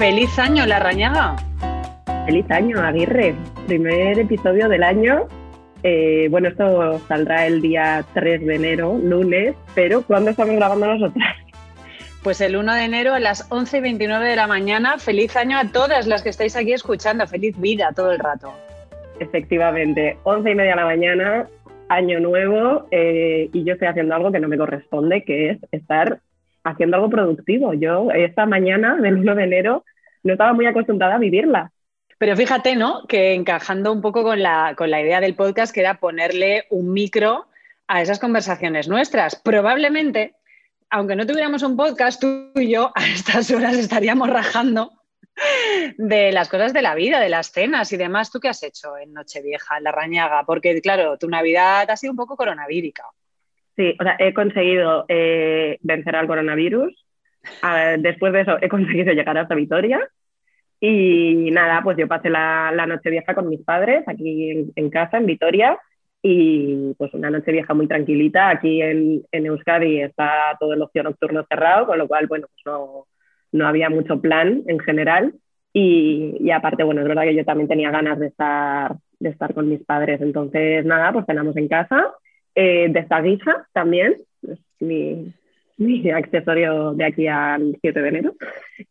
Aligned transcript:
Feliz 0.00 0.38
año, 0.38 0.64
La 0.64 0.78
Rañaga. 0.78 1.36
Feliz 2.24 2.50
año, 2.50 2.80
Aguirre. 2.80 3.34
Primer 3.66 4.18
episodio 4.18 4.66
del 4.66 4.82
año. 4.82 5.28
Eh, 5.82 6.26
bueno, 6.30 6.48
esto 6.48 6.98
saldrá 7.00 7.46
el 7.46 7.60
día 7.60 8.02
3 8.14 8.46
de 8.46 8.54
enero, 8.54 8.98
lunes, 8.98 9.54
pero 9.74 10.00
¿cuándo 10.00 10.30
estamos 10.30 10.56
grabando 10.56 10.86
nosotras? 10.86 11.36
Pues 12.22 12.40
el 12.40 12.56
1 12.56 12.74
de 12.76 12.84
enero 12.84 13.12
a 13.12 13.20
las 13.20 13.46
11 13.52 13.76
y 13.76 13.80
29 13.82 14.26
de 14.26 14.36
la 14.36 14.46
mañana. 14.46 14.96
Feliz 14.96 15.36
año 15.36 15.58
a 15.58 15.66
todas 15.66 16.06
las 16.06 16.22
que 16.22 16.30
estáis 16.30 16.56
aquí 16.56 16.72
escuchando. 16.72 17.26
Feliz 17.26 17.60
vida 17.60 17.92
todo 17.94 18.10
el 18.10 18.20
rato. 18.20 18.54
Efectivamente, 19.18 20.16
11 20.22 20.50
y 20.50 20.54
media 20.54 20.70
de 20.70 20.76
la 20.76 20.86
mañana, 20.86 21.46
año 21.90 22.20
nuevo, 22.20 22.86
eh, 22.90 23.50
y 23.52 23.64
yo 23.64 23.74
estoy 23.74 23.88
haciendo 23.88 24.14
algo 24.14 24.32
que 24.32 24.40
no 24.40 24.48
me 24.48 24.56
corresponde, 24.56 25.24
que 25.24 25.50
es 25.50 25.58
estar 25.72 26.20
haciendo 26.70 26.96
algo 26.96 27.10
productivo. 27.10 27.74
Yo 27.74 28.10
esta 28.12 28.46
mañana 28.46 28.96
del 28.96 29.16
1 29.16 29.34
de 29.34 29.44
enero 29.44 29.84
no 30.22 30.32
estaba 30.32 30.52
muy 30.52 30.66
acostumbrada 30.66 31.14
a 31.14 31.18
vivirla. 31.18 31.72
Pero 32.18 32.36
fíjate, 32.36 32.76
¿no? 32.76 33.06
Que 33.06 33.32
encajando 33.32 33.92
un 33.92 34.02
poco 34.02 34.22
con 34.22 34.42
la, 34.42 34.74
con 34.76 34.90
la 34.90 35.00
idea 35.00 35.20
del 35.20 35.34
podcast, 35.34 35.72
que 35.72 35.80
era 35.80 36.00
ponerle 36.00 36.64
un 36.68 36.92
micro 36.92 37.46
a 37.88 38.02
esas 38.02 38.18
conversaciones 38.18 38.88
nuestras. 38.88 39.36
Probablemente, 39.36 40.34
aunque 40.90 41.16
no 41.16 41.26
tuviéramos 41.26 41.62
un 41.62 41.76
podcast, 41.76 42.20
tú 42.20 42.50
y 42.56 42.70
yo 42.70 42.92
a 42.94 43.06
estas 43.06 43.50
horas 43.50 43.74
estaríamos 43.76 44.28
rajando 44.28 44.92
de 45.96 46.32
las 46.32 46.48
cosas 46.48 46.72
de 46.72 46.82
la 46.82 46.94
vida, 46.94 47.20
de 47.20 47.30
las 47.30 47.52
cenas 47.52 47.92
y 47.92 47.96
demás. 47.96 48.30
¿Tú 48.30 48.38
qué 48.38 48.48
has 48.48 48.62
hecho 48.62 48.98
en 48.98 49.12
Nochevieja, 49.12 49.78
en 49.78 49.84
la 49.84 49.92
Rañaga? 49.92 50.44
Porque, 50.44 50.80
claro, 50.82 51.16
tu 51.16 51.28
Navidad 51.28 51.90
ha 51.90 51.96
sido 51.96 52.12
un 52.12 52.18
poco 52.18 52.36
coronavírica. 52.36 53.04
Sí, 53.80 53.96
o 53.98 54.02
sea, 54.02 54.16
he 54.18 54.34
conseguido 54.34 55.06
eh, 55.08 55.78
vencer 55.80 56.14
al 56.14 56.26
coronavirus. 56.26 56.92
Después 58.00 58.30
de 58.34 58.42
eso, 58.42 58.58
he 58.60 58.68
conseguido 58.68 59.14
llegar 59.14 59.38
hasta 59.38 59.54
Vitoria. 59.54 60.06
Y 60.80 61.50
nada, 61.50 61.80
pues 61.82 61.96
yo 61.96 62.06
pasé 62.06 62.28
la, 62.28 62.72
la 62.74 62.84
noche 62.84 63.08
vieja 63.08 63.34
con 63.34 63.48
mis 63.48 63.62
padres 63.64 64.04
aquí 64.06 64.70
en, 64.76 64.90
casa, 64.90 65.16
en 65.16 65.24
Vitoria. 65.24 65.78
Y 66.20 66.92
pues 66.98 67.14
una 67.14 67.30
noche 67.30 67.52
vieja 67.52 67.72
muy 67.72 67.88
tranquilita. 67.88 68.50
Aquí 68.50 68.82
en, 68.82 69.22
en, 69.32 69.46
Euskadi 69.46 70.02
está 70.02 70.30
todo 70.60 70.74
el 70.74 70.82
ocio 70.82 71.02
nocturno 71.02 71.46
cerrado, 71.48 71.86
con 71.86 71.96
lo 71.96 72.06
cual, 72.06 72.26
bueno, 72.26 72.48
pues 72.52 72.60
no, 72.66 73.06
no 73.52 73.66
había 73.66 73.88
mucho 73.88 74.20
plan 74.20 74.62
en 74.66 74.78
general. 74.80 75.32
Y, 75.72 76.36
y, 76.38 76.50
aparte, 76.50 76.84
bueno, 76.84 77.00
es 77.00 77.08
verdad 77.08 77.22
que 77.22 77.34
yo 77.34 77.46
también 77.46 77.68
tenía 77.68 77.90
ganas 77.90 78.18
de 78.18 78.26
estar, 78.26 78.96
de 79.20 79.30
estar 79.30 79.54
con 79.54 79.70
mis 79.70 79.82
padres. 79.86 80.20
Entonces, 80.20 80.84
nada, 80.84 81.14
pues 81.14 81.24
cenamos 81.24 81.56
en 81.56 81.68
casa 81.68 82.12
eh, 82.60 82.88
de 82.90 83.00
esta 83.00 83.22
guisa 83.22 83.66
también, 83.72 84.16
es 84.42 84.58
mi, 84.80 86.10
accesorio 86.10 86.92
de 86.92 87.04
aquí 87.06 87.26
al 87.26 87.78
7 87.80 88.02
de 88.02 88.08
enero. 88.08 88.34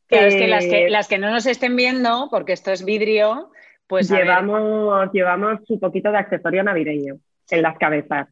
Claro, 0.07 0.25
es 0.25 0.35
que 0.35 0.47
las, 0.47 0.65
que 0.65 0.85
eh, 0.85 0.89
las 0.89 1.07
que 1.07 1.19
no 1.19 1.29
nos 1.29 1.45
estén 1.45 1.75
viendo, 1.75 2.29
porque 2.31 2.53
esto 2.53 2.71
es 2.71 2.83
vidrio, 2.83 3.51
pues... 3.85 4.09
Llevamos, 4.09 5.11
llevamos 5.13 5.59
un 5.67 5.79
poquito 5.79 6.11
de 6.11 6.17
accesorio 6.17 6.63
navideño 6.63 7.19
en 7.51 7.61
las 7.61 7.77
cabezas. 7.77 8.27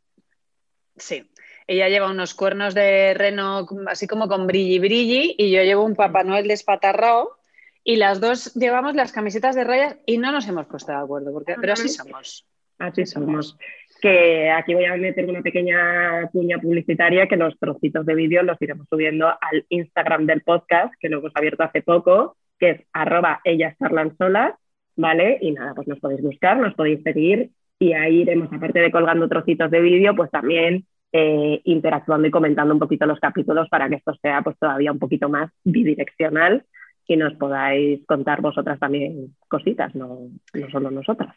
Sí. 0.95 1.29
Ella 1.67 1.87
lleva 1.87 2.09
unos 2.09 2.33
cuernos 2.33 2.73
de 2.73 3.13
reno 3.13 3.67
así 3.87 4.07
como 4.07 4.27
con 4.27 4.47
brilli 4.47 4.79
brilli 4.79 5.35
y 5.37 5.51
yo 5.51 5.61
llevo 5.61 5.83
un 5.83 5.95
Papá 5.95 6.23
Noel 6.23 6.47
despatarrado 6.47 7.37
y 7.83 7.97
las 7.97 8.19
dos 8.19 8.55
llevamos 8.55 8.95
las 8.95 9.11
camisetas 9.11 9.55
de 9.55 9.65
rayas 9.65 9.97
y 10.07 10.17
no 10.17 10.31
nos 10.31 10.47
hemos 10.47 10.65
puesto 10.65 10.93
de 10.93 10.97
acuerdo, 10.97 11.31
porque, 11.31 11.55
pero 11.61 11.73
así 11.73 11.89
somos. 11.89 12.47
Así 12.79 13.05
somos 13.05 13.57
que 14.01 14.49
aquí 14.51 14.73
voy 14.73 14.85
a 14.85 14.95
meter 14.95 15.27
una 15.29 15.41
pequeña 15.41 16.27
cuña 16.31 16.57
publicitaria 16.59 17.27
que 17.27 17.37
los 17.37 17.57
trocitos 17.59 18.05
de 18.05 18.15
vídeo 18.15 18.43
los 18.43 18.61
iremos 18.61 18.87
subiendo 18.89 19.27
al 19.27 19.65
Instagram 19.69 20.25
del 20.25 20.41
podcast, 20.41 20.93
que 20.99 21.09
lo 21.09 21.19
hemos 21.19 21.31
abierto 21.35 21.63
hace 21.63 21.81
poco, 21.81 22.37
que 22.59 22.69
es 22.71 22.81
arroba 22.93 23.41
ellas 23.43 23.75
charlan 23.79 24.15
solas, 24.17 24.53
¿vale? 24.95 25.37
Y 25.41 25.51
nada, 25.51 25.73
pues 25.73 25.87
nos 25.87 25.99
podéis 25.99 26.21
buscar, 26.21 26.57
nos 26.57 26.73
podéis 26.75 27.01
seguir 27.03 27.51
y 27.79 27.93
ahí 27.93 28.21
iremos, 28.21 28.51
aparte 28.51 28.79
de 28.79 28.91
colgando 28.91 29.27
trocitos 29.27 29.69
de 29.69 29.81
vídeo, 29.81 30.15
pues 30.15 30.31
también 30.31 30.85
eh, 31.11 31.61
interactuando 31.63 32.27
y 32.27 32.31
comentando 32.31 32.73
un 32.73 32.79
poquito 32.79 33.05
los 33.05 33.19
capítulos 33.19 33.69
para 33.69 33.87
que 33.89 33.95
esto 33.95 34.13
sea 34.21 34.41
pues 34.41 34.57
todavía 34.59 34.91
un 34.91 34.99
poquito 34.99 35.29
más 35.29 35.51
bidireccional 35.63 36.65
y 37.07 37.15
nos 37.15 37.33
podáis 37.35 38.05
contar 38.05 38.41
vosotras 38.41 38.79
también 38.79 39.35
cositas, 39.47 39.95
no, 39.95 40.29
no 40.53 40.69
solo 40.69 40.91
nosotras. 40.91 41.35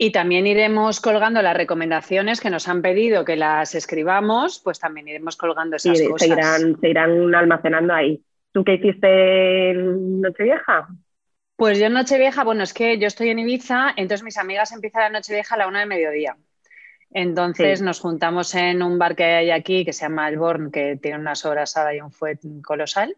Y 0.00 0.12
también 0.12 0.46
iremos 0.46 1.00
colgando 1.00 1.42
las 1.42 1.56
recomendaciones 1.56 2.40
que 2.40 2.50
nos 2.50 2.68
han 2.68 2.82
pedido 2.82 3.24
que 3.24 3.34
las 3.34 3.74
escribamos, 3.74 4.60
pues 4.62 4.78
también 4.78 5.08
iremos 5.08 5.36
colgando 5.36 5.74
esas 5.74 6.00
cosas. 6.02 6.28
Se 6.28 6.34
irán, 6.34 6.80
se 6.80 6.88
irán 6.88 7.34
almacenando 7.34 7.92
ahí. 7.92 8.22
¿Tú 8.52 8.62
qué 8.62 8.74
hiciste 8.74 9.70
en 9.70 10.20
Nochevieja? 10.20 10.86
Pues 11.56 11.80
yo 11.80 11.86
en 11.86 11.94
Nochevieja, 11.94 12.44
bueno, 12.44 12.62
es 12.62 12.72
que 12.72 12.98
yo 12.98 13.08
estoy 13.08 13.30
en 13.30 13.40
Ibiza, 13.40 13.92
entonces 13.96 14.22
mis 14.22 14.38
amigas 14.38 14.70
empiezan 14.70 15.02
la 15.02 15.18
Nochevieja 15.18 15.56
a 15.56 15.58
la 15.58 15.66
una 15.66 15.80
de 15.80 15.86
mediodía. 15.86 16.36
Entonces 17.10 17.82
nos 17.82 17.98
juntamos 17.98 18.54
en 18.54 18.82
un 18.82 18.98
bar 18.98 19.16
que 19.16 19.24
hay 19.24 19.50
aquí 19.50 19.84
que 19.84 19.92
se 19.92 20.02
llama 20.02 20.26
Alborn, 20.26 20.70
que 20.70 20.96
tiene 21.02 21.18
una 21.18 21.34
sobrasada 21.34 21.92
y 21.92 22.00
un 22.00 22.12
fuet 22.12 22.38
colosal, 22.62 23.16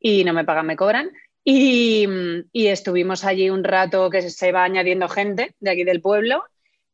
y 0.00 0.24
no 0.24 0.32
me 0.32 0.44
pagan, 0.44 0.66
me 0.66 0.74
cobran. 0.74 1.10
Y, 1.48 2.08
estuvimos 2.52 3.24
allí 3.24 3.50
un 3.50 3.62
rato 3.62 4.10
que 4.10 4.30
se 4.30 4.50
va 4.50 4.64
añadiendo 4.64 5.08
gente 5.08 5.54
de 5.60 5.70
aquí 5.70 5.84
del 5.84 6.00
pueblo. 6.00 6.42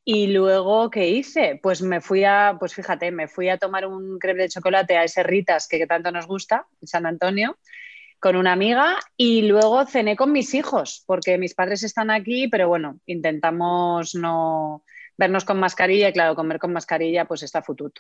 Y 0.05 0.27
luego, 0.27 0.91
¿qué 0.91 1.09
hice? 1.09 1.59
Pues 1.63 1.81
me 1.81 2.03
fui 2.03 2.25
a, 2.25 2.57
pues 2.61 2.75
fíjate, 2.75 3.11
me 3.13 3.29
fui 3.29 3.49
a 3.49 3.57
tomar 3.57 3.87
un 3.87 4.19
crepe 4.19 4.43
de 4.43 4.49
chocolate 4.51 4.99
a 4.99 5.05
ese 5.05 5.23
Ritas 5.23 5.69
que, 5.69 5.87
tanto 5.87 6.13
nos 6.13 6.27
gusta, 6.27 6.67
en 6.83 6.87
San 6.87 7.07
Antonio, 7.07 7.57
con 8.21 8.37
una 8.37 8.53
amiga 8.53 8.99
y 9.17 9.43
luego 9.43 9.87
cené 9.87 10.17
con 10.17 10.33
mis 10.33 10.53
hijos, 10.53 11.03
porque 11.07 11.39
mis 11.39 11.55
padres 11.55 11.83
están 11.83 12.11
aquí, 12.11 12.47
pero 12.49 12.69
bueno, 12.69 12.99
intentamos 13.07 14.15
no 14.15 14.85
vernos 15.17 15.47
con 15.47 15.61
mascarilla 15.61 16.11
y 16.11 16.13
claro, 16.13 16.35
comer 16.35 16.59
con 16.59 16.75
mascarilla 16.75 17.25
pues 17.25 17.43
está 17.43 17.63
futut. 17.63 17.99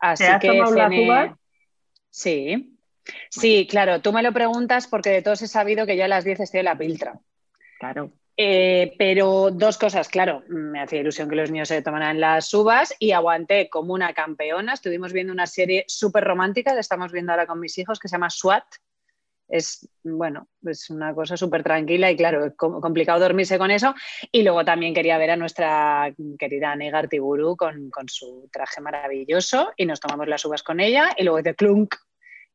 Así 0.00 0.24
que 0.40 0.62
cené... 0.72 1.34
Sí, 2.10 2.78
Sí, 3.28 3.66
claro, 3.68 4.00
tú 4.00 4.12
me 4.12 4.22
lo 4.22 4.32
preguntas 4.32 4.86
porque 4.86 5.10
de 5.10 5.22
todos 5.22 5.42
he 5.42 5.48
sabido 5.48 5.86
que 5.86 5.96
ya 5.96 6.04
a 6.04 6.08
las 6.08 6.24
10 6.24 6.40
estoy 6.40 6.60
en 6.60 6.66
la 6.66 6.78
piltra. 6.78 7.18
Claro. 7.78 8.12
Eh, 8.42 8.94
pero 8.96 9.50
dos 9.50 9.76
cosas, 9.76 10.08
claro, 10.08 10.42
me 10.48 10.80
hacía 10.80 11.00
ilusión 11.00 11.28
que 11.28 11.36
los 11.36 11.50
niños 11.50 11.68
se 11.68 11.82
tomaran 11.82 12.20
las 12.20 12.52
uvas 12.54 12.94
y 12.98 13.12
aguanté 13.12 13.68
como 13.68 13.92
una 13.92 14.14
campeona. 14.14 14.72
Estuvimos 14.72 15.12
viendo 15.12 15.30
una 15.30 15.46
serie 15.46 15.84
súper 15.88 16.24
romántica 16.24 16.72
que 16.72 16.80
estamos 16.80 17.12
viendo 17.12 17.32
ahora 17.32 17.46
con 17.46 17.60
mis 17.60 17.76
hijos 17.76 17.98
que 17.98 18.08
se 18.08 18.14
llama 18.14 18.30
SWAT. 18.30 18.64
Es, 19.46 19.86
bueno, 20.04 20.48
es 20.64 20.88
una 20.88 21.12
cosa 21.12 21.36
súper 21.36 21.62
tranquila 21.62 22.10
y 22.10 22.16
claro, 22.16 22.46
es 22.46 22.54
complicado 22.56 23.20
dormirse 23.20 23.58
con 23.58 23.70
eso. 23.70 23.94
Y 24.32 24.42
luego 24.42 24.64
también 24.64 24.94
quería 24.94 25.18
ver 25.18 25.32
a 25.32 25.36
nuestra 25.36 26.10
querida 26.38 26.74
Negar 26.76 27.08
Tiburu 27.08 27.56
con, 27.56 27.90
con 27.90 28.08
su 28.08 28.48
traje 28.50 28.80
maravilloso 28.80 29.72
y 29.76 29.84
nos 29.84 30.00
tomamos 30.00 30.28
las 30.28 30.42
uvas 30.46 30.62
con 30.62 30.80
ella 30.80 31.10
y 31.14 31.24
luego 31.24 31.42
de 31.42 31.54
clunk 31.54 31.94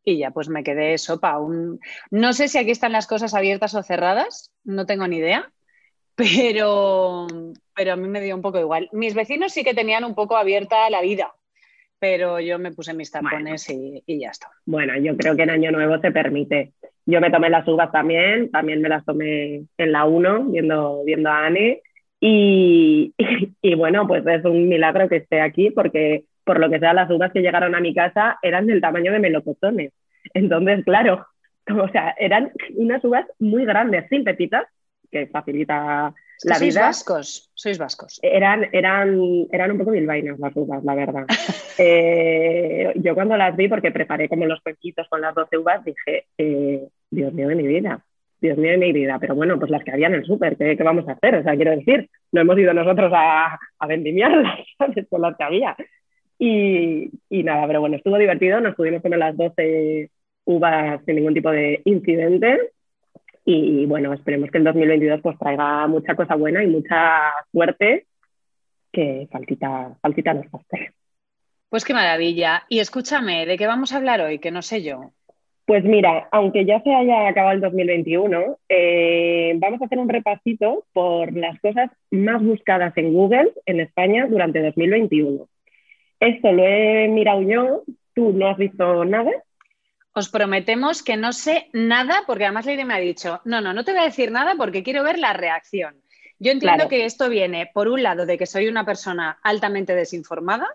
y 0.06 0.20
ya 0.20 0.32
pues 0.32 0.48
me 0.48 0.64
quedé 0.64 0.98
sopa. 0.98 1.40
Un... 1.40 1.80
No 2.12 2.32
sé 2.32 2.48
si 2.48 2.58
aquí 2.58 2.72
están 2.72 2.94
las 2.94 3.08
cosas 3.08 3.34
abiertas 3.34 3.74
o 3.76 3.84
cerradas, 3.84 4.52
no 4.64 4.86
tengo 4.86 5.08
ni 5.08 5.18
idea, 5.18 5.52
pero, 6.16 7.28
pero 7.76 7.94
a 7.94 7.96
mí 7.96 8.08
me 8.08 8.22
dio 8.22 8.36
un 8.36 8.42
poco 8.42 8.60
igual. 8.60 8.88
Mis 8.94 9.16
vecinos 9.16 9.52
sí 9.52 9.64
que 9.64 9.74
tenían 9.74 10.06
un 10.06 10.16
poco 10.16 10.38
abierta 10.38 10.90
la 10.90 11.02
vida, 11.02 11.34
pero 12.00 12.40
yo 12.40 12.60
me 12.60 12.72
puse 12.72 12.94
mis 12.94 13.12
tapones 13.12 13.68
y, 13.70 14.04
ya 14.08 14.30
está. 14.30 14.50
Bueno, 14.66 14.98
yo 15.00 15.18
creo 15.18 15.36
que 15.36 15.44
en 15.44 15.50
Año 15.50 15.72
Nuevo 15.72 16.00
se 16.00 16.12
permite. 16.12 16.74
Yo 17.08 17.20
me 17.20 17.32
tomé 17.32 17.50
las 17.50 17.68
uvas 17.68 17.92
también, 17.92 18.50
también 18.52 18.82
me 18.82 18.90
las 18.90 19.06
tomé 19.06 19.66
en 19.78 19.92
la 19.92 20.06
1 20.06 20.46
viendo, 20.46 21.04
viendo 21.04 21.30
a 21.30 21.48
Anne. 21.48 21.82
Y, 22.28 23.14
y, 23.62 23.76
bueno, 23.76 24.08
pues 24.08 24.26
es 24.26 24.44
un 24.46 24.68
milagro 24.68 25.08
que 25.10 25.18
esté 25.18 25.42
aquí 25.42 25.70
porque 25.70 26.24
por 26.46 26.60
lo 26.60 26.70
que 26.70 26.80
sea, 26.80 26.94
las 26.94 27.10
uvas 27.10 27.34
que 27.34 27.42
llegaron 27.42 27.76
a 27.76 27.82
mi 27.82 27.94
casa 27.94 28.40
eran 28.42 28.68
del 28.68 28.80
tamaño 28.80 29.12
de 29.12 29.20
melocotones. 29.20 29.92
Entonces, 30.34 30.86
claro, 30.86 31.26
o 31.70 31.90
sea, 31.90 32.16
eran 32.18 32.52
unas 32.76 33.04
uvas 33.04 33.26
muy 33.40 33.66
grandes, 33.66 34.08
sin 34.10 34.24
petitas, 34.24 34.66
que 35.12 35.28
facilita 35.28 36.14
la 36.44 36.56
sois 36.56 36.74
vida. 36.74 36.86
vascos, 36.88 37.52
sois 37.56 37.78
vascos. 37.78 38.20
Eran, 38.22 38.68
eran, 38.72 39.18
eran 39.52 39.72
un 39.72 39.78
poco 39.78 39.92
bilbainas 39.92 40.40
las 40.40 40.56
uvas, 40.56 40.84
la 40.84 40.96
verdad. 40.96 41.26
Eh, 41.78 42.94
yo 42.96 43.14
cuando 43.16 43.36
las 43.36 43.54
vi, 43.58 43.68
porque 43.68 43.92
preparé 43.92 44.30
como 44.30 44.46
los 44.46 44.62
cuenquitos 44.62 45.10
con 45.10 45.20
las 45.20 45.36
12 45.36 45.58
uvas, 45.58 45.84
dije, 45.84 46.28
eh, 46.38 46.88
Dios 47.12 47.34
mío 47.34 47.50
de 47.50 47.56
mi 47.56 47.68
vida, 47.68 48.00
Dios 48.40 48.58
mío 48.58 48.72
de 48.72 48.78
mi 48.78 48.94
vida, 48.94 49.18
pero 49.20 49.36
bueno, 49.36 49.60
pues 49.60 49.70
las 49.70 49.84
que 49.84 49.92
había 49.92 50.08
en 50.08 50.14
el 50.14 50.26
súper, 50.26 50.56
¿qué, 50.56 50.82
vamos 50.82 51.06
a 51.10 51.12
hacer? 51.12 51.36
O 51.36 51.44
sea, 51.44 51.54
quiero 51.58 51.72
decir, 51.72 52.10
no 52.32 52.40
hemos 52.40 52.58
ido 52.58 52.74
nosotros 52.74 53.12
a, 53.14 53.60
a 53.78 53.88
vendimiarlas, 53.88 54.58
¿sabes? 54.78 55.06
Con 55.10 55.22
las 55.22 55.36
que 55.36 55.44
había. 55.44 55.76
Y, 56.38 57.12
nada, 57.30 57.68
pero 57.68 57.80
bueno, 57.80 57.96
estuvo 57.96 58.18
divertido, 58.18 58.60
nos 58.60 58.76
pudimos 58.76 59.02
comer 59.02 59.20
las 59.20 59.38
12 59.38 60.10
uvas 60.46 61.02
sin 61.06 61.16
ningún 61.16 61.34
tipo 61.34 61.50
de 61.50 61.82
incidente. 61.86 62.72
Y 63.46 63.86
bueno, 63.86 64.14
esperemos 64.14 64.50
que 64.50 64.58
el 64.58 64.64
2022 64.64 65.22
pues 65.22 65.38
traiga 65.38 65.88
mucha 65.88 66.16
cosa 66.16 66.36
buena 66.36 66.64
y 66.64 66.68
mucha 66.68 67.32
suerte, 67.52 68.08
que 68.92 69.28
faltita, 69.32 69.96
faltita 70.02 70.34
nos 70.34 70.48
Pues 71.70 71.86
qué 71.86 71.94
maravilla. 71.94 72.64
Y 72.70 72.80
escúchame, 72.80 73.46
¿de 73.46 73.58
qué 73.58 73.68
vamos 73.68 73.94
a 73.94 73.98
hablar 73.98 74.22
hoy? 74.22 74.40
Que 74.40 74.52
no 74.52 74.62
sé 74.62 74.82
yo. 74.82 75.12
Pues 75.66 75.84
mira, 75.84 76.28
aunque 76.32 76.64
ya 76.66 76.80
se 76.82 76.94
haya 76.94 77.28
acabado 77.28 77.56
el 77.56 77.62
2021, 77.62 78.58
eh, 78.70 79.54
vamos 79.58 79.82
a 79.82 79.86
hacer 79.86 79.98
un 79.98 80.10
repasito 80.10 80.86
por 80.94 81.36
las 81.36 81.60
cosas 81.60 81.90
más 82.12 82.44
buscadas 82.44 82.96
en 82.98 83.14
Google 83.14 83.52
en 83.66 83.80
España 83.80 84.28
durante 84.28 84.62
2021. 84.62 85.48
Esto 86.26 86.52
lo 86.52 86.66
he 86.66 87.08
mirado 87.08 87.42
yo, 87.42 87.84
tú 88.14 88.34
no 88.34 88.50
has 88.50 88.58
visto 88.58 89.06
nada. 89.06 89.32
Os 90.14 90.30
prometemos 90.30 91.04
que 91.04 91.18
no 91.18 91.34
sé 91.34 91.68
nada, 91.74 92.24
porque 92.26 92.46
además 92.46 92.66
Leire 92.66 92.86
me 92.86 92.94
ha 92.94 93.00
dicho, 93.00 93.42
no, 93.46 93.62
no, 93.62 93.74
no 93.74 93.84
te 93.84 93.92
voy 93.92 94.02
a 94.02 94.06
decir 94.06 94.32
nada 94.32 94.56
porque 94.58 94.82
quiero 94.82 95.04
ver 95.04 95.20
la 95.20 95.34
reacción. 95.34 95.96
Yo 96.40 96.52
entiendo 96.52 96.88
que 96.90 97.06
esto 97.06 97.30
viene, 97.30 97.70
por 97.74 97.88
un 97.88 98.04
lado, 98.04 98.26
de 98.26 98.38
que 98.38 98.46
soy 98.46 98.68
una 98.68 98.86
persona 98.86 99.38
altamente 99.44 99.96
desinformada 99.96 100.68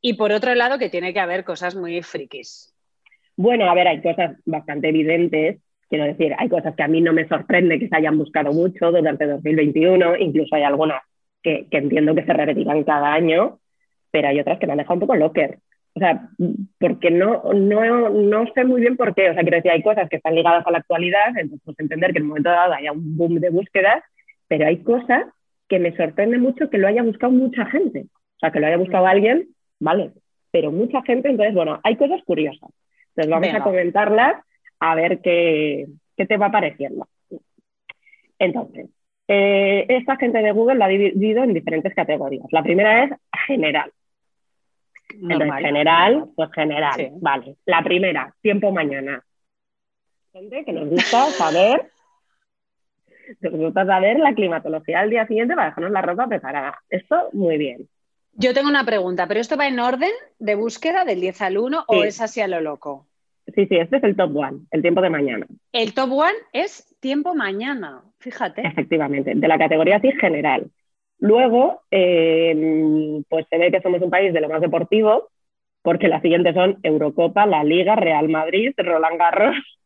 y 0.00 0.14
por 0.14 0.32
otro 0.32 0.54
lado, 0.54 0.78
que 0.78 0.90
tiene 0.90 1.12
que 1.12 1.20
haber 1.20 1.44
cosas 1.44 1.74
muy 1.74 2.02
frikis. 2.02 2.74
Bueno, 3.36 3.68
a 3.70 3.74
ver, 3.74 3.88
hay 3.88 4.00
cosas 4.00 4.36
bastante 4.44 4.88
evidentes. 4.88 5.58
Quiero 5.88 6.04
decir, 6.04 6.34
hay 6.38 6.48
cosas 6.48 6.74
que 6.74 6.82
a 6.82 6.88
mí 6.88 7.00
no 7.00 7.12
me 7.12 7.26
sorprende 7.28 7.78
que 7.78 7.88
se 7.88 7.96
hayan 7.96 8.18
buscado 8.18 8.52
mucho 8.52 8.90
durante 8.90 9.26
2021, 9.26 10.16
incluso 10.16 10.54
hay 10.54 10.62
algunas 10.62 11.02
que, 11.42 11.66
entiendo 11.70 12.14
que 12.14 12.24
se 12.24 12.32
repetirán 12.32 12.84
cada 12.84 13.12
año, 13.12 13.58
pero 14.10 14.28
hay 14.28 14.40
otras 14.40 14.58
que 14.58 14.66
me 14.66 14.72
han 14.72 14.78
dejado 14.78 14.94
un 14.94 15.00
poco 15.00 15.16
locker. 15.16 15.58
O 15.94 16.00
sea, 16.00 16.28
porque 16.78 17.10
no, 17.10 17.42
no, 17.52 18.08
no 18.10 18.46
sé 18.54 18.64
muy 18.64 18.80
bien 18.80 18.96
por 18.96 19.14
qué. 19.14 19.30
O 19.30 19.34
sea, 19.34 19.42
quiero 19.42 19.56
decir, 19.56 19.70
hay 19.70 19.82
cosas 19.82 20.08
que 20.08 20.16
están 20.16 20.34
ligadas 20.34 20.66
a 20.66 20.70
la 20.70 20.78
actualidad, 20.78 21.28
entonces 21.36 21.60
pues, 21.64 21.78
entender 21.80 22.12
que 22.12 22.18
en 22.18 22.24
un 22.24 22.28
momento 22.28 22.50
dado 22.50 22.74
haya 22.74 22.92
un 22.92 23.16
boom 23.16 23.40
de 23.40 23.50
búsquedas, 23.50 24.02
pero 24.46 24.66
hay 24.66 24.82
cosas 24.82 25.24
que 25.68 25.78
me 25.78 25.94
sorprende 25.96 26.38
mucho 26.38 26.70
que 26.70 26.78
lo 26.78 26.88
haya 26.88 27.02
buscado 27.02 27.32
mucha 27.32 27.66
gente. 27.66 28.06
O 28.36 28.38
sea, 28.38 28.52
que 28.52 28.60
lo 28.60 28.66
haya 28.66 28.76
buscado 28.76 29.06
alguien, 29.06 29.48
vale, 29.80 30.12
pero 30.50 30.70
mucha 30.70 31.02
gente, 31.02 31.28
entonces, 31.28 31.54
bueno, 31.54 31.80
hay 31.82 31.96
cosas 31.96 32.22
curiosas. 32.24 32.70
Entonces 33.10 33.30
vamos 33.30 33.54
a 33.54 33.64
comentarlas 33.64 34.44
a 34.80 34.94
ver 34.94 35.20
qué, 35.20 35.88
te 36.16 36.36
va 36.36 36.50
pareciendo. 36.50 37.06
Entonces, 38.38 38.88
eh, 39.28 39.84
esta 39.88 40.16
gente 40.16 40.38
de 40.38 40.52
Google 40.52 40.76
la 40.76 40.86
ha 40.86 40.88
dividido 40.88 41.44
en 41.44 41.52
diferentes 41.52 41.94
categorías. 41.94 42.46
La 42.50 42.62
primera 42.62 43.04
es 43.04 43.10
general. 43.46 43.92
Entonces, 45.10 45.52
general, 45.60 46.28
pues 46.34 46.50
general, 46.52 47.10
vale. 47.20 47.56
La 47.66 47.82
primera, 47.82 48.34
tiempo 48.40 48.72
mañana. 48.72 49.22
Gente 50.32 50.64
que 50.64 50.72
nos 50.72 50.88
gusta 50.88 51.26
saber, 51.26 51.90
nos 53.40 53.52
gusta 53.52 53.86
saber 53.86 54.18
la 54.18 54.34
climatología 54.34 55.00
al 55.00 55.10
día 55.10 55.26
siguiente 55.26 55.54
para 55.54 55.68
dejarnos 55.68 55.92
la 55.92 56.02
ropa 56.02 56.26
preparada. 56.26 56.78
Esto, 56.88 57.28
muy 57.32 57.58
bien. 57.58 57.88
Yo 58.32 58.54
tengo 58.54 58.68
una 58.68 58.84
pregunta, 58.84 59.26
¿pero 59.26 59.40
esto 59.40 59.56
va 59.56 59.66
en 59.66 59.80
orden 59.80 60.12
de 60.38 60.54
búsqueda 60.54 61.04
del 61.04 61.20
10 61.20 61.42
al 61.42 61.58
1 61.58 61.84
o 61.88 62.04
es 62.04 62.20
así 62.20 62.40
a 62.40 62.48
lo 62.48 62.60
loco? 62.60 63.06
Sí, 63.54 63.66
sí, 63.66 63.76
este 63.76 63.96
es 63.96 64.04
el 64.04 64.16
top 64.16 64.36
one, 64.36 64.60
el 64.70 64.82
tiempo 64.82 65.00
de 65.00 65.10
mañana. 65.10 65.46
El 65.72 65.94
top 65.94 66.12
one 66.12 66.34
es 66.52 66.94
tiempo 67.00 67.34
mañana, 67.34 68.02
fíjate. 68.18 68.66
Efectivamente, 68.66 69.32
de 69.34 69.48
la 69.48 69.58
categoría 69.58 69.96
así 69.96 70.12
general. 70.12 70.70
Luego, 71.18 71.82
em, 71.90 73.24
pues 73.28 73.46
se 73.48 73.58
ve 73.58 73.70
que 73.70 73.80
somos 73.80 74.00
un 74.02 74.10
país 74.10 74.32
de 74.32 74.40
lo 74.40 74.48
más 74.48 74.60
deportivo, 74.60 75.30
porque 75.82 76.08
las 76.08 76.22
siguientes 76.22 76.54
son 76.54 76.78
Eurocopa, 76.82 77.46
la 77.46 77.64
Liga, 77.64 77.96
Real 77.96 78.28
Madrid, 78.28 78.72
Roland 78.76 79.18
Garros. 79.18 79.56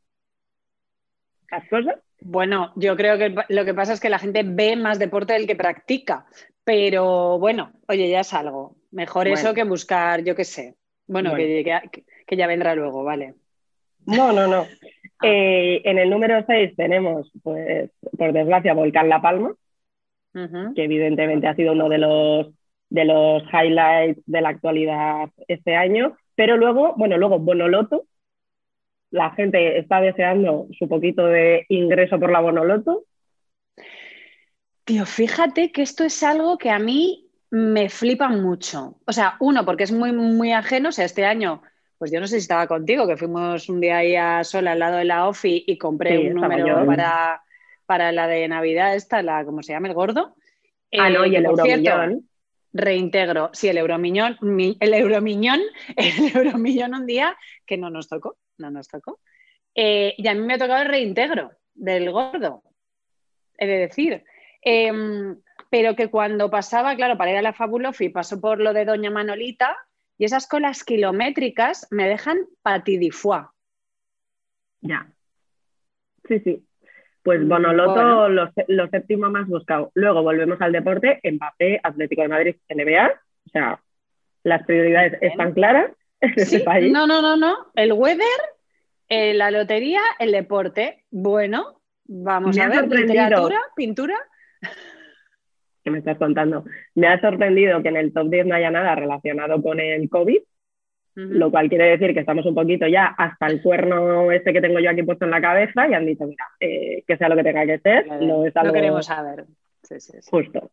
Las 1.50 1.68
cosas. 1.68 1.96
Bueno, 2.20 2.72
yo 2.76 2.96
creo 2.96 3.18
que 3.18 3.34
lo 3.48 3.64
que 3.64 3.74
pasa 3.74 3.92
es 3.92 4.00
que 4.00 4.08
la 4.08 4.18
gente 4.18 4.42
ve 4.42 4.74
más 4.74 4.98
deporte 4.98 5.34
del 5.34 5.46
que 5.46 5.56
practica, 5.56 6.24
pero 6.64 7.38
bueno, 7.38 7.72
oye, 7.88 8.08
ya 8.08 8.20
es 8.20 8.32
algo. 8.32 8.76
Mejor 8.90 9.28
eso 9.28 9.52
que 9.52 9.64
buscar, 9.64 10.22
yo 10.24 10.34
qué 10.34 10.44
sé. 10.44 10.76
Bueno, 11.06 11.34
Que, 11.34 12.36
ya 12.36 12.46
vendrá 12.46 12.74
luego, 12.74 13.04
vale. 13.04 13.34
No, 14.06 14.32
no, 14.32 14.46
no. 14.46 14.66
Ah. 15.22 15.26
Eh, 15.26 15.82
en 15.84 15.98
el 15.98 16.10
número 16.10 16.44
6 16.46 16.74
tenemos, 16.76 17.30
pues, 17.42 17.90
por 18.18 18.32
desgracia, 18.32 18.74
Volcán 18.74 19.08
La 19.08 19.22
Palma, 19.22 19.54
que 20.32 20.84
evidentemente 20.84 21.46
ha 21.46 21.54
sido 21.54 21.72
uno 21.72 21.88
de 21.88 21.98
los, 21.98 22.48
de 22.88 23.04
los 23.04 23.42
highlights 23.52 24.22
de 24.26 24.40
la 24.40 24.48
actualidad 24.48 25.28
este 25.46 25.76
año. 25.76 26.16
Pero 26.34 26.56
luego, 26.56 26.94
bueno, 26.96 27.16
luego 27.18 27.38
Bonoloto. 27.38 28.06
La 29.10 29.30
gente 29.32 29.78
está 29.78 30.00
deseando 30.00 30.68
su 30.78 30.88
poquito 30.88 31.26
de 31.26 31.66
ingreso 31.68 32.18
por 32.18 32.32
la 32.32 32.40
Bonoloto. 32.40 33.04
Tío, 34.84 35.04
fíjate 35.06 35.70
que 35.70 35.82
esto 35.82 36.02
es 36.02 36.22
algo 36.22 36.56
que 36.56 36.70
a 36.70 36.78
mí 36.78 37.28
me 37.50 37.90
flipa 37.90 38.28
mucho. 38.28 38.96
O 39.06 39.12
sea, 39.12 39.36
uno, 39.38 39.64
porque 39.66 39.84
es 39.84 39.92
muy, 39.92 40.12
muy 40.12 40.52
ajeno. 40.52 40.88
O 40.88 40.92
sea, 40.92 41.04
este 41.04 41.26
año, 41.26 41.62
pues 42.02 42.10
yo 42.10 42.18
no 42.18 42.26
sé 42.26 42.34
si 42.34 42.42
estaba 42.42 42.66
contigo, 42.66 43.06
que 43.06 43.16
fuimos 43.16 43.68
un 43.68 43.80
día 43.80 43.98
ahí 43.98 44.16
a 44.16 44.42
sola 44.42 44.72
al 44.72 44.80
lado 44.80 44.96
de 44.96 45.04
la 45.04 45.28
OFI 45.28 45.62
y 45.68 45.78
compré 45.78 46.18
un 46.18 46.34
número 46.34 46.84
para, 46.84 47.40
para 47.86 48.10
la 48.10 48.26
de 48.26 48.48
Navidad, 48.48 48.96
esta, 48.96 49.22
la, 49.22 49.44
¿cómo 49.44 49.62
se 49.62 49.72
llama? 49.72 49.86
El 49.86 49.94
gordo. 49.94 50.34
Ah, 50.98 51.10
no, 51.10 51.24
y 51.24 51.36
el 51.36 51.44
euromillón. 51.44 52.28
Reintegro, 52.72 53.50
sí, 53.52 53.68
el 53.68 53.78
euromillón, 53.78 54.36
el 54.80 54.94
euromillón, 54.94 55.60
el 55.96 56.36
euromillón 56.36 56.92
un 56.92 57.06
día 57.06 57.36
que 57.64 57.76
no 57.76 57.88
nos 57.88 58.08
tocó, 58.08 58.36
no 58.58 58.72
nos 58.72 58.88
tocó. 58.88 59.20
Eh, 59.72 60.14
y 60.18 60.26
a 60.26 60.34
mí 60.34 60.40
me 60.40 60.54
ha 60.54 60.58
tocado 60.58 60.82
el 60.82 60.88
reintegro 60.88 61.52
del 61.72 62.10
gordo, 62.10 62.64
he 63.56 63.68
de 63.68 63.78
decir. 63.78 64.24
Em, 64.60 65.40
pero 65.70 65.94
que 65.94 66.10
cuando 66.10 66.50
pasaba, 66.50 66.96
claro, 66.96 67.16
para 67.16 67.30
ir 67.30 67.36
a 67.36 67.42
la 67.42 67.52
Fabulofi, 67.52 68.08
pasó 68.08 68.40
por 68.40 68.58
lo 68.58 68.72
de 68.72 68.86
Doña 68.86 69.12
Manolita 69.12 69.76
y 70.18 70.24
esas 70.24 70.46
colas 70.46 70.84
kilométricas 70.84 71.86
me 71.90 72.08
dejan 72.08 72.38
patidifuá. 72.62 73.52
Ya. 74.80 75.06
Sí, 76.28 76.40
sí. 76.40 76.64
Pues 77.22 77.46
Bonoloto, 77.46 78.28
lo, 78.28 78.50
lo, 78.66 78.88
séptimo 78.88 79.30
más 79.30 79.46
buscado. 79.46 79.92
Luego 79.94 80.22
volvemos 80.22 80.60
al 80.60 80.72
deporte, 80.72 81.20
Mbappé, 81.22 81.80
Atlético 81.82 82.22
de 82.22 82.28
Madrid, 82.28 82.56
NBA. 82.68 83.12
O 83.46 83.50
sea, 83.50 83.80
las 84.42 84.64
prioridades 84.64 85.18
están 85.20 85.52
claras 85.52 85.92
en 86.20 86.32
ese 86.36 86.60
país. 86.60 86.92
No, 86.92 87.06
no, 87.06 87.22
no, 87.22 87.36
no. 87.36 87.70
El 87.74 87.92
weather, 87.92 88.26
eh, 89.08 89.34
la 89.34 89.52
lotería, 89.52 90.02
el 90.18 90.32
deporte. 90.32 91.04
Bueno, 91.10 91.80
vamos 92.04 92.58
a 92.58 92.68
ver, 92.68 92.88
literatura, 92.88 93.60
pintura 93.76 94.18
que 95.82 95.90
me 95.90 95.98
estás 95.98 96.18
contando. 96.18 96.64
Me 96.94 97.08
ha 97.08 97.20
sorprendido 97.20 97.82
que 97.82 97.88
en 97.88 97.96
el 97.96 98.12
top 98.12 98.30
10 98.30 98.46
no 98.46 98.54
haya 98.54 98.70
nada 98.70 98.94
relacionado 98.94 99.62
con 99.62 99.80
el 99.80 100.08
COVID, 100.08 100.38
lo 101.14 101.50
cual 101.50 101.68
quiere 101.68 101.90
decir 101.90 102.14
que 102.14 102.20
estamos 102.20 102.46
un 102.46 102.54
poquito 102.54 102.86
ya 102.86 103.06
hasta 103.06 103.46
el 103.46 103.60
cuerno 103.60 104.32
este 104.32 104.52
que 104.52 104.62
tengo 104.62 104.80
yo 104.80 104.90
aquí 104.90 105.02
puesto 105.02 105.26
en 105.26 105.30
la 105.30 105.42
cabeza 105.42 105.86
y 105.86 105.94
han 105.94 106.06
dicho, 106.06 106.26
mira, 106.26 106.46
eh, 106.58 107.02
que 107.06 107.16
sea 107.16 107.28
lo 107.28 107.36
que 107.36 107.42
tenga 107.42 107.66
que 107.66 107.78
ser. 107.78 108.06
Lo, 108.20 108.42
queremos 108.72 109.06
saber. 109.06 109.44
Justo. 110.30 110.70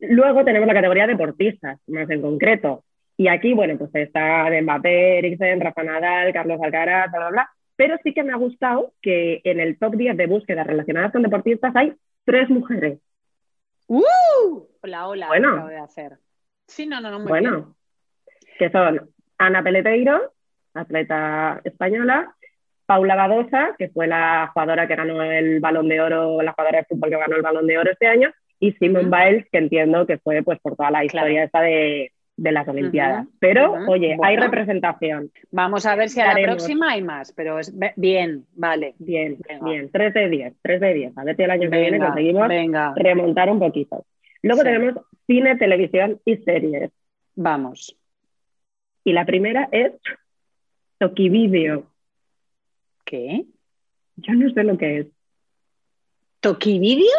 Luego 0.00 0.44
tenemos 0.44 0.66
la 0.66 0.74
categoría 0.74 1.06
deportistas, 1.06 1.78
más 1.86 2.10
en 2.10 2.22
concreto. 2.22 2.82
Y 3.16 3.28
aquí, 3.28 3.52
bueno, 3.52 3.76
pues 3.76 3.94
está 3.94 4.48
Mbappé, 4.50 5.18
Eriksen, 5.18 5.60
Rafa 5.60 5.82
Nadal, 5.82 6.32
Carlos 6.32 6.58
Alcaraz, 6.62 7.10
bla, 7.10 7.20
bla, 7.20 7.30
bla. 7.30 7.50
Pero 7.76 7.96
sí 8.02 8.12
que 8.12 8.22
me 8.22 8.32
ha 8.32 8.36
gustado 8.36 8.94
que 9.00 9.40
en 9.44 9.60
el 9.60 9.78
top 9.78 9.94
10 9.94 10.16
de 10.16 10.26
búsquedas 10.26 10.66
relacionadas 10.66 11.12
con 11.12 11.22
deportistas 11.22 11.76
hay 11.76 11.92
tres 12.24 12.48
mujeres. 12.48 12.98
¡Uh! 13.90 14.68
Hola, 14.82 15.08
hola, 15.08 15.26
bueno. 15.26 15.52
acabo 15.52 15.68
de 15.68 15.78
hacer. 15.78 16.12
Sí, 16.68 16.86
no, 16.86 17.00
no, 17.00 17.10
no, 17.10 17.18
muy 17.18 17.28
Bueno, 17.28 17.74
que 18.56 18.70
son 18.70 19.10
Ana 19.36 19.64
Peleteiro, 19.64 20.32
atleta 20.74 21.60
española, 21.64 22.36
Paula 22.86 23.16
Badosa, 23.16 23.74
que 23.76 23.88
fue 23.88 24.06
la 24.06 24.48
jugadora 24.54 24.86
que 24.86 24.94
ganó 24.94 25.20
el 25.24 25.58
Balón 25.58 25.88
de 25.88 26.00
Oro, 26.00 26.40
la 26.40 26.52
jugadora 26.52 26.78
de 26.78 26.84
fútbol 26.84 27.10
que 27.10 27.16
ganó 27.16 27.34
el 27.34 27.42
Balón 27.42 27.66
de 27.66 27.78
Oro 27.78 27.90
este 27.90 28.06
año, 28.06 28.32
y 28.60 28.70
Simon 28.74 29.10
Biles, 29.10 29.46
que 29.50 29.58
entiendo 29.58 30.06
que 30.06 30.18
fue 30.18 30.44
pues 30.44 30.60
por 30.60 30.76
toda 30.76 30.92
la 30.92 31.04
historia 31.04 31.42
esta 31.42 31.60
de, 31.60 32.12
de 32.40 32.52
las 32.52 32.66
Olimpiadas. 32.66 33.26
Pero, 33.38 33.74
oye, 33.86 34.16
hay 34.22 34.36
representación. 34.36 35.30
Vamos 35.50 35.84
a 35.84 35.94
ver 35.94 36.08
si 36.08 36.20
a 36.20 36.32
la 36.32 36.42
próxima 36.42 36.92
hay 36.92 37.02
más, 37.02 37.32
pero 37.32 37.58
es 37.58 37.72
bien, 37.96 38.46
vale. 38.54 38.94
Bien, 38.98 39.36
bien. 39.62 39.90
3 39.92 40.14
de 40.14 40.28
10, 40.30 40.54
3 40.62 40.80
de 40.80 40.94
10. 40.94 41.18
A 41.18 41.24
ver 41.24 41.36
si 41.36 41.42
el 41.42 41.50
año 41.50 41.70
que 41.70 41.80
viene 41.80 41.98
conseguimos 41.98 42.48
remontar 42.96 43.50
un 43.50 43.58
poquito. 43.58 44.06
Luego 44.42 44.62
tenemos 44.62 45.04
cine, 45.26 45.56
televisión 45.56 46.18
y 46.24 46.38
series. 46.38 46.90
Vamos. 47.34 47.94
Y 49.04 49.12
la 49.12 49.26
primera 49.26 49.68
es 49.70 49.92
Tokivideo. 50.98 51.84
¿Qué? 53.04 53.44
Yo 54.16 54.32
no 54.32 54.50
sé 54.50 54.64
lo 54.64 54.78
que 54.78 54.98
es. 54.98 55.06
¿Tokivideo? 56.40 57.18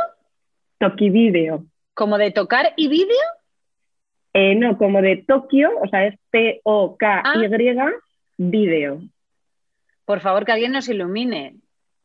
Tokivideo. 0.79 1.65
¿Como 1.93 2.17
de 2.17 2.31
tocar 2.31 2.73
y 2.75 2.87
vídeo? 2.87 3.19
Eh, 4.33 4.55
no, 4.55 4.77
como 4.77 5.01
de 5.01 5.23
Tokio, 5.27 5.71
o 5.81 5.88
sea, 5.88 6.07
es 6.07 6.17
T-O-K-Y, 6.31 7.75
ah. 7.77 7.91
video. 8.38 9.01
Por 10.05 10.21
favor, 10.21 10.45
que 10.45 10.51
alguien 10.53 10.71
nos 10.71 10.88
ilumine. 10.89 11.55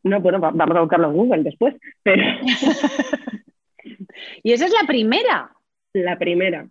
No, 0.03 0.21
bueno, 0.21 0.39
vamos 0.41 0.77
a 0.77 0.81
buscarlo 0.81 1.09
en 1.09 1.17
Google 1.17 1.43
después, 1.43 1.75
pero... 2.03 2.23
¿Y 4.43 4.53
esa 4.53 4.67
es 4.67 4.73
la 4.73 4.87
primera? 4.87 5.51
La 5.93 6.19
primera. 6.19 6.67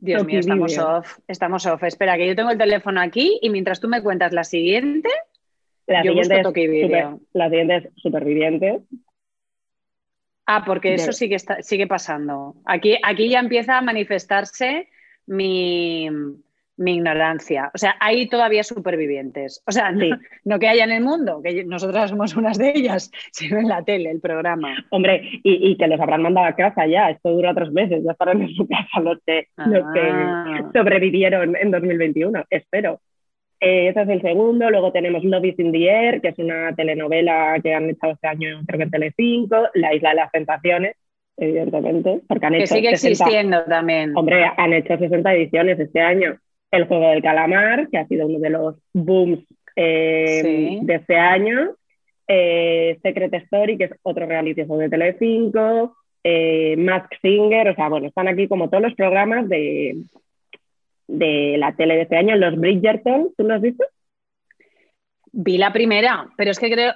Dios 0.00 0.24
mío, 0.24 0.38
estamos 0.38 0.78
off, 0.78 1.18
estamos 1.26 1.66
off. 1.66 1.82
Espera, 1.82 2.16
que 2.16 2.28
yo 2.28 2.36
tengo 2.36 2.50
el 2.50 2.58
teléfono 2.58 3.00
aquí 3.00 3.38
y 3.42 3.50
mientras 3.50 3.80
tú 3.80 3.88
me 3.88 4.02
cuentas 4.02 4.32
la 4.32 4.44
siguiente, 4.44 5.08
La 5.86 6.04
Yo 6.04 6.12
siguiente, 6.12 6.36
busco 6.36 6.36
es 6.36 6.42
Toki 6.54 6.66
Video. 6.68 7.10
super- 7.12 7.26
la 7.32 7.48
siguiente 7.48 7.76
es 7.76 7.88
Supervivientes. 7.96 8.82
Ah, 10.50 10.62
porque 10.64 10.94
eso 10.94 11.08
De- 11.08 11.12
sigue, 11.12 11.36
está- 11.36 11.62
sigue 11.62 11.86
pasando. 11.86 12.54
Aquí, 12.64 12.96
aquí 13.04 13.28
ya 13.28 13.38
empieza 13.40 13.76
a 13.76 13.82
manifestarse 13.82 14.88
mi, 15.26 16.08
mi 16.78 16.94
ignorancia. 16.94 17.70
O 17.74 17.78
sea, 17.78 17.96
hay 18.00 18.28
todavía 18.28 18.62
supervivientes. 18.64 19.62
O 19.66 19.72
sea, 19.72 19.90
no, 19.92 20.00
Sí. 20.00 20.10
no 20.44 20.58
que 20.58 20.68
haya 20.68 20.84
en 20.84 20.92
el 20.92 21.02
mundo, 21.04 21.42
que 21.42 21.64
nosotras 21.64 22.10
somos 22.10 22.34
unas 22.36 22.56
de 22.56 22.72
ellas, 22.74 23.10
sino 23.32 23.58
en 23.58 23.68
la 23.68 23.82
tele, 23.84 24.10
el 24.10 24.20
programa. 24.20 24.74
Hombre, 24.90 25.22
y, 25.42 25.70
y 25.70 25.76
que 25.76 25.86
los 25.86 26.00
habrán 26.00 26.22
mandado 26.22 26.46
a 26.46 26.56
casa 26.56 26.86
ya. 26.86 27.10
Esto 27.10 27.30
dura 27.30 27.52
tres 27.54 27.70
meses. 27.72 28.02
Ya 28.04 28.12
estarán 28.12 28.40
en 28.42 28.48
su 28.54 28.66
casa 28.66 29.00
los 29.02 29.18
que, 29.26 29.48
los 29.56 29.84
que 29.92 30.00
Ah. 30.10 30.70
sobrevivieron 30.72 31.56
en 31.56 31.70
2021. 31.70 32.44
Espero. 32.48 33.00
Eh, 33.60 33.88
ese 33.88 34.02
es 34.02 34.08
el 34.08 34.22
segundo. 34.22 34.70
Luego 34.70 34.92
tenemos 34.92 35.24
Love 35.24 35.46
is 35.46 35.58
in 35.58 35.72
the 35.72 35.88
Air, 35.88 36.20
que 36.20 36.28
es 36.28 36.38
una 36.38 36.74
telenovela 36.76 37.58
que 37.62 37.74
han 37.74 37.90
hecho 37.90 38.10
este 38.10 38.28
año, 38.28 38.60
creo 38.66 38.78
que 38.78 38.84
en 38.84 38.90
Telecinco. 38.90 39.68
La 39.74 39.94
Isla 39.94 40.10
de 40.10 40.14
las 40.16 40.30
Tentaciones, 40.32 40.96
evidentemente. 41.36 42.20
Porque 42.28 42.46
han 42.46 42.52
Que 42.52 42.58
hecho 42.58 42.74
sigue 42.74 42.96
60 42.96 43.24
existiendo 43.24 43.64
también. 43.64 44.16
Hombre, 44.16 44.44
han 44.56 44.72
hecho 44.72 44.96
60 44.96 45.34
ediciones 45.34 45.78
este 45.80 46.00
año. 46.00 46.38
El 46.70 46.84
juego 46.84 47.08
del 47.08 47.22
calamar, 47.22 47.88
que 47.88 47.98
ha 47.98 48.06
sido 48.06 48.26
uno 48.26 48.38
de 48.38 48.50
los 48.50 48.76
booms 48.92 49.40
eh, 49.74 50.40
Sí. 50.42 50.78
de 50.82 50.94
este 50.94 51.16
año. 51.16 51.70
Eh, 52.28 52.98
Secret 53.02 53.32
Story, 53.34 53.78
que 53.78 53.84
es 53.84 53.92
otro 54.02 54.26
reality 54.26 54.64
show 54.64 54.76
de 54.76 54.88
Telecinco. 54.88 55.96
Eh, 56.22 56.76
Mask 56.76 57.10
Singer, 57.22 57.70
o 57.70 57.74
sea, 57.74 57.88
bueno, 57.88 58.08
están 58.08 58.28
aquí 58.28 58.48
como 58.48 58.68
todos 58.68 58.82
los 58.82 58.94
programas 58.94 59.48
de, 59.48 59.96
de 61.08 61.56
la 61.58 61.74
tele 61.74 61.96
de 61.96 62.02
este 62.02 62.16
año. 62.16 62.36
Los 62.36 62.56
Bridgerton, 62.56 63.32
¿tú 63.36 63.42
los 63.42 63.56
has 63.56 63.62
visto? 63.62 63.84
Vi 65.32 65.58
la 65.58 65.72
primera, 65.72 66.28
pero 66.36 66.50
es 66.52 66.58
que 66.58 66.70
creo. 66.70 66.92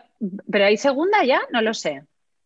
¿Pero 0.50 0.64
hay 0.64 0.76
segunda 0.76 1.24
ya? 1.24 1.40
No 1.50 1.60
lo 1.62 1.74
sé. 1.74 2.02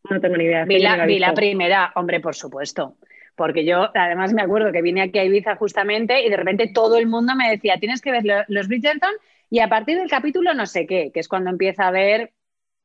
No 0.09 0.21
tengo 0.21 0.37
ni 0.37 0.45
idea. 0.45 0.65
Vi 0.65 0.79
la, 0.79 1.05
vi 1.07 1.21
primera, 1.35 1.93
hombre, 1.97 2.21
por 2.21 2.35
supuesto. 2.35 2.97
Porque 3.35 3.65
yo, 3.67 3.91
además, 3.95 4.33
me 4.33 4.41
acuerdo 4.43 4.73
que 4.73 4.81
vine 4.83 5.03
aquí 5.03 5.19
a 5.19 5.25
Ibiza 5.25 5.57
justamente 5.57 6.25
y 6.25 6.31
de 6.31 6.37
repente 6.37 6.71
todo 6.73 6.97
el 6.97 7.07
mundo 7.07 7.35
me 7.37 7.51
decía: 7.51 7.77
tienes 7.79 8.01
que 8.01 8.11
ver 8.13 8.25
lo- 8.25 8.45
los 8.49 8.69
Bridgerton 8.69 9.11
y 9.51 9.61
a 9.61 9.69
partir 9.69 9.99
del 9.99 10.09
capítulo 10.09 10.55
no 10.55 10.65
sé 10.67 10.87
qué, 10.87 11.11
que 11.13 11.21
es 11.21 11.29
cuando 11.29 11.51
empieza 11.51 11.87
a 11.87 11.91
ver 11.91 12.33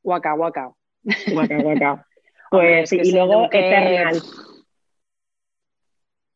Waka 0.04 0.34
Waka. 0.34 0.72
Guaca. 1.32 1.58
Hombre, 2.52 2.80
Pues 2.82 2.92
es 2.94 3.02
que 3.02 3.08
y 3.08 3.12
luego 3.14 3.46
Eternal. 3.52 4.16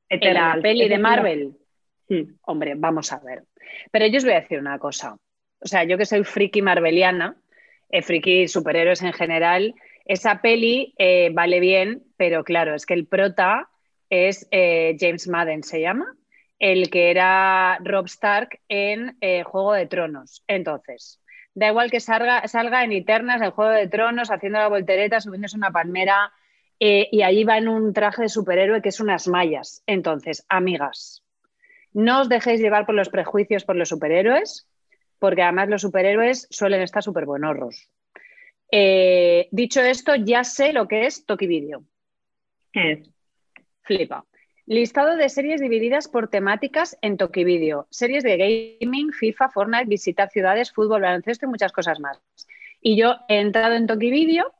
En 0.09 0.19
la 0.19 0.27
Eternal. 0.29 0.61
peli 0.61 0.87
de 0.87 0.97
Marvel. 0.97 1.57
Sí. 2.07 2.27
Hombre, 2.41 2.73
vamos 2.75 3.11
a 3.11 3.19
ver. 3.19 3.43
Pero 3.91 4.07
yo 4.07 4.17
os 4.17 4.23
voy 4.23 4.33
a 4.33 4.41
decir 4.41 4.59
una 4.59 4.79
cosa. 4.79 5.17
O 5.59 5.67
sea, 5.67 5.83
yo 5.83 5.97
que 5.97 6.05
soy 6.05 6.23
friki 6.23 6.61
marveliana, 6.61 7.35
eh, 7.89 8.01
friki 8.01 8.47
superhéroes 8.47 9.01
en 9.01 9.13
general, 9.13 9.73
esa 10.05 10.41
peli 10.41 10.93
eh, 10.97 11.31
vale 11.33 11.59
bien, 11.59 12.03
pero 12.15 12.43
claro, 12.43 12.75
es 12.75 12.85
que 12.85 12.93
el 12.93 13.07
prota 13.07 13.69
es 14.09 14.47
eh, 14.51 14.95
James 14.99 15.27
Madden, 15.27 15.63
se 15.63 15.81
llama, 15.81 16.15
el 16.59 16.91
que 16.91 17.09
era 17.09 17.79
Rob 17.83 18.05
Stark 18.05 18.59
en 18.69 19.17
eh, 19.21 19.43
Juego 19.43 19.73
de 19.73 19.87
Tronos. 19.87 20.43
Entonces, 20.47 21.19
da 21.55 21.69
igual 21.69 21.89
que 21.89 21.99
salga, 21.99 22.43
en 22.83 22.91
Eternas, 22.91 23.41
en 23.41 23.51
Juego 23.51 23.71
de 23.71 23.87
Tronos, 23.87 24.29
haciendo 24.29 24.59
la 24.59 24.67
voltereta, 24.67 25.19
subiéndose 25.19 25.57
una 25.57 25.71
palmera, 25.71 26.31
y 26.77 27.21
allí 27.21 27.45
va 27.45 27.57
en 27.57 27.69
un 27.69 27.93
traje 27.93 28.23
de 28.23 28.29
superhéroe 28.29 28.81
que 28.81 28.89
es 28.89 28.99
unas 28.99 29.29
mallas. 29.29 29.81
Entonces, 29.87 30.45
amigas, 30.49 31.24
no 31.95 32.21
os 32.21 32.29
dejéis 32.29 32.59
llevar 32.59 32.85
por 32.85 32.93
los 32.93 33.07
prejuicios 33.07 33.63
por 33.63 33.77
los 33.77 33.87
superhéroes, 33.87 34.67
porque 35.17 35.41
además 35.41 35.69
los 35.69 35.81
superhéroes 35.81 36.45
suelen 36.51 36.81
estar 36.81 37.01
súper 37.01 37.25
buenorros. 37.25 37.89
Eh, 38.69 39.47
dicho 39.51 39.81
esto, 39.81 40.13
ya 40.15 40.43
sé 40.43 40.73
lo 40.73 40.89
que 40.89 41.05
es 41.05 41.25
Toki 41.25 41.47
Video. 41.47 41.85
¿Qué 42.73 42.91
es? 42.91 43.09
Flipa. 43.83 44.25
Listado 44.65 45.15
de 45.15 45.29
series 45.29 45.61
divididas 45.61 46.09
por 46.09 46.27
temáticas 46.27 46.97
en 47.01 47.15
Toki 47.15 47.45
Video. 47.45 47.87
Series 47.91 48.25
de 48.25 48.79
gaming, 48.81 49.13
FIFA, 49.13 49.49
Fortnite, 49.49 49.85
visitar 49.85 50.29
ciudades, 50.29 50.73
fútbol, 50.73 51.01
baloncesto 51.01 51.45
y 51.45 51.49
muchas 51.49 51.71
cosas 51.71 52.01
más. 52.01 52.19
Y 52.81 52.97
yo 52.97 53.15
he 53.29 53.39
entrado 53.39 53.73
en 53.75 53.87
Toki 53.87 54.11
Video 54.11 54.53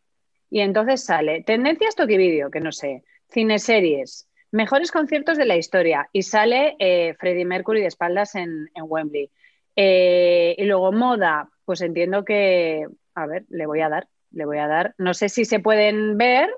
y 0.49 0.61
entonces 0.61 1.03
sale 1.03 1.43
tendencias 1.43 1.95
Toki 1.95 2.15
Video, 2.15 2.49
que 2.49 2.61
no 2.61 2.71
sé, 2.71 3.03
cineseries, 3.29 4.29
mejores 4.55 4.91
conciertos 4.91 5.37
de 5.37 5.45
la 5.45 5.57
historia 5.57 6.07
y 6.13 6.23
sale 6.23 6.75
eh, 6.79 7.13
Freddie 7.19 7.43
Mercury 7.45 7.81
de 7.81 7.87
espaldas 7.87 8.35
en, 8.35 8.69
en 8.73 8.85
Wembley. 8.87 9.29
Eh, 9.75 10.55
y 10.57 10.63
luego 10.63 10.93
moda, 10.93 11.49
pues 11.65 11.81
entiendo 11.81 12.23
que, 12.23 12.87
a 13.13 13.25
ver, 13.27 13.43
le 13.49 13.65
voy 13.65 13.81
a 13.81 13.89
dar, 13.89 14.07
le 14.31 14.45
voy 14.45 14.57
a 14.59 14.67
dar. 14.67 14.95
No 14.97 15.13
sé 15.13 15.27
si 15.27 15.43
se 15.43 15.59
pueden 15.59 16.17
ver 16.17 16.49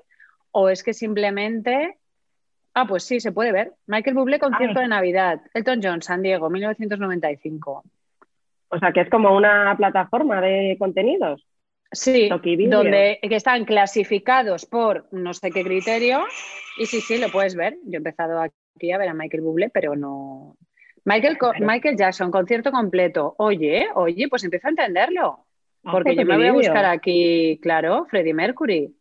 o 0.52 0.68
es 0.68 0.82
que 0.84 0.94
simplemente... 0.94 1.98
Ah, 2.74 2.86
pues 2.86 3.02
sí, 3.02 3.18
se 3.18 3.32
puede 3.32 3.50
ver. 3.50 3.72
Michael 3.86 4.14
Bublé, 4.14 4.38
concierto 4.38 4.78
Ah. 4.78 4.82
de 4.82 4.88
Navidad. 4.88 5.40
Elton 5.52 5.80
John, 5.82 6.00
San 6.00 6.22
Diego, 6.22 6.48
1995. 6.48 7.82
O 8.68 8.78
sea, 8.78 8.92
que 8.92 9.00
es 9.00 9.10
como 9.10 9.36
una 9.36 9.74
plataforma 9.76 10.40
de 10.40 10.76
contenidos. 10.78 11.44
Sí, 11.90 12.28
donde 12.68 13.18
que 13.22 13.36
están 13.36 13.64
clasificados 13.64 14.66
por 14.66 15.06
no 15.10 15.32
sé 15.32 15.50
qué 15.50 15.62
criterio. 15.64 16.24
Y 16.78 16.86
sí, 16.86 17.00
sí, 17.00 17.18
lo 17.18 17.28
puedes 17.30 17.54
ver. 17.56 17.76
Yo 17.84 17.94
he 17.94 17.96
empezado 17.96 18.40
aquí 18.40 18.92
a 18.92 18.98
ver 18.98 19.08
a 19.08 19.14
Michael 19.14 19.42
Bublé, 19.42 19.70
pero 19.70 19.96
no. 19.96 20.56
Michael. 21.04 21.38
Michael 21.60 21.96
Jackson, 21.96 22.30
concierto 22.30 22.70
completo. 22.70 23.34
Oye, 23.38 23.88
oye, 23.94 24.28
pues 24.28 24.44
empiezo 24.44 24.66
a 24.68 24.70
entenderlo. 24.70 25.46
Ah, 25.84 25.92
Porque 25.92 26.14
yo 26.14 26.26
me 26.26 26.36
voy 26.36 26.46
a 26.48 26.52
buscar 26.52 26.84
aquí, 26.84 27.58
claro, 27.62 28.06
Freddie 28.10 28.34
Mercury. 28.34 28.94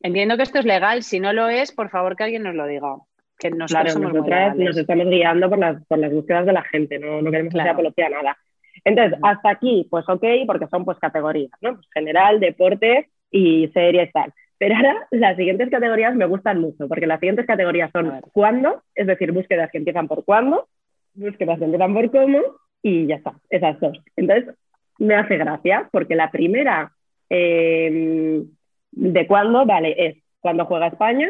Entiendo 0.00 0.36
que 0.36 0.42
esto 0.44 0.58
es 0.60 0.64
legal. 0.64 1.02
Si 1.02 1.18
no 1.18 1.32
lo 1.32 1.48
es, 1.48 1.72
por 1.72 1.90
favor 1.90 2.16
que 2.16 2.24
alguien 2.24 2.42
nos 2.44 2.54
lo 2.54 2.66
diga. 2.66 2.96
Que 3.38 3.50
Claro, 3.50 3.98
nosotras 3.98 4.56
nos 4.56 4.76
estamos 4.76 5.06
guiando 5.08 5.48
por 5.48 5.58
las, 5.58 5.84
por 5.86 5.98
las 5.98 6.12
búsquedas 6.12 6.46
de 6.46 6.52
la 6.52 6.62
gente, 6.62 6.98
no, 7.00 7.20
no 7.20 7.30
queremos 7.30 7.52
Claro. 7.52 7.64
que 7.64 7.68
sea 7.68 7.72
apología 7.72 8.06
a 8.06 8.10
nada. 8.10 8.38
Entonces, 8.84 9.18
hasta 9.22 9.50
aquí, 9.50 9.86
pues 9.90 10.08
ok, 10.08 10.24
porque 10.46 10.66
son 10.68 10.84
pues 10.84 10.98
categorías, 10.98 11.52
¿no? 11.60 11.74
Pues 11.74 11.86
general, 11.92 12.40
deporte 12.40 13.08
y 13.30 13.68
series 13.68 14.12
tal. 14.12 14.32
Pero 14.58 14.76
ahora 14.76 15.08
las 15.10 15.36
siguientes 15.36 15.70
categorías 15.70 16.14
me 16.14 16.26
gustan 16.26 16.60
mucho, 16.60 16.88
porque 16.88 17.06
las 17.06 17.20
siguientes 17.20 17.46
categorías 17.46 17.90
son 17.92 18.20
cuándo, 18.32 18.82
es 18.94 19.06
decir, 19.06 19.32
búsquedas 19.32 19.70
que 19.70 19.78
empiezan 19.78 20.08
por 20.08 20.24
cuándo, 20.24 20.68
búsquedas 21.14 21.58
que 21.58 21.64
empiezan 21.64 21.94
por 21.94 22.10
cómo, 22.10 22.40
y 22.82 23.06
ya 23.06 23.16
está, 23.16 23.34
esas 23.50 23.78
dos. 23.80 23.98
Entonces, 24.16 24.54
me 24.98 25.14
hace 25.14 25.36
gracia, 25.36 25.88
porque 25.90 26.14
la 26.14 26.30
primera 26.30 26.92
eh, 27.28 28.44
de 28.92 29.26
cuándo, 29.26 29.64
vale, 29.66 29.94
es 29.96 30.16
cuando 30.40 30.66
juega 30.66 30.88
España, 30.88 31.28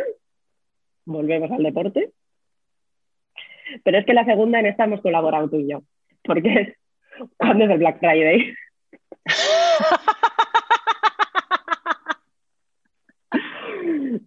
volvemos 1.05 1.51
al 1.51 1.63
deporte. 1.63 2.11
Pero 3.85 3.99
es 3.99 4.05
que 4.05 4.15
la 4.15 4.25
segunda 4.25 4.61
en 4.61 4.67
esta 4.67 4.85
hemos 4.85 5.01
colaborado 5.01 5.49
tú 5.49 5.57
y 5.57 5.71
yo, 5.71 5.83
porque 6.25 6.53
es 6.53 6.77
cuando 7.37 7.65
es 7.65 7.71
el 7.71 7.79
Black 7.79 7.99
Friday. 7.99 8.55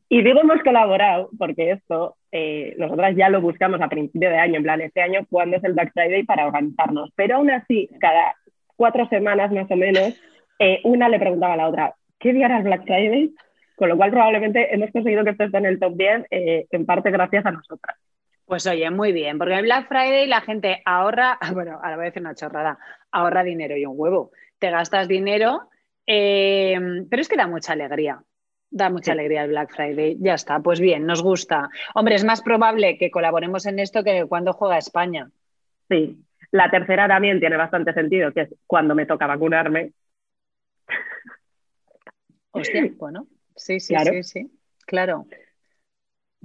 Y 0.10 0.22
digo 0.22 0.40
hemos 0.40 0.62
colaborado 0.64 1.30
porque 1.38 1.72
esto 1.72 2.16
eh, 2.32 2.74
nosotras 2.78 3.16
ya 3.18 3.28
lo 3.28 3.42
buscamos 3.42 3.82
a 3.82 3.90
principio 3.90 4.30
de 4.30 4.38
año, 4.38 4.56
en 4.56 4.64
plan 4.64 4.82
este 4.82 5.02
año, 5.02 5.26
¿cuándo 5.30 5.58
es 5.58 5.64
el 5.64 5.74
Black 5.74 5.92
Friday 5.94 6.24
para 6.24 6.48
organizarnos? 6.48 7.12
Pero 7.16 7.36
aún 7.36 7.52
así, 7.52 7.90
cada 8.00 8.36
cuatro 8.78 9.08
semanas 9.10 9.52
más 9.52 9.70
o 9.70 9.76
menos, 9.76 10.14
eh, 10.60 10.80
una 10.84 11.10
le 11.10 11.20
preguntaba 11.20 11.54
a 11.54 11.58
la 11.58 11.68
otra, 11.68 11.96
¿qué 12.20 12.34
día 12.34 12.46
era 12.46 12.58
el 12.60 12.64
Black 12.64 12.84
Friday? 12.84 13.34
Con 13.76 13.90
lo 13.90 13.98
cual 13.98 14.12
probablemente 14.12 14.74
hemos 14.74 14.90
conseguido 14.92 15.24
que 15.24 15.32
esto 15.32 15.44
esté 15.44 15.58
en 15.58 15.66
el 15.66 15.80
top 15.80 15.98
10, 15.98 16.26
eh, 16.32 16.66
en 16.72 16.86
parte 16.86 17.12
gracias 17.12 17.46
a 17.46 17.52
nosotras. 17.52 17.98
Pues 18.46 18.68
oye, 18.68 18.90
muy 18.92 19.12
bien, 19.12 19.38
porque 19.40 19.56
en 19.56 19.64
Black 19.64 19.88
Friday 19.88 20.28
la 20.28 20.42
gente 20.42 20.82
ahorra, 20.86 21.38
bueno, 21.54 21.80
ahora 21.82 21.96
voy 21.96 22.04
a 22.04 22.10
decir 22.10 22.22
una 22.22 22.36
chorrada, 22.36 22.78
ahorra 23.12 23.44
dinero 23.44 23.76
y 23.76 23.86
un 23.86 23.94
huevo. 23.98 24.32
Te 24.60 24.70
gastas 24.70 25.08
dinero, 25.08 25.70
eh, 26.06 26.78
pero 27.10 27.22
es 27.22 27.28
que 27.28 27.36
da 27.38 27.48
mucha 27.48 27.74
alegría. 27.74 28.22
Da 28.70 28.90
mucha 28.90 29.06
Sí. 29.06 29.12
alegría 29.12 29.44
el 29.44 29.50
Black 29.50 29.74
Friday. 29.76 30.18
Ya 30.20 30.34
está, 30.34 30.60
pues 30.60 30.80
bien, 30.80 31.06
nos 31.06 31.22
gusta. 31.24 31.70
Hombre, 31.94 32.16
es 32.16 32.24
más 32.26 32.42
probable 32.42 32.98
que 32.98 33.10
colaboremos 33.12 33.66
en 33.66 33.80
esto 33.80 34.04
que 34.04 34.26
cuando 34.26 34.54
juega 34.54 34.78
España. 34.78 35.30
Sí. 35.90 36.18
La 36.52 36.70
tercera 36.70 37.08
también 37.08 37.40
tiene 37.40 37.58
bastante 37.58 37.94
sentido, 37.94 38.32
que 38.32 38.42
es 38.42 38.56
cuando 38.68 38.94
me 38.96 39.06
toca 39.06 39.28
vacunarme. 39.28 39.92
Hostia, 42.52 42.90
bueno, 42.98 43.28
sí, 43.56 43.80
sí, 43.80 43.94
Claro. 43.94 44.12
sí, 44.14 44.24
sí. 44.24 44.52
Claro. 44.86 45.26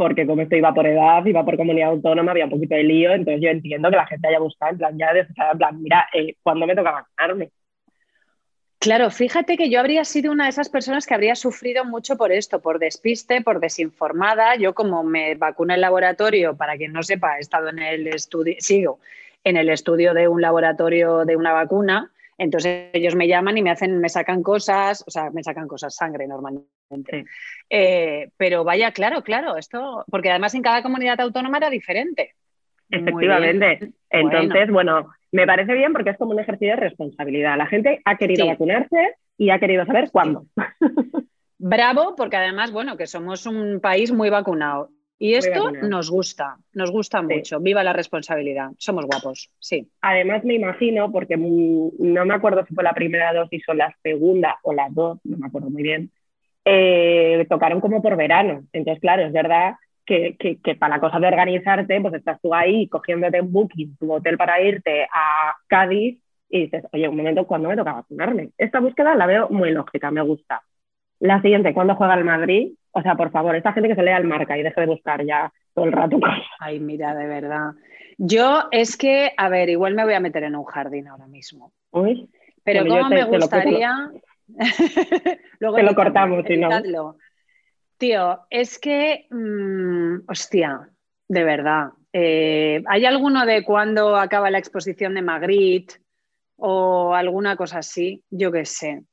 Porque 0.01 0.27
como 0.27 0.41
esto 0.41 0.57
iba 0.57 0.73
por 0.73 0.87
edad, 0.87 1.23
iba 1.27 1.45
por 1.45 1.59
comunidad 1.59 1.91
autónoma, 1.91 2.31
había 2.31 2.47
un 2.47 2.51
poquito 2.51 2.75
de 2.75 2.85
lío, 2.85 3.13
entonces 3.13 3.43
yo 3.43 3.51
entiendo 3.51 3.91
que 3.91 3.97
la 3.97 4.07
gente 4.07 4.29
haya 4.29 4.39
buscado 4.39 4.73
en 4.73 4.79
plan 4.79 4.97
ya 4.97 5.13
desesperada, 5.13 5.53
en 5.53 5.59
plan, 5.59 5.83
mira, 5.83 6.09
eh, 6.15 6.37
¿cuándo 6.43 6.67
me 6.67 6.75
toca 6.75 6.91
vacunarme? 6.91 7.51
Claro, 8.79 9.11
fíjate 9.11 9.59
que 9.59 9.69
yo 9.69 9.79
habría 9.79 10.07
sido 10.07 10.33
una 10.33 10.45
de 10.45 10.51
esas 10.51 10.71
personas 10.71 11.05
que 11.05 11.13
habría 11.13 11.35
sufrido 11.35 11.85
mucho 11.85 12.17
por 12.17 12.33
esto, 12.33 12.63
por 12.63 12.79
despiste, 12.79 13.43
por 13.43 13.61
desinformada. 13.61 14.57
Yo 14.57 14.73
como 14.73 15.05
me 15.05 15.35
vacuné 15.35 15.75
en 15.75 15.83
laboratorio, 15.83 16.57
para 16.57 16.79
quien 16.79 16.95
no 16.95 17.03
sepa, 17.03 17.37
he 17.37 17.41
estado 17.41 17.69
en 17.69 17.81
el 17.81 18.07
estudio, 18.07 18.55
sigo 18.59 19.01
en 19.45 19.59
el 19.59 19.69
estudio 19.69 20.15
de 20.15 20.29
un 20.29 20.41
laboratorio 20.41 21.27
de 21.27 21.37
una 21.37 21.53
vacuna. 21.53 22.11
Entonces 22.41 22.89
ellos 22.95 23.15
me 23.15 23.29
llaman 23.29 23.59
y 23.59 23.63
me 23.63 23.71
hacen, 23.71 24.01
me 24.01 24.09
sacan 24.09 24.43
cosas, 24.43 25.05
o 25.07 25.11
sea, 25.11 25.29
me 25.31 25.43
sacan 25.43 25.69
cosas, 25.69 25.95
sangre 25.95 26.27
normalmente. 26.27 27.27
Eh, 27.69 28.31
pero 28.39 28.65
vaya, 28.65 28.93
claro, 28.93 29.23
claro, 29.23 29.59
esto, 29.59 30.07
porque 30.11 30.31
además 30.31 30.55
en 30.55 30.63
cada 30.63 30.83
comunidad 30.83 31.21
autónoma 31.21 31.59
era 31.59 31.69
diferente. 31.69 32.35
Efectivamente. 32.89 33.93
Entonces, 34.09 34.71
bueno. 34.71 35.11
me 35.33 35.47
parece 35.47 35.75
bien 35.75 35.93
porque 35.93 36.11
es 36.11 36.17
como 36.17 36.33
un 36.33 36.41
ejercicio 36.41 36.77
de 36.77 36.81
responsabilidad. 36.81 37.59
La 37.59 37.67
gente 37.67 38.01
ha 38.07 38.17
querido 38.17 38.47
vacunarse 38.47 39.17
y 39.37 39.51
ha 39.51 39.59
querido 39.59 39.85
saber 39.85 40.11
cuándo. 40.11 40.47
Bravo, 41.59 42.15
porque 42.17 42.39
además, 42.39 42.73
bueno, 42.73 42.97
que 42.97 43.07
somos 43.07 43.45
un 43.45 43.81
país 43.81 44.13
muy 44.13 44.31
vacunado. 44.31 44.89
Y 45.23 45.35
esto 45.35 45.71
nos 45.71 46.11
gusta, 46.11 46.57
nos 46.73 46.91
gusta 46.91 47.21
mucho. 47.21 47.61
Viva 47.61 47.85
la 47.85 47.93
responsabilidad. 47.93 48.71
Somos 48.79 49.05
guapos, 49.05 49.51
sí. 49.59 49.87
Además, 50.01 50.45
me 50.45 50.55
imagino, 50.55 51.13
porque 51.13 51.37
no 51.37 52.25
me 52.25 52.35
acuerdo 52.35 52.65
si 52.65 52.75
fue 52.75 52.83
la 52.83 52.95
primera 52.95 53.35
dosis 53.35 53.63
o 53.69 53.75
la 53.75 53.95
segunda 54.03 54.59
o 54.63 54.73
las 54.73 54.95
dos, 54.95 55.19
no 55.25 55.37
me 55.37 55.47
acuerdo 55.47 55.69
muy 55.69 55.83
bien, 55.83 56.11
eh, 56.65 57.47
tocaron 57.51 57.83
como 57.83 58.01
por 58.01 58.17
verano. 58.17 58.65
Entonces, 58.73 58.99
claro, 59.03 59.27
es 59.27 59.33
verdad 59.33 59.75
que, 60.07 60.57
para 60.79 60.97
la 60.97 61.01
cosa 61.01 61.21
de 61.21 61.27
organizarte, 61.27 62.01
pues 62.01 62.15
estás 62.15 62.41
tú 62.41 62.55
ahí 62.55 62.89
cogiéndote 62.89 63.43
un 63.43 63.53
booking, 63.53 63.99
tu 63.99 64.11
hotel 64.11 64.39
para 64.39 64.63
irte 64.63 65.05
a 65.05 65.55
Cádiz 65.67 66.19
y 66.49 66.63
dices, 66.63 66.85
oye, 66.93 67.09
un 67.09 67.17
momento, 67.19 67.47
¿cuándo 67.47 67.69
me 67.69 67.77
toca 67.77 67.93
vacunarme? 67.93 68.53
Esta 68.57 68.81
búsqueda 68.81 69.15
la 69.15 69.27
veo 69.27 69.51
muy 69.51 69.71
lógica, 69.71 70.11
me 70.11 70.23
gusta. 70.23 70.63
La 71.21 71.41
siguiente, 71.43 71.75
¿cuándo 71.75 71.95
juega 71.95 72.15
el 72.15 72.25
Madrid? 72.25 72.73
O 72.93 73.03
sea, 73.03 73.15
por 73.15 73.31
favor, 73.31 73.55
esta 73.55 73.73
gente 73.73 73.91
que 73.91 73.95
se 73.95 74.03
lea 74.03 74.17
el 74.17 74.25
marca 74.25 74.59
y 74.59 74.63
deje 74.63 74.81
de 74.81 74.87
buscar 74.87 75.25
ya 75.25 75.53
todo 75.75 75.85
el 75.85 75.93
rato. 75.93 76.19
Ay, 76.59 76.81
mira, 76.81 77.15
de 77.15 77.27
verdad. 77.27 77.73
Yo 78.17 78.65
es 78.71 78.97
que, 78.97 79.33
a 79.37 79.49
ver, 79.49 79.69
igual 79.69 79.95
me 79.95 80.05
voy 80.05 80.15
a 80.15 80.21
meter 80.21 80.45
en 80.45 80.57
un 80.57 80.65
jardín 80.65 81.09
ahora 81.09 81.27
mismo. 81.27 81.73
Uy, 81.91 82.29
Pero 82.65 82.87
cómo 82.87 83.09
me 83.11 83.25
gustaría. 83.25 84.11
Luego 85.61 85.77
te 85.77 85.83
lo 85.83 85.95
cortamos, 85.95 86.45
si 86.47 86.57
no. 86.57 87.17
Tío, 87.99 88.41
es 88.49 88.79
que, 88.79 89.27
mm, 89.31 90.23
hostia, 90.27 90.89
de 91.29 91.45
verdad. 91.45 91.91
Eh, 92.13 92.83
¿Hay 92.87 93.05
alguno 93.05 93.45
de 93.45 93.63
cuándo 93.63 94.17
acaba 94.17 94.51
la 94.51 94.59
exposición 94.59 95.15
de 95.15 95.23
Magritte 95.23 95.97
o 96.57 97.15
alguna 97.15 97.57
cosa 97.57 97.79
así? 97.79 98.25
Yo 98.31 98.51
qué 98.51 98.65
sé 98.65 99.05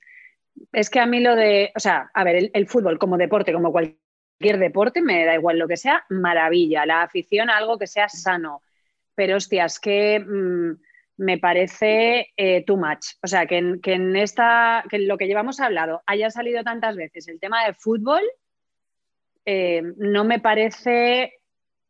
es 0.71 0.89
que 0.89 0.99
a 0.99 1.05
mí 1.05 1.19
lo 1.19 1.35
de, 1.35 1.71
o 1.75 1.79
sea, 1.79 2.09
a 2.13 2.23
ver, 2.23 2.49
el, 2.53 2.67
fútbol 2.67 2.99
como 2.99 3.17
deporte, 3.17 3.53
como 3.53 3.71
cualquier 3.71 4.59
deporte, 4.59 5.01
me 5.01 5.25
da 5.25 5.35
igual 5.35 5.57
lo 5.57 5.67
que 5.67 5.77
sea, 5.77 6.05
maravilla. 6.09 6.85
La 6.85 7.03
afición 7.03 7.49
a 7.49 7.57
algo 7.57 7.77
que 7.77 7.87
sea 7.87 8.09
sano. 8.09 8.61
Pero 9.15 9.37
hostias, 9.37 9.79
que 9.79 10.19
mm, 10.19 10.71
me 11.17 11.37
parece 11.37 12.29
eh, 12.37 12.63
too 12.65 12.77
much. 12.77 13.15
O 13.23 13.27
sea, 13.27 13.45
que 13.45 13.57
en, 13.57 13.81
que 13.81 13.93
en 13.93 14.15
esta, 14.15 14.83
que 14.89 14.99
lo 14.99 15.17
que 15.17 15.27
llevamos 15.27 15.59
hablado 15.59 16.03
haya 16.05 16.29
salido 16.29 16.63
tantas 16.63 16.95
veces 16.95 17.27
el 17.27 17.39
tema 17.39 17.65
de 17.65 17.73
fútbol, 17.73 18.21
eh, 19.45 19.81
no 19.97 20.25
me 20.25 20.39
parece, 20.39 21.33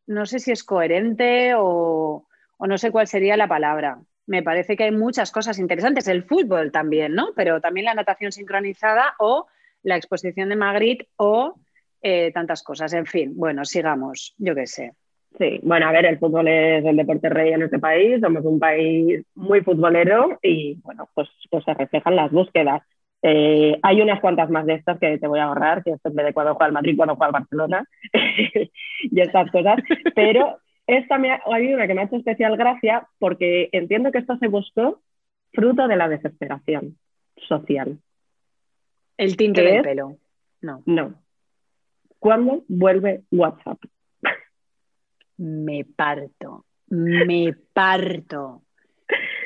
no 0.05 0.25
sé 0.25 0.39
si 0.39 0.51
es 0.51 0.63
coherente 0.63 1.53
o 1.57 2.27
no 2.59 2.77
sé 2.77 2.91
cuál 2.91 3.07
sería 3.07 3.36
la 3.38 3.47
palabra 3.47 4.00
me 4.27 4.43
parece 4.43 4.75
que 4.75 4.84
hay 4.84 4.91
muchas 4.91 5.31
cosas 5.31 5.57
interesantes. 5.57 6.07
El 6.07 6.24
fútbol 6.24 6.72
también, 6.72 7.15
¿no? 7.15 7.29
Pero 7.36 7.60
también 7.62 7.86
la 7.86 7.93
natación 7.93 8.31
sincronizada 8.31 9.15
o 9.19 9.48
la 9.84 9.96
exposición 9.96 10.50
de 10.50 10.55
Magritte 10.55 11.07
o 11.15 11.55
eh, 12.01 12.31
tantas 12.34 12.62
cosas. 12.62 12.93
En 12.93 13.05
fin, 13.05 13.34
bueno, 13.36 13.65
sigamos, 13.65 14.36
yo 14.38 14.53
qué 14.53 14.67
sé. 14.67 14.91
Sí, 15.38 15.60
bueno, 15.63 15.88
a 15.88 15.91
ver, 15.91 16.05
el 16.05 16.19
fútbol 16.19 16.48
es 16.48 16.84
el 16.84 16.98
deporte 16.98 17.29
rey 17.29 17.53
en 17.53 17.62
este 17.62 17.79
país, 17.79 18.19
somos 18.22 18.43
un 18.43 18.60
país 18.60 19.24
muy 19.36 19.62
futbolero 19.62 20.39
y, 20.41 20.79
bueno, 20.84 21.10
pues, 21.13 21.29
pues 21.50 21.63
se 21.63 21.74
reflejan 21.74 22.15
las 22.15 22.31
búsquedas. 22.31 22.81
Eh, 23.22 23.77
hay 23.81 24.01
unas 24.01 24.19
cuantas 24.19 24.50
más 24.50 24.65
de 24.65 24.75
estas 24.75 25.00
que 25.00 25.17
te 25.17 25.27
voy 25.27 25.39
a 25.39 25.46
ahorrar, 25.46 25.83
que 25.83 25.92
es 25.92 26.00
en 26.03 26.16
de 26.16 26.33
cuando 26.33 26.55
juega 26.55 26.68
el 26.68 26.74
Madrid, 26.74 26.96
cuando 26.98 27.16
juega 27.16 27.27
el 27.27 27.33
Barcelona 27.33 27.85
y 29.03 29.22
estas 29.22 29.51
cosas, 29.51 29.79
pero 30.16 30.57
esta 30.87 31.17
me 31.17 31.31
ha, 31.31 31.41
una 31.45 31.85
que 31.85 31.93
me 31.93 32.01
ha 32.01 32.05
hecho 32.05 32.15
especial 32.15 32.55
gracia 32.57 33.07
porque 33.19 33.69
entiendo 33.73 34.11
que 34.11 34.19
esto 34.19 34.37
se 34.37 34.47
buscó 34.47 35.01
fruto 35.53 35.87
de 35.87 35.97
la 35.97 36.07
desesperación 36.07 36.97
social. 37.47 38.00
El 39.17 39.35
tinte 39.35 39.61
del 39.61 39.81
pelo. 39.81 40.17
No. 40.61 40.81
No. 40.85 41.21
¿Cuándo 42.19 42.63
vuelve 42.67 43.23
WhatsApp? 43.31 43.79
Me 45.37 45.85
parto. 45.85 46.65
Me 46.87 47.53
parto. 47.73 48.63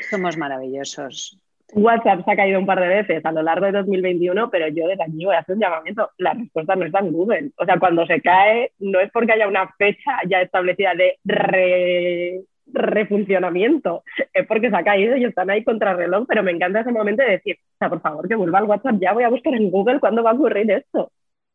Somos 0.10 0.38
maravillosos. 0.38 1.40
WhatsApp 1.74 2.26
se 2.26 2.32
ha 2.32 2.36
caído 2.36 2.60
un 2.60 2.66
par 2.66 2.80
de 2.80 2.88
veces 2.88 3.26
a 3.26 3.32
lo 3.32 3.42
largo 3.42 3.66
de 3.66 3.72
2021, 3.72 4.50
pero 4.50 4.68
yo 4.68 4.88
desde 4.88 5.04
aquí 5.04 5.26
voy 5.26 5.36
a 5.36 5.40
hacer 5.40 5.56
un 5.56 5.62
llamamiento. 5.62 6.10
La 6.18 6.34
respuesta 6.34 6.76
no 6.76 6.86
está 6.86 7.00
en 7.00 7.12
Google. 7.12 7.52
O 7.58 7.66
sea, 7.66 7.80
cuando 7.80 8.06
se 8.06 8.22
cae, 8.22 8.72
no 8.80 9.00
es 9.00 9.12
porque 9.12 9.34
haya 9.34 9.48
una 9.48 9.68
fecha 9.78 10.20
ya 10.28 10.42
establecida 10.42 10.94
de 10.96 12.46
refuncionamiento, 12.74 14.04
es 14.34 14.48
porque 14.48 14.70
se 14.70 14.76
ha 14.76 14.84
caído 14.84 15.16
y 15.18 15.26
están 15.26 15.50
ahí 15.50 15.64
contra 15.64 15.94
reloj, 15.94 16.26
pero 16.28 16.44
me 16.44 16.52
encanta 16.52 16.82
ese 16.82 16.92
momento 16.92 17.24
de 17.24 17.32
decir, 17.32 17.58
o 17.60 17.78
sea, 17.80 17.90
por 17.90 18.02
favor, 18.02 18.28
que 18.28 18.36
vuelva 18.36 18.60
al 18.60 18.66
WhatsApp, 18.66 18.96
ya 19.00 19.14
voy 19.14 19.24
a 19.24 19.30
buscar 19.30 19.54
en 19.54 19.70
Google 19.70 20.00
cuándo 20.00 20.24
va 20.24 20.32
a 20.32 20.34
ocurrir 20.34 20.72
esto. 20.72 21.12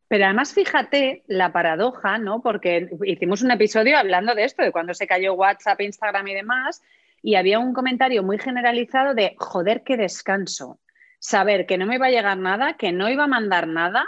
Pero 0.09 0.25
además 0.25 0.55
fíjate 0.55 1.23
la 1.27 1.53
paradoja, 1.53 2.19
¿no? 2.19 2.41
Porque 2.41 2.89
hicimos 3.05 3.43
un 3.43 3.51
episodio 3.51 3.99
hablando 3.99 4.35
de 4.35 4.45
esto, 4.45 4.63
de 4.63 4.71
cuando 4.71 4.95
se 4.95 5.07
cayó 5.07 5.35
WhatsApp, 5.35 5.81
Instagram 5.81 6.29
y 6.29 6.35
demás, 6.35 6.83
y 7.27 7.35
había 7.35 7.59
un 7.59 7.73
comentario 7.73 8.23
muy 8.23 8.39
generalizado 8.39 9.12
de, 9.12 9.35
joder, 9.37 9.83
qué 9.83 9.97
descanso. 9.97 10.79
Saber 11.19 11.67
que 11.67 11.77
no 11.77 11.85
me 11.85 11.97
iba 11.97 12.07
a 12.07 12.11
llegar 12.11 12.39
nada, 12.39 12.77
que 12.77 12.93
no 12.93 13.09
iba 13.09 13.25
a 13.25 13.27
mandar 13.27 13.67
nada 13.67 14.07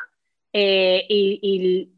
eh, 0.53 1.05
y, 1.09 1.91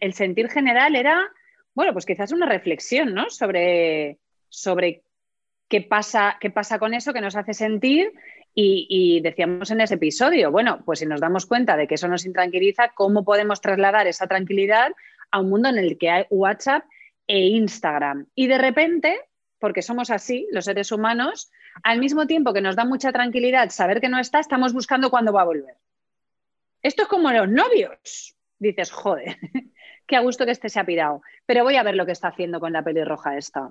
el, 0.00 0.14
sentir 0.14 0.48
general 0.48 0.94
era, 0.94 1.28
bueno, 1.74 1.92
pues 1.92 2.06
quizás 2.06 2.30
una 2.30 2.46
reflexión, 2.46 3.14
¿no? 3.14 3.30
Sobre, 3.30 4.20
sobre 4.48 5.02
qué 5.66 5.80
pasa, 5.80 6.36
qué 6.40 6.50
pasa 6.50 6.78
con 6.78 6.94
eso, 6.94 7.12
que 7.12 7.20
nos 7.20 7.34
hace 7.34 7.52
sentir 7.52 8.12
y, 8.54 8.86
y, 8.88 9.20
decíamos 9.22 9.72
en 9.72 9.80
ese 9.80 9.94
episodio, 9.94 10.52
bueno, 10.52 10.82
pues 10.84 11.00
si 11.00 11.06
nos 11.06 11.20
damos 11.20 11.46
cuenta 11.46 11.76
de 11.76 11.88
que 11.88 11.96
eso 11.96 12.06
nos 12.06 12.26
intranquiliza, 12.26 12.92
¿cómo 12.94 13.24
podemos 13.24 13.60
trasladar 13.60 14.06
esa 14.06 14.28
tranquilidad 14.28 14.92
a 15.32 15.40
un 15.40 15.50
mundo 15.50 15.68
en 15.70 15.78
el 15.78 15.98
que 15.98 16.10
hay 16.10 16.26
WhatsApp 16.30 16.84
e 17.26 17.40
Instagram? 17.40 18.28
Y 18.36 18.46
de 18.46 18.58
repente 18.58 19.18
porque 19.64 19.80
somos 19.80 20.10
así, 20.10 20.46
los 20.52 20.66
seres 20.66 20.92
humanos, 20.92 21.50
al 21.82 21.98
mismo 21.98 22.26
tiempo 22.26 22.52
que 22.52 22.60
nos 22.60 22.76
da 22.76 22.84
mucha 22.84 23.12
tranquilidad 23.12 23.70
saber 23.70 24.02
que 24.02 24.10
no 24.10 24.18
está, 24.18 24.38
estamos 24.38 24.74
buscando 24.74 25.08
cuándo 25.08 25.32
va 25.32 25.40
a 25.40 25.46
volver. 25.46 25.76
Esto 26.82 27.04
es 27.04 27.08
como 27.08 27.32
los 27.32 27.48
novios. 27.48 28.36
Dices, 28.58 28.90
joder, 28.90 29.38
qué 30.06 30.16
a 30.16 30.20
gusto 30.20 30.44
que 30.44 30.50
este 30.50 30.68
se 30.68 30.80
ha 30.80 30.84
pirado, 30.84 31.22
pero 31.46 31.64
voy 31.64 31.76
a 31.76 31.82
ver 31.82 31.96
lo 31.96 32.04
que 32.04 32.12
está 32.12 32.28
haciendo 32.28 32.60
con 32.60 32.74
la 32.74 32.84
pelirroja 32.84 33.38
esta. 33.38 33.70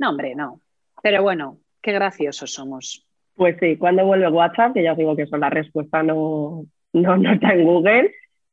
No, 0.00 0.10
hombre, 0.10 0.34
no. 0.34 0.62
Pero 1.00 1.22
bueno, 1.22 1.58
qué 1.80 1.92
graciosos 1.92 2.52
somos. 2.52 3.06
Pues 3.36 3.56
sí, 3.60 3.76
cuando 3.76 4.04
vuelve 4.04 4.26
WhatsApp, 4.30 4.74
que 4.74 4.82
ya 4.82 4.94
os 4.94 4.98
digo 4.98 5.14
que 5.14 5.22
eso 5.22 5.36
la 5.36 5.50
respuesta 5.50 6.02
no, 6.02 6.64
no, 6.92 7.16
no 7.16 7.32
está 7.34 7.52
en 7.52 7.62
Google, 7.62 8.12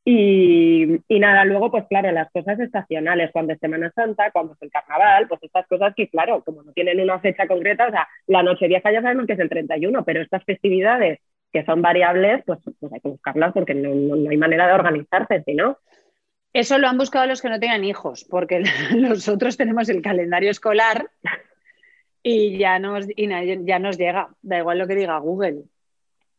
y, 0.09 1.19
nada, 1.19 1.43
luego, 1.43 1.69
pues 1.69 1.83
claro, 1.89 2.09
las 2.13 2.31
cosas 2.31 2.57
estacionales, 2.61 3.29
cuando 3.33 3.51
es 3.51 3.59
Semana 3.59 3.91
Santa, 3.93 4.31
cuando 4.31 4.53
es 4.53 4.61
el 4.61 4.71
carnaval, 4.71 5.27
pues 5.27 5.43
estas 5.43 5.67
cosas 5.67 5.93
que, 5.95 6.07
claro, 6.07 6.41
como 6.45 6.63
no 6.63 6.71
tienen 6.71 7.01
una 7.01 7.19
fecha 7.19 7.45
concreta, 7.45 7.87
o 7.87 7.91
sea, 7.91 8.07
la 8.25 8.41
noche 8.41 8.69
vieja 8.69 8.89
ya 8.89 9.01
sabemos 9.01 9.27
que 9.27 9.33
es 9.33 9.39
el 9.39 9.49
31, 9.49 10.05
pero 10.05 10.21
estas 10.21 10.45
festividades 10.45 11.19
que 11.51 11.65
son 11.65 11.81
variables, 11.81 12.41
pues, 12.45 12.57
pues 12.79 12.93
hay 12.93 13.01
que 13.01 13.09
buscarlas 13.09 13.51
porque 13.51 13.73
no, 13.73 14.29
hay 14.29 14.37
manera 14.37 14.67
de 14.67 14.73
organizarse, 14.75 15.43
¿sí, 15.45 15.55
no? 15.55 15.77
Eso 16.53 16.77
lo 16.77 16.87
han 16.87 16.97
buscado 16.97 17.27
los 17.27 17.41
que 17.41 17.49
no 17.49 17.59
tengan 17.59 17.83
hijos, 17.83 18.25
porque 18.29 18.63
nosotros 18.95 19.57
tenemos 19.57 19.89
el 19.89 20.01
calendario 20.01 20.51
escolar 20.51 21.09
y 22.23 22.57
ya 22.57 22.79
nos, 22.79 23.07
y 23.13 23.27
ya 23.65 23.79
nos 23.79 23.97
llega, 23.97 24.29
da 24.41 24.59
igual 24.59 24.77
lo 24.77 24.87
que 24.87 24.95
diga 24.95 25.17
Google. 25.17 25.63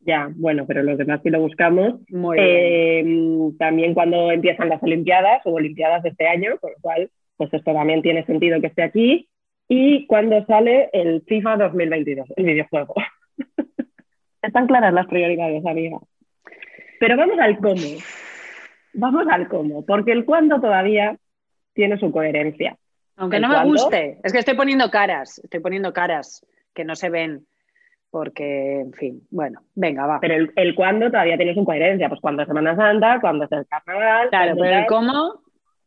Ya, 0.01 0.31
bueno, 0.35 0.65
pero 0.67 0.83
los 0.83 0.97
demás 0.97 1.21
sí 1.23 1.31
lo 1.31 1.41
buscamos. 1.41 2.01
Eh, 2.37 3.05
también 3.59 3.95
cuando 3.95 4.31
empiezan 4.31 4.69
las 4.69 4.83
Olimpiadas 4.83 5.43
o 5.45 5.53
Olimpiadas 5.53 6.03
de 6.03 6.11
este 6.11 6.27
año, 6.27 6.59
con 6.61 6.71
lo 6.71 6.77
cual, 6.81 7.11
pues 7.37 7.53
esto 7.53 7.73
también 7.73 8.03
tiene 8.03 8.25
sentido 8.25 8.61
que 8.61 8.69
esté 8.69 8.83
aquí. 8.83 9.29
Y 9.69 10.07
cuando 10.07 10.45
sale 10.47 10.89
el 10.93 11.23
FIFA 11.27 11.57
2022, 11.57 12.29
el 12.37 12.45
videojuego. 12.45 12.95
Están 14.43 14.67
claras 14.67 14.95
las 14.95 15.07
prioridades, 15.07 15.65
amiga. 15.67 15.99
Pero 17.01 17.17
vamos 17.17 17.39
al 17.39 17.59
cómo. 17.59 17.99
Vamos 18.95 19.27
al 19.31 19.49
cómo, 19.49 19.85
porque 19.85 20.13
el 20.13 20.25
cuándo 20.25 20.61
todavía 20.61 21.17
tiene 21.75 21.99
su 21.99 22.11
coherencia. 22.11 22.77
Aunque 23.17 23.41
no 23.41 23.49
me 23.49 23.65
guste, 23.65 24.19
es 24.23 24.33
que 24.33 24.39
estoy 24.39 24.55
poniendo 24.55 24.91
caras, 24.91 25.41
estoy 25.43 25.61
poniendo 25.61 25.93
caras 25.93 26.47
que 26.73 26.85
no 26.85 26.97
se 26.97 27.11
ven 27.11 27.47
porque, 28.11 28.81
en 28.81 28.93
fin, 28.93 29.27
bueno, 29.31 29.63
venga, 29.75 30.07
va. 30.07 30.21
Pero 30.21 30.35
el, 30.35 30.53
el 30.57 30.75
cuándo 30.75 31.11
todavía 31.11 31.37
tienes 31.37 31.57
una 31.57 31.67
coherencia, 31.67 32.09
pues 32.09 32.21
cuando 32.21 32.43
es 32.43 32.49
Semana 32.49 32.75
Santa, 32.75 33.21
cuando 33.21 33.45
es 33.45 33.53
el 33.53 33.67
carnaval. 33.67 34.29
Claro, 34.31 34.57
pero 34.59 34.79
el 34.79 34.87
cómo, 34.87 35.43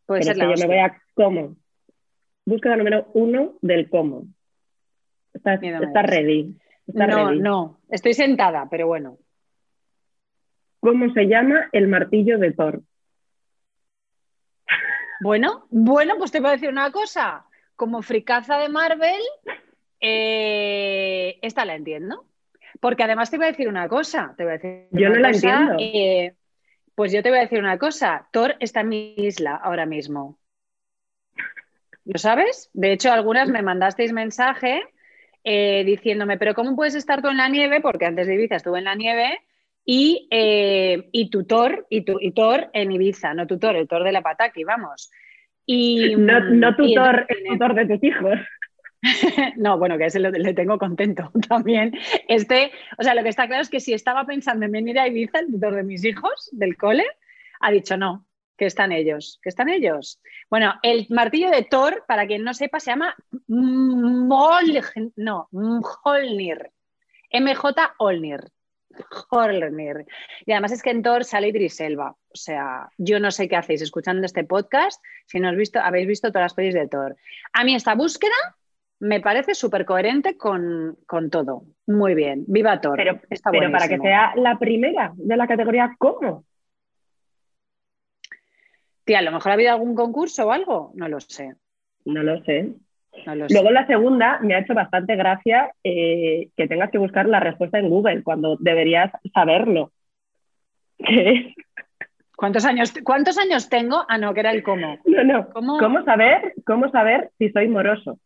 pues 0.05 0.27
es 0.27 0.37
que 0.37 0.41
yo 0.41 0.53
me 0.59 0.67
voy 0.67 0.77
a 0.77 1.01
cómo. 1.13 1.55
Búsqueda 2.45 2.75
número 2.75 3.07
uno 3.13 3.53
del 3.61 3.89
cómo. 3.89 4.25
Estás, 5.33 5.61
está 5.61 6.01
ready. 6.01 6.57
No, 6.87 7.31
no, 7.31 7.79
estoy 7.89 8.13
sentada, 8.13 8.67
pero 8.69 8.87
bueno. 8.87 9.17
¿Cómo 10.79 11.13
se 11.13 11.27
llama 11.27 11.69
el 11.71 11.87
martillo 11.87 12.39
de 12.39 12.51
Thor? 12.51 12.81
Bueno, 15.21 15.67
bueno, 15.69 16.15
pues 16.17 16.31
te 16.31 16.39
voy 16.39 16.49
a 16.49 16.53
decir 16.53 16.69
una 16.69 16.91
cosa. 16.91 17.45
Como 17.75 18.01
fricaza 18.01 18.57
de 18.57 18.69
Marvel, 18.69 19.21
eh, 20.01 21.37
esta 21.41 21.63
la 21.63 21.75
entiendo. 21.75 22.25
Porque 22.79 23.03
además 23.03 23.29
te 23.29 23.37
voy 23.37 23.45
a 23.45 23.51
decir 23.51 23.67
una 23.67 23.87
cosa. 23.87 24.33
Te 24.35 24.43
voy 24.43 24.53
a 24.53 24.57
decir 24.57 24.87
yo 24.91 25.09
no 25.09 25.15
la 25.15 25.29
entiendo. 25.29 25.75
Eh, 25.79 26.33
pues 26.95 27.11
yo 27.11 27.21
te 27.21 27.29
voy 27.29 27.37
a 27.37 27.43
decir 27.43 27.59
una 27.59 27.77
cosa. 27.77 28.27
Thor 28.31 28.55
está 28.59 28.81
en 28.81 28.89
mi 28.89 29.13
isla 29.17 29.55
ahora 29.55 29.85
mismo. 29.85 30.39
¿Lo 32.05 32.17
sabes? 32.17 32.69
De 32.73 32.91
hecho, 32.91 33.11
algunas 33.11 33.49
me 33.49 33.61
mandasteis 33.61 34.11
mensaje 34.11 34.81
eh, 35.43 35.83
diciéndome, 35.85 36.37
pero 36.37 36.55
¿cómo 36.55 36.75
puedes 36.75 36.95
estar 36.95 37.21
tú 37.21 37.29
en 37.29 37.37
la 37.37 37.47
nieve? 37.47 37.79
Porque 37.81 38.05
antes 38.05 38.25
de 38.25 38.33
Ibiza 38.33 38.55
estuve 38.55 38.79
en 38.79 38.85
la 38.85 38.95
nieve 38.95 39.39
y, 39.85 40.27
y 40.31 41.29
tutor, 41.29 41.85
y, 41.89 42.01
tu, 42.01 42.17
y 42.19 42.31
Thor 42.31 42.69
en 42.73 42.91
Ibiza, 42.91 43.33
no 43.33 43.45
tutor, 43.45 43.75
el 43.75 43.87
Thor 43.87 44.03
de 44.03 44.11
la 44.11 44.21
Pataki, 44.21 44.63
vamos. 44.63 45.11
Y, 45.65 46.15
no, 46.15 46.39
no 46.39 46.75
tutor, 46.75 47.25
el 47.29 47.45
tutor 47.45 47.75
de 47.75 47.85
tus 47.87 48.03
hijos. 48.03 48.39
no, 49.57 49.77
bueno, 49.77 49.97
que 49.97 50.05
ese 50.05 50.19
le 50.19 50.53
tengo 50.53 50.77
contento 50.77 51.31
también. 51.49 51.97
Este, 52.27 52.71
o 52.97 53.03
sea, 53.03 53.15
lo 53.15 53.23
que 53.23 53.29
está 53.29 53.47
claro 53.47 53.61
es 53.61 53.69
que 53.69 53.79
si 53.79 53.93
estaba 53.93 54.25
pensando 54.25 54.65
en 54.65 54.71
venir 54.71 54.99
a 54.99 55.07
Ibiza, 55.07 55.39
el 55.39 55.51
tutor 55.51 55.75
de 55.75 55.83
mis 55.83 56.03
hijos 56.05 56.49
del 56.51 56.77
cole, 56.77 57.05
ha 57.59 57.71
dicho 57.71 57.97
no, 57.97 58.25
que 58.57 58.65
están 58.65 58.91
ellos, 58.91 59.39
que 59.41 59.49
están 59.49 59.69
ellos. 59.69 60.21
Bueno, 60.49 60.75
el 60.83 61.07
martillo 61.09 61.49
de 61.49 61.63
Thor, 61.63 62.03
para 62.07 62.27
quien 62.27 62.43
no 62.43 62.53
sepa, 62.53 62.79
se 62.79 62.91
llama 62.91 63.15
Mol, 63.47 64.81
no, 65.15 65.47
Mjolnir, 65.51 66.71
MJ 67.31 67.73
Olnir. 67.97 68.51
Y 70.45 70.51
además 70.51 70.73
es 70.73 70.83
que 70.83 70.89
en 70.89 71.01
Thor 71.01 71.23
sale 71.23 71.47
Idris. 71.47 71.81
O 71.97 72.15
sea, 72.33 72.89
yo 72.97 73.19
no 73.19 73.31
sé 73.31 73.47
qué 73.47 73.55
hacéis 73.55 73.81
escuchando 73.81 74.25
este 74.25 74.43
podcast 74.43 75.01
si 75.25 75.39
no 75.39 75.55
visto, 75.55 75.79
habéis 75.79 76.07
visto 76.07 76.29
todas 76.29 76.45
las 76.45 76.53
pelis 76.53 76.73
de 76.73 76.87
Thor. 76.87 77.15
A 77.53 77.63
mí 77.63 77.73
esta 77.73 77.95
búsqueda 77.95 78.35
me 79.01 79.19
parece 79.19 79.55
súper 79.55 79.83
coherente 79.83 80.37
con, 80.37 80.95
todo. 81.31 81.63
Muy 81.87 82.13
bien. 82.13 82.45
Viva 82.47 82.79
Thor. 82.79 82.95
Pero, 82.95 83.19
pero 83.51 83.71
para 83.71 83.87
que 83.87 83.97
sea 83.97 84.33
la 84.35 84.59
primera 84.59 85.11
de 85.15 85.35
la 85.35 85.47
categoría, 85.47 85.95
¿cómo? 85.97 86.45
Tía, 89.03 89.19
a 89.19 89.23
lo 89.23 89.31
mejor 89.31 89.51
ha 89.51 89.55
habido 89.55 89.71
algún 89.71 89.95
concurso 89.95 90.47
o 90.47 90.51
algo. 90.51 90.91
No 90.93 91.07
lo 91.07 91.19
sé. 91.19 91.55
No 92.05 92.21
lo 92.21 92.43
sé. 92.43 92.75
Luego 93.25 93.71
la 93.71 93.87
segunda 93.87 94.39
me 94.41 94.53
ha 94.53 94.59
hecho 94.59 94.75
bastante 94.75 95.15
gracia 95.15 95.73
eh, 95.83 96.49
que 96.55 96.67
tengas 96.67 96.91
que 96.91 96.99
buscar 96.99 97.27
la 97.27 97.39
respuesta 97.39 97.79
en 97.79 97.89
Google 97.89 98.21
cuando 98.21 98.55
deberías 98.59 99.11
saberlo. 99.33 99.91
¿Cuántos 102.35 102.65
años, 102.65 102.93
¿Cuántos 103.03 103.37
años 103.39 103.67
tengo? 103.67 104.05
Ah, 104.07 104.19
no, 104.19 104.33
que 104.33 104.39
era 104.41 104.51
el 104.51 104.61
cómo. 104.61 104.99
No, 105.05 105.23
no. 105.23 105.49
¿Cómo, 105.49 106.03
saber, 106.05 106.53
¿Cómo 106.65 106.89
saber 106.89 107.31
si 107.39 107.49
soy 107.49 107.67
moroso? 107.67 108.19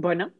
Bueno, 0.00 0.30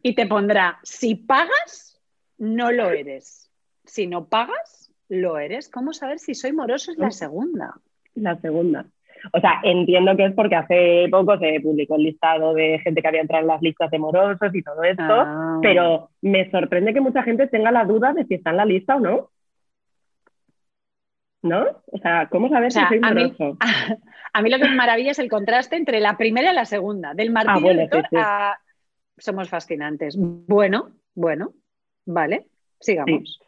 y 0.00 0.14
te 0.14 0.26
pondrá, 0.26 0.78
si 0.82 1.16
pagas, 1.16 2.00
no 2.38 2.70
lo 2.70 2.90
eres. 2.90 3.50
Si 3.84 4.06
no 4.06 4.26
pagas, 4.26 4.92
lo 5.08 5.38
eres. 5.38 5.68
¿Cómo 5.68 5.92
saber 5.92 6.18
si 6.18 6.34
soy 6.34 6.52
moroso? 6.52 6.92
Es 6.92 6.98
la 6.98 7.10
segunda. 7.10 7.74
La 8.14 8.36
segunda. 8.36 8.86
O 9.32 9.40
sea, 9.40 9.60
entiendo 9.62 10.16
que 10.16 10.26
es 10.26 10.34
porque 10.34 10.56
hace 10.56 11.08
poco 11.10 11.38
se 11.38 11.60
publicó 11.60 11.96
el 11.96 12.02
listado 12.02 12.54
de 12.54 12.80
gente 12.80 13.02
que 13.02 13.08
había 13.08 13.20
entrado 13.20 13.42
en 13.42 13.48
las 13.48 13.62
listas 13.62 13.90
de 13.90 13.98
morosos 13.98 14.54
y 14.54 14.62
todo 14.62 14.82
esto, 14.82 15.02
ah. 15.04 15.58
pero 15.62 16.10
me 16.20 16.50
sorprende 16.50 16.92
que 16.92 17.00
mucha 17.00 17.22
gente 17.22 17.46
tenga 17.46 17.70
la 17.70 17.84
duda 17.84 18.12
de 18.12 18.24
si 18.24 18.34
está 18.34 18.50
en 18.50 18.56
la 18.56 18.64
lista 18.64 18.96
o 18.96 19.00
no. 19.00 19.30
¿No? 21.42 21.66
O 21.86 21.98
sea, 21.98 22.28
¿cómo 22.28 22.48
saber 22.48 22.70
si 22.70 22.80
soy 22.86 23.00
moroso? 23.00 23.56
A 24.34 24.40
mí, 24.40 24.48
lo 24.48 24.58
que 24.58 24.68
me 24.68 24.76
maravilla 24.76 25.10
es 25.10 25.18
el 25.18 25.28
contraste 25.28 25.76
entre 25.76 26.00
la 26.00 26.16
primera 26.16 26.52
y 26.52 26.54
la 26.54 26.64
segunda. 26.64 27.12
Del 27.14 27.28
ah, 27.28 27.32
martillo 27.32 27.88
a... 28.16 28.58
Somos 29.18 29.48
fascinantes. 29.48 30.16
Bueno, 30.18 30.90
bueno, 31.14 31.52
vale, 32.06 32.46
sigamos. 32.80 33.40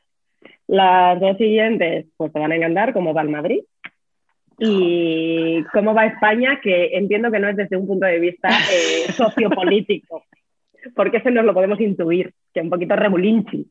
Las 0.67 1.21
dos 1.21 1.37
siguientes, 1.37 2.07
pues 2.17 2.33
te 2.33 2.39
van 2.39 2.53
a 2.53 2.57
encantar, 2.57 2.93
como 2.93 3.15
va 3.15 3.23
el 3.23 3.29
Madrid. 3.29 3.61
¿Y 4.59 5.65
cómo 5.73 5.95
va 5.95 6.07
España? 6.07 6.61
Que 6.63 6.97
entiendo 6.97 7.31
que 7.31 7.41
no 7.41 7.49
es 7.49 7.57
desde 7.57 7.77
un 7.77 7.87
punto 7.87 8.07
de 8.07 8.21
vista 8.21 8.49
eh, 8.49 9.13
sociopolítico, 9.13 10.25
porque 10.95 11.17
ese 11.19 11.31
nos 11.31 11.45
lo 11.45 11.55
podemos 11.55 11.81
intuir, 11.81 12.33
que 12.53 12.61
es 12.61 12.65
un 12.65 12.71
poquito 12.71 12.95
rebulinchi, 12.95 13.67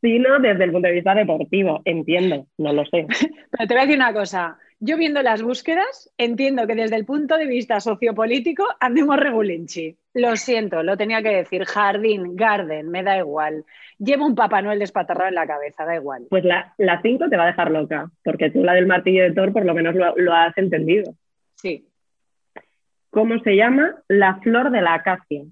sino 0.00 0.38
desde 0.40 0.64
el 0.64 0.72
punto 0.72 0.88
de 0.88 0.94
vista 0.94 1.14
deportivo, 1.14 1.82
entiendo, 1.84 2.46
no 2.58 2.72
lo 2.72 2.84
sé. 2.86 3.06
Pero 3.50 3.66
te 3.68 3.74
voy 3.74 3.78
a 3.78 3.86
decir 3.86 3.96
una 3.96 4.12
cosa, 4.12 4.58
yo 4.80 4.96
viendo 4.96 5.22
las 5.22 5.42
búsquedas 5.42 6.12
entiendo 6.18 6.64
que 6.66 6.76
desde 6.76 6.96
el 6.96 7.04
punto 7.04 7.36
de 7.36 7.46
vista 7.46 7.80
sociopolítico 7.80 8.64
andemos 8.78 9.18
rebulinchi. 9.18 9.96
Lo 10.14 10.36
siento, 10.36 10.84
lo 10.84 10.96
tenía 10.96 11.20
que 11.22 11.34
decir, 11.34 11.64
jardín, 11.64 12.36
garden, 12.36 12.88
me 12.88 13.02
da 13.02 13.18
igual. 13.18 13.64
Llevo 13.98 14.26
un 14.26 14.36
Papá 14.36 14.62
Noel 14.62 14.78
despatarrado 14.78 15.28
en 15.28 15.34
la 15.34 15.46
cabeza, 15.46 15.84
da 15.84 15.96
igual. 15.96 16.26
Pues 16.30 16.44
la 16.44 17.02
5 17.02 17.28
te 17.28 17.36
va 17.36 17.44
a 17.44 17.48
dejar 17.48 17.70
loca, 17.70 18.10
porque 18.22 18.50
tú 18.50 18.62
la 18.62 18.74
del 18.74 18.86
martillo 18.86 19.24
de 19.24 19.32
Thor 19.32 19.52
por 19.52 19.64
lo 19.64 19.74
menos 19.74 19.94
lo, 19.94 20.32
has 20.32 20.56
entendido. 20.56 21.12
Sí. 21.56 21.84
¿Cómo 23.10 23.38
se 23.40 23.56
llama? 23.56 23.96
La 24.06 24.36
flor 24.36 24.70
de 24.70 24.80
la 24.80 24.94
acacia. 24.94 25.42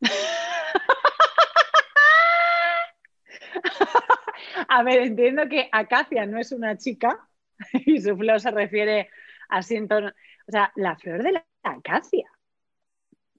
a 4.68 4.82
ver, 4.82 5.00
entiendo 5.00 5.48
que 5.48 5.68
acacia 5.70 6.24
no 6.24 6.38
es 6.38 6.52
una 6.52 6.78
chica 6.78 7.28
y 7.86 8.00
su 8.00 8.16
flor 8.16 8.40
se 8.40 8.50
refiere 8.50 9.08
a 9.48 9.62
siento, 9.62 9.98
o 9.98 10.50
sea, 10.50 10.72
la 10.76 10.96
flor 10.96 11.22
de 11.22 11.32
la 11.32 11.46
acacia. 11.62 12.28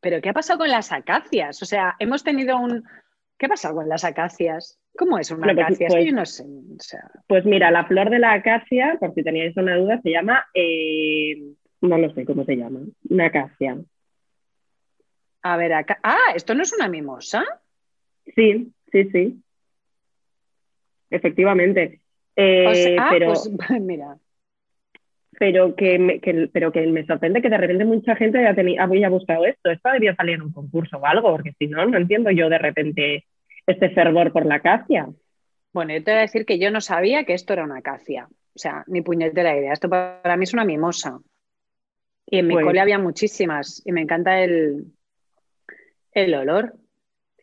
¿Pero 0.01 0.21
qué 0.21 0.30
ha 0.30 0.34
pasado 0.34 0.60
con 0.60 0.69
las 0.69 0.91
acacias? 0.91 1.62
O 1.62 1.65
sea, 1.65 1.95
hemos 1.99 2.23
tenido 2.23 2.58
un, 2.58 2.84
¿Qué 3.38 3.49
pasa 3.49 3.73
con 3.73 3.89
las 3.89 4.04
acacias? 4.06 4.80
¿Cómo 4.97 5.17
es 5.17 5.30
una 5.30 5.54
pues, 5.54 5.65
acacia? 5.65 5.88
Pues, 5.89 6.13
no 6.13 6.25
sé. 6.25 6.45
Pues 7.28 7.45
mira, 7.45 7.69
la 7.69 7.86
flor 7.86 8.10
de 8.10 8.19
la 8.19 8.34
acacia, 8.34 8.95
por 8.99 9.13
si 9.13 9.23
teníais 9.23 9.56
una 9.58 9.75
duda, 9.75 9.99
se 10.01 10.12
llama, 10.12 10.45
eh, 10.54 11.36
no 11.82 11.97
lo 11.97 12.13
sé 12.13 12.25
cómo 12.25 12.45
se 12.45 12.56
llama, 12.56 12.80
una 13.10 13.25
acacia. 13.25 13.78
A 15.41 15.58
ver, 15.58 15.73
acá. 15.73 15.99
Ah, 16.01 16.32
¿esto 16.34 16.56
no 16.56 16.63
es 16.63 16.73
una 16.73 16.88
mimosa? 16.88 17.43
Sí, 18.36 18.71
sí, 18.91 19.10
sí. 19.12 19.43
Efectivamente. 21.10 22.01
Eh, 22.36 22.95
ah, 23.00 23.10
pero, 23.12 23.34
pues 23.67 23.82
mira. 23.82 24.17
Pero 25.38 25.76
que, 25.76 26.00
me, 26.00 26.21
pero 26.52 26.71
que 26.71 26.88
me 26.88 27.06
sorprende 27.06 27.41
que 27.41 27.50
de 27.50 27.58
repente 27.58 27.84
mucha 27.84 28.15
gente 28.15 28.39
haya, 28.39 28.56
tenido, 28.56 28.82
haya 28.82 29.10
buscado 29.10 29.45
esto. 29.45 29.69
Esto 29.69 29.89
debería 29.89 30.15
salir 30.15 30.36
en 30.36 30.43
un 30.43 30.54
concurso 30.54 30.98
o 30.98 31.06
algo, 31.06 31.32
porque 31.32 31.54
si 31.60 31.67
no, 31.67 31.86
no 31.86 31.98
entiendo 31.98 32.32
yo 32.32 32.48
de 32.50 32.58
repente 32.58 33.26
este 33.67 33.89
fervor 33.89 34.32
por 34.32 34.45
la 34.45 34.56
acacia. 34.56 35.10
Bueno, 35.74 35.93
yo 35.93 36.04
te 36.04 36.12
voy 36.12 36.19
a 36.19 36.21
decir 36.21 36.45
que 36.45 36.58
yo 36.58 36.71
no 36.71 36.80
sabía 36.80 37.26
que 37.26 37.34
esto 37.34 37.52
era 37.52 37.65
una 37.65 37.80
acacia. 37.80 38.28
O 38.30 38.60
sea, 38.60 38.86
ni 38.88 39.02
puñetera 39.02 39.58
idea. 39.58 39.74
Esto 39.74 39.89
para 39.89 40.38
mí 40.38 40.43
es 40.43 40.54
una 40.54 40.63
mimosa. 40.63 41.19
Y 42.28 42.39
en 42.39 42.48
mi 42.48 42.54
pues 42.54 42.65
cole 42.65 42.80
había 42.80 42.98
muchísimas. 42.98 43.82
Y 43.86 43.91
me 43.91 44.02
encanta 44.02 44.41
el, 44.41 44.86
el 46.13 46.34
olor. 46.34 46.76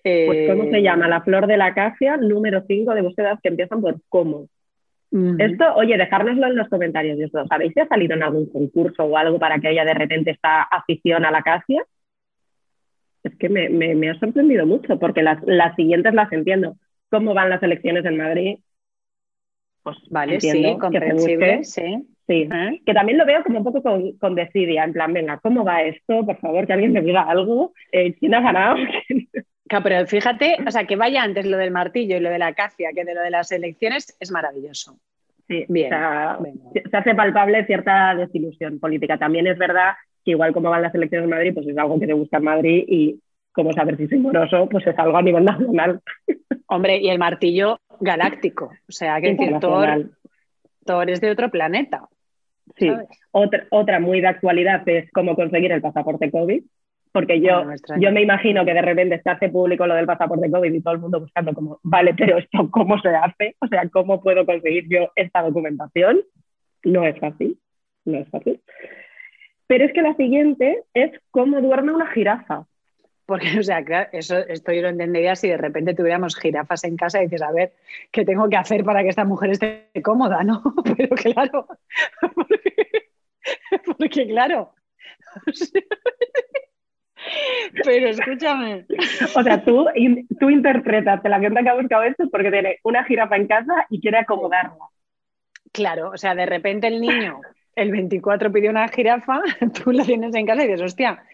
Pues, 0.03 0.51
¿cómo 0.51 0.65
se 0.65 0.79
eh, 0.79 0.83
llama? 0.83 1.07
La 1.09 1.21
flor 1.21 1.47
de 1.47 1.57
la 1.57 1.67
acacia, 1.67 2.17
número 2.17 2.65
5 2.67 2.95
de 2.95 3.03
búsquedas 3.03 3.39
que 3.43 3.51
empiezan 3.51 3.81
por 3.81 4.01
cómo. 4.09 4.49
Esto, 5.39 5.75
oye, 5.75 5.99
dejárnoslo 5.99 6.47
en 6.47 6.57
los 6.57 6.69
comentarios. 6.69 7.19
¿Sabéis 7.49 7.73
si 7.75 7.81
ha 7.81 7.87
salido 7.87 8.15
en 8.15 8.23
algún 8.23 8.51
concurso 8.51 9.05
o 9.05 9.19
algo 9.19 9.39
para 9.39 9.59
que 9.59 9.69
haya 9.69 9.85
de 9.85 9.93
repente 9.93 10.31
esta 10.31 10.63
afición 10.63 11.27
a 11.27 11.31
la 11.31 11.39
acacia? 11.39 11.85
Es 13.23 13.37
que 13.37 13.49
me, 13.51 14.11
ha 14.11 14.19
sorprendido 14.19 14.67
mucho, 14.67 14.99
porque 14.99 15.23
las, 15.23 15.39
siguientes 15.77 16.15
las 16.15 16.33
entiendo. 16.33 16.77
¿Cómo 17.11 17.35
van 17.35 17.51
las 17.51 17.63
elecciones 17.63 18.07
en 18.07 18.17
Madrid? 18.17 18.59
Pues 19.83 19.99
vale, 20.11 20.41
sí, 20.41 20.77
comprensible, 20.81 21.65
sí. 21.65 22.09
Sí, 22.29 22.49
que 22.87 22.95
también 22.95 23.19
lo 23.19 23.27
veo 23.27 23.43
como 23.43 23.59
un 23.59 23.65
poco 23.65 23.83
con, 23.83 24.13
con, 24.13 24.37
desidia, 24.37 24.85
en 24.85 24.93
plan, 24.93 25.13
venga, 25.13 25.41
¿cómo 25.41 25.65
va 25.65 25.83
esto? 25.83 26.25
Por 26.25 26.39
favor, 26.39 26.67
que 26.67 26.73
alguien 26.73 26.93
me 26.93 27.03
diga 27.03 27.23
algo. 27.23 27.75
Eh, 27.91 28.15
¿Quién 28.15 28.33
ha 28.35 28.41
ganado? 28.41 28.77
pero 29.81 30.07
fíjate, 30.07 30.57
o 30.67 30.71
sea, 30.71 30.85
que 30.85 30.97
vaya 30.97 31.23
antes 31.23 31.47
lo 31.47 31.57
del 31.57 31.71
martillo 31.71 32.17
y 32.17 32.21
lo 32.21 32.31
de 32.31 32.39
la 32.39 32.49
acacia 32.49 32.91
que 32.95 33.05
de 33.05 33.15
lo 33.15 33.23
de 33.23 33.31
las 33.31 33.51
elecciones 33.53 34.17
es 34.21 34.31
maravilloso. 34.31 34.99
Sí, 35.49 35.65
bien. 35.69 35.91
se 36.91 36.97
hace 36.97 37.15
palpable 37.15 37.65
cierta 37.67 38.15
desilusión 38.15 38.79
política. 38.79 39.19
También 39.19 39.47
es 39.47 39.59
verdad 39.59 39.95
que 40.25 40.33
igual 40.33 40.53
como 40.53 40.71
van 40.71 40.83
las 40.83 40.95
elecciones 40.95 41.25
en 41.25 41.31
Madrid, 41.31 41.55
pues 41.55 41.67
es 41.67 41.77
algo 41.77 41.99
que 41.99 42.07
te 42.07 42.13
busca 42.13 42.39
en 42.39 42.45
Madrid 42.45 42.85
y 42.87 43.21
como 43.53 43.73
saber 43.73 43.97
si 43.97 44.09
soy 44.09 44.19
moroso, 44.19 44.69
pues 44.69 44.87
es 44.87 44.99
algo 44.99 45.17
a 45.17 45.23
nivel 45.23 45.45
nacional. 45.45 46.01
Hombre, 46.67 46.99
y 46.99 47.09
el 47.09 47.19
martillo 47.19 47.81
galáctico, 48.01 48.67
o 48.89 48.93
sea, 48.93 49.21
que 49.21 49.35
decir, 49.35 49.59
Thor, 49.61 50.11
Thor 50.87 51.11
es 51.11 51.21
de 51.21 51.31
otro 51.31 51.51
planeta. 51.51 52.09
Sí, 52.77 52.91
otra, 53.33 53.67
otra 53.71 54.01
muy 54.01 54.21
de 54.21 54.29
actualidad 54.29 54.89
es 54.89 55.11
cómo 55.13 55.35
conseguir 55.35 55.73
el 55.73 55.83
pasaporte 55.83 56.31
COVID 56.31 56.63
Porque 57.13 57.41
yo, 57.41 57.65
yo 57.99 58.11
me 58.11 58.23
imagino 58.23 58.65
que 58.65 58.73
de 58.73 58.81
repente 58.81 59.21
se 59.23 59.31
hace 59.31 59.51
público 59.51 59.87
lo 59.87 59.95
del 59.95 60.07
pasaporte 60.07 60.51
COVID 60.51 60.73
y 60.73 60.81
todo 60.81 60.95
el 60.95 61.01
mundo 61.01 61.21
buscando 61.21 61.53
como, 61.53 61.79
vale, 61.83 62.15
pero 62.15 62.39
esto 62.39 62.71
cómo 62.71 62.99
se 63.01 63.11
hace, 63.11 63.55
o 63.61 63.67
sea, 63.67 63.87
cómo 63.91 64.23
puedo 64.23 64.47
conseguir 64.47 64.87
yo 64.89 65.11
esta 65.15 65.43
documentación. 65.43 66.21
No 66.85 67.05
es 67.05 67.19
fácil, 67.19 67.59
no 68.07 68.19
es 68.19 68.29
fácil. 68.31 68.61
Pero 69.67 69.85
es 69.85 69.93
que 69.93 70.03
la 70.03 70.15
siguiente 70.15 70.85
es 70.95 71.13
cómo 71.31 71.61
duerme 71.61 71.93
una 71.93 72.07
jirafa. 72.09 72.67
Porque, 73.27 73.59
o 73.59 73.63
sea, 73.63 73.85
claro, 73.85 74.09
eso 74.13 74.39
esto 74.39 74.73
yo 74.73 74.83
lo 74.83 74.89
entendería 74.89 75.37
si 75.37 75.49
de 75.49 75.57
repente 75.57 75.95
tuviéramos 75.95 76.37
jirafas 76.37 76.85
en 76.85 76.97
casa 76.97 77.21
y 77.21 77.25
dices, 77.25 77.43
a 77.43 77.53
ver, 77.53 77.73
¿qué 78.11 78.25
tengo 78.25 78.49
que 78.49 78.57
hacer 78.57 78.85
para 78.85 79.03
que 79.03 79.11
esta 79.11 79.25
mujer 79.25 79.51
esté 79.51 79.91
cómoda, 80.03 80.43
no? 80.43 80.63
Pero 80.97 81.15
claro, 81.15 81.67
porque, 83.99 84.27
claro. 84.27 84.75
Pero 87.85 88.09
escúchame. 88.09 88.87
O 89.35 89.43
sea, 89.43 89.65
tú, 89.65 89.87
tú 90.39 90.51
interpretas 90.51 91.21
la 91.25 91.41
gente 91.41 91.63
que 91.63 91.69
ha 91.69 91.75
buscado 91.75 92.03
esto 92.05 92.25
es 92.25 92.31
porque 92.31 92.51
tiene 92.51 92.79
una 92.85 93.05
jirafa 93.05 93.37
en 93.37 93.47
casa 93.47 93.87
y 93.91 94.01
quiere 94.01 94.19
acomodarla. 94.19 94.87
Claro, 95.73 96.11
o 96.11 96.17
sea, 96.17 96.35
de 96.35 96.47
repente 96.47 96.87
el 96.87 97.01
niño, 97.01 97.41
el 97.75 97.91
24 97.91 98.53
pidió 98.53 98.71
una 98.71 98.89
jirafa, 98.89 99.41
tú 99.83 99.93
la 99.93 100.05
tienes 100.05 100.35
en 100.35 100.47
casa 100.47 100.65
y 100.65 100.69
dices, 100.69 100.83
hostia, 100.83 101.25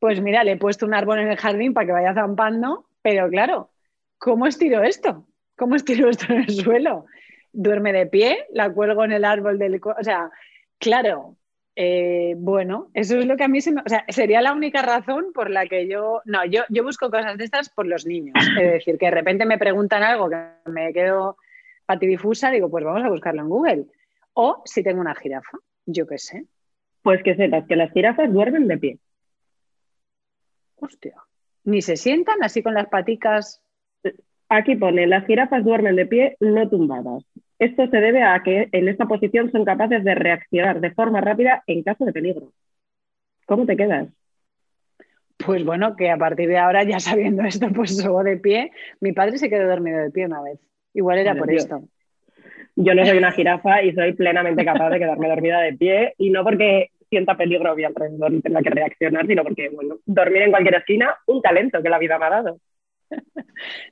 pues 0.00 0.20
mira, 0.20 0.44
le 0.44 0.52
he 0.52 0.56
puesto 0.56 0.86
un 0.86 0.94
árbol 0.94 1.20
en 1.20 1.28
el 1.28 1.36
jardín 1.36 1.74
para 1.74 1.86
que 1.86 1.92
vaya 1.92 2.14
zampando, 2.14 2.86
pero 3.02 3.28
claro, 3.28 3.70
¿cómo 4.18 4.46
estiro 4.46 4.82
esto? 4.82 5.26
¿Cómo 5.56 5.76
estiro 5.76 6.08
esto 6.08 6.32
en 6.32 6.42
el 6.42 6.50
suelo? 6.50 7.06
Duerme 7.52 7.92
de 7.92 8.06
pie, 8.06 8.46
la 8.52 8.72
cuelgo 8.72 9.04
en 9.04 9.12
el 9.12 9.24
árbol 9.24 9.58
del... 9.58 9.80
O 9.82 10.04
sea, 10.04 10.30
claro, 10.78 11.36
eh, 11.80 12.34
bueno, 12.36 12.90
eso 12.92 13.20
es 13.20 13.26
lo 13.26 13.36
que 13.36 13.44
a 13.44 13.48
mí 13.48 13.60
se 13.60 13.70
me... 13.70 13.82
O 13.82 13.88
sea, 13.88 14.04
sería 14.08 14.42
la 14.42 14.52
única 14.52 14.82
razón 14.82 15.32
por 15.32 15.48
la 15.48 15.64
que 15.66 15.86
yo... 15.86 16.22
No, 16.24 16.44
yo, 16.44 16.62
yo 16.70 16.82
busco 16.82 17.08
cosas 17.08 17.38
de 17.38 17.44
estas 17.44 17.70
por 17.70 17.86
los 17.86 18.04
niños. 18.04 18.34
Es 18.60 18.72
decir, 18.72 18.98
que 18.98 19.06
de 19.06 19.12
repente 19.12 19.46
me 19.46 19.58
preguntan 19.58 20.02
algo 20.02 20.28
que 20.28 20.42
me 20.66 20.92
quedo 20.92 21.36
patidifusa, 21.86 22.50
digo, 22.50 22.68
pues 22.68 22.84
vamos 22.84 23.04
a 23.04 23.08
buscarlo 23.08 23.42
en 23.42 23.48
Google. 23.48 23.86
O 24.32 24.60
si 24.64 24.82
tengo 24.82 25.00
una 25.00 25.14
jirafa, 25.14 25.56
yo 25.86 26.04
qué 26.08 26.18
sé. 26.18 26.46
Pues 27.02 27.22
que 27.22 27.36
sepas 27.36 27.64
que 27.68 27.76
las 27.76 27.92
jirafas 27.92 28.32
duermen 28.32 28.66
de 28.66 28.78
pie. 28.78 28.98
Hostia. 30.80 31.14
Ni 31.62 31.80
se 31.80 31.96
sientan 31.96 32.42
así 32.42 32.60
con 32.60 32.74
las 32.74 32.88
paticas. 32.88 33.62
Aquí 34.48 34.74
pone, 34.74 35.06
las 35.06 35.26
jirafas 35.26 35.64
duermen 35.64 35.94
de 35.94 36.06
pie, 36.06 36.36
no 36.40 36.68
tumbadas. 36.68 37.24
Esto 37.58 37.88
se 37.88 37.96
debe 37.96 38.22
a 38.22 38.40
que 38.42 38.68
en 38.72 38.88
esta 38.88 39.06
posición 39.06 39.50
son 39.50 39.64
capaces 39.64 40.04
de 40.04 40.14
reaccionar 40.14 40.80
de 40.80 40.92
forma 40.92 41.20
rápida 41.20 41.62
en 41.66 41.82
caso 41.82 42.04
de 42.04 42.12
peligro. 42.12 42.52
¿Cómo 43.46 43.66
te 43.66 43.76
quedas? 43.76 44.08
Pues 45.44 45.64
bueno, 45.64 45.96
que 45.96 46.10
a 46.10 46.16
partir 46.16 46.48
de 46.48 46.58
ahora, 46.58 46.84
ya 46.84 47.00
sabiendo 47.00 47.42
esto, 47.44 47.68
pues 47.74 47.96
subo 47.96 48.22
de 48.22 48.36
pie. 48.36 48.72
Mi 49.00 49.12
padre 49.12 49.38
se 49.38 49.48
quedó 49.48 49.68
dormido 49.68 49.98
de 49.98 50.10
pie 50.10 50.26
una 50.26 50.42
vez. 50.42 50.58
Igual 50.94 51.18
era 51.18 51.34
por 51.34 51.50
esto. 51.50 51.82
Yo 52.76 52.94
no 52.94 53.04
soy 53.04 53.18
una 53.18 53.32
jirafa 53.32 53.82
y 53.82 53.92
soy 53.92 54.12
plenamente 54.12 54.64
capaz 54.64 54.90
de 54.90 54.98
quedarme 54.98 55.28
dormida 55.28 55.60
de 55.60 55.72
pie. 55.74 56.14
Y 56.18 56.30
no 56.30 56.44
porque 56.44 56.90
sienta 57.08 57.36
peligro 57.36 57.74
mi 57.74 57.84
alrededor 57.84 58.32
y 58.34 58.40
tenga 58.40 58.62
que 58.62 58.70
reaccionar, 58.70 59.26
sino 59.26 59.42
porque, 59.42 59.68
bueno, 59.70 59.96
dormir 60.04 60.42
en 60.42 60.50
cualquier 60.50 60.74
esquina, 60.76 61.16
un 61.26 61.40
talento 61.40 61.82
que 61.82 61.88
la 61.88 61.98
vida 61.98 62.18
me 62.18 62.26
ha 62.26 62.30
dado. 62.30 62.60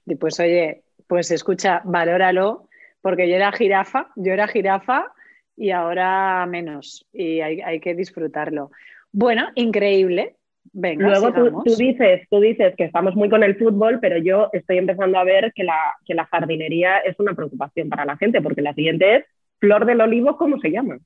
Y 0.05 0.15
pues 0.17 0.39
oye, 0.41 0.83
pues 1.07 1.31
escucha, 1.31 1.81
valóralo, 1.85 2.69
porque 3.07 3.29
yo 3.29 3.37
era 3.37 3.53
jirafa, 3.53 4.09
yo 4.17 4.33
era 4.33 4.49
jirafa 4.49 5.13
y 5.57 5.71
ahora 5.71 6.45
menos, 6.47 7.07
y 7.13 7.41
hay, 7.41 7.79
que 7.79 7.95
disfrutarlo. 7.95 8.73
Bueno, 9.13 9.47
increíble. 9.55 10.35
Venga, 10.73 11.11
Luego 11.11 11.63
tú, 11.63 11.77
dices, 11.77 12.27
tú 12.29 12.41
dices 12.41 12.75
que 12.75 12.83
estamos 12.83 13.15
muy 13.15 13.29
con 13.29 13.45
el 13.45 13.57
fútbol, 13.57 14.01
pero 14.01 14.19
yo 14.19 14.51
estoy 14.53 14.79
empezando 14.79 15.21
a 15.21 15.23
ver 15.23 15.53
que 15.55 15.63
la, 15.63 15.79
que 16.05 16.15
la 16.15 16.27
jardinería 16.27 16.99
es 16.99 17.15
una 17.21 17.35
preocupación 17.35 17.89
para 17.89 18.05
la 18.05 18.17
gente, 18.17 18.43
porque 18.43 18.61
la 18.61 18.75
siguiente 18.75 19.15
es 19.15 19.25
flor 19.61 19.87
del 19.87 20.01
olivo, 20.01 20.37
¿cómo 20.37 20.59
se 20.59 20.73
llama? 20.73 20.99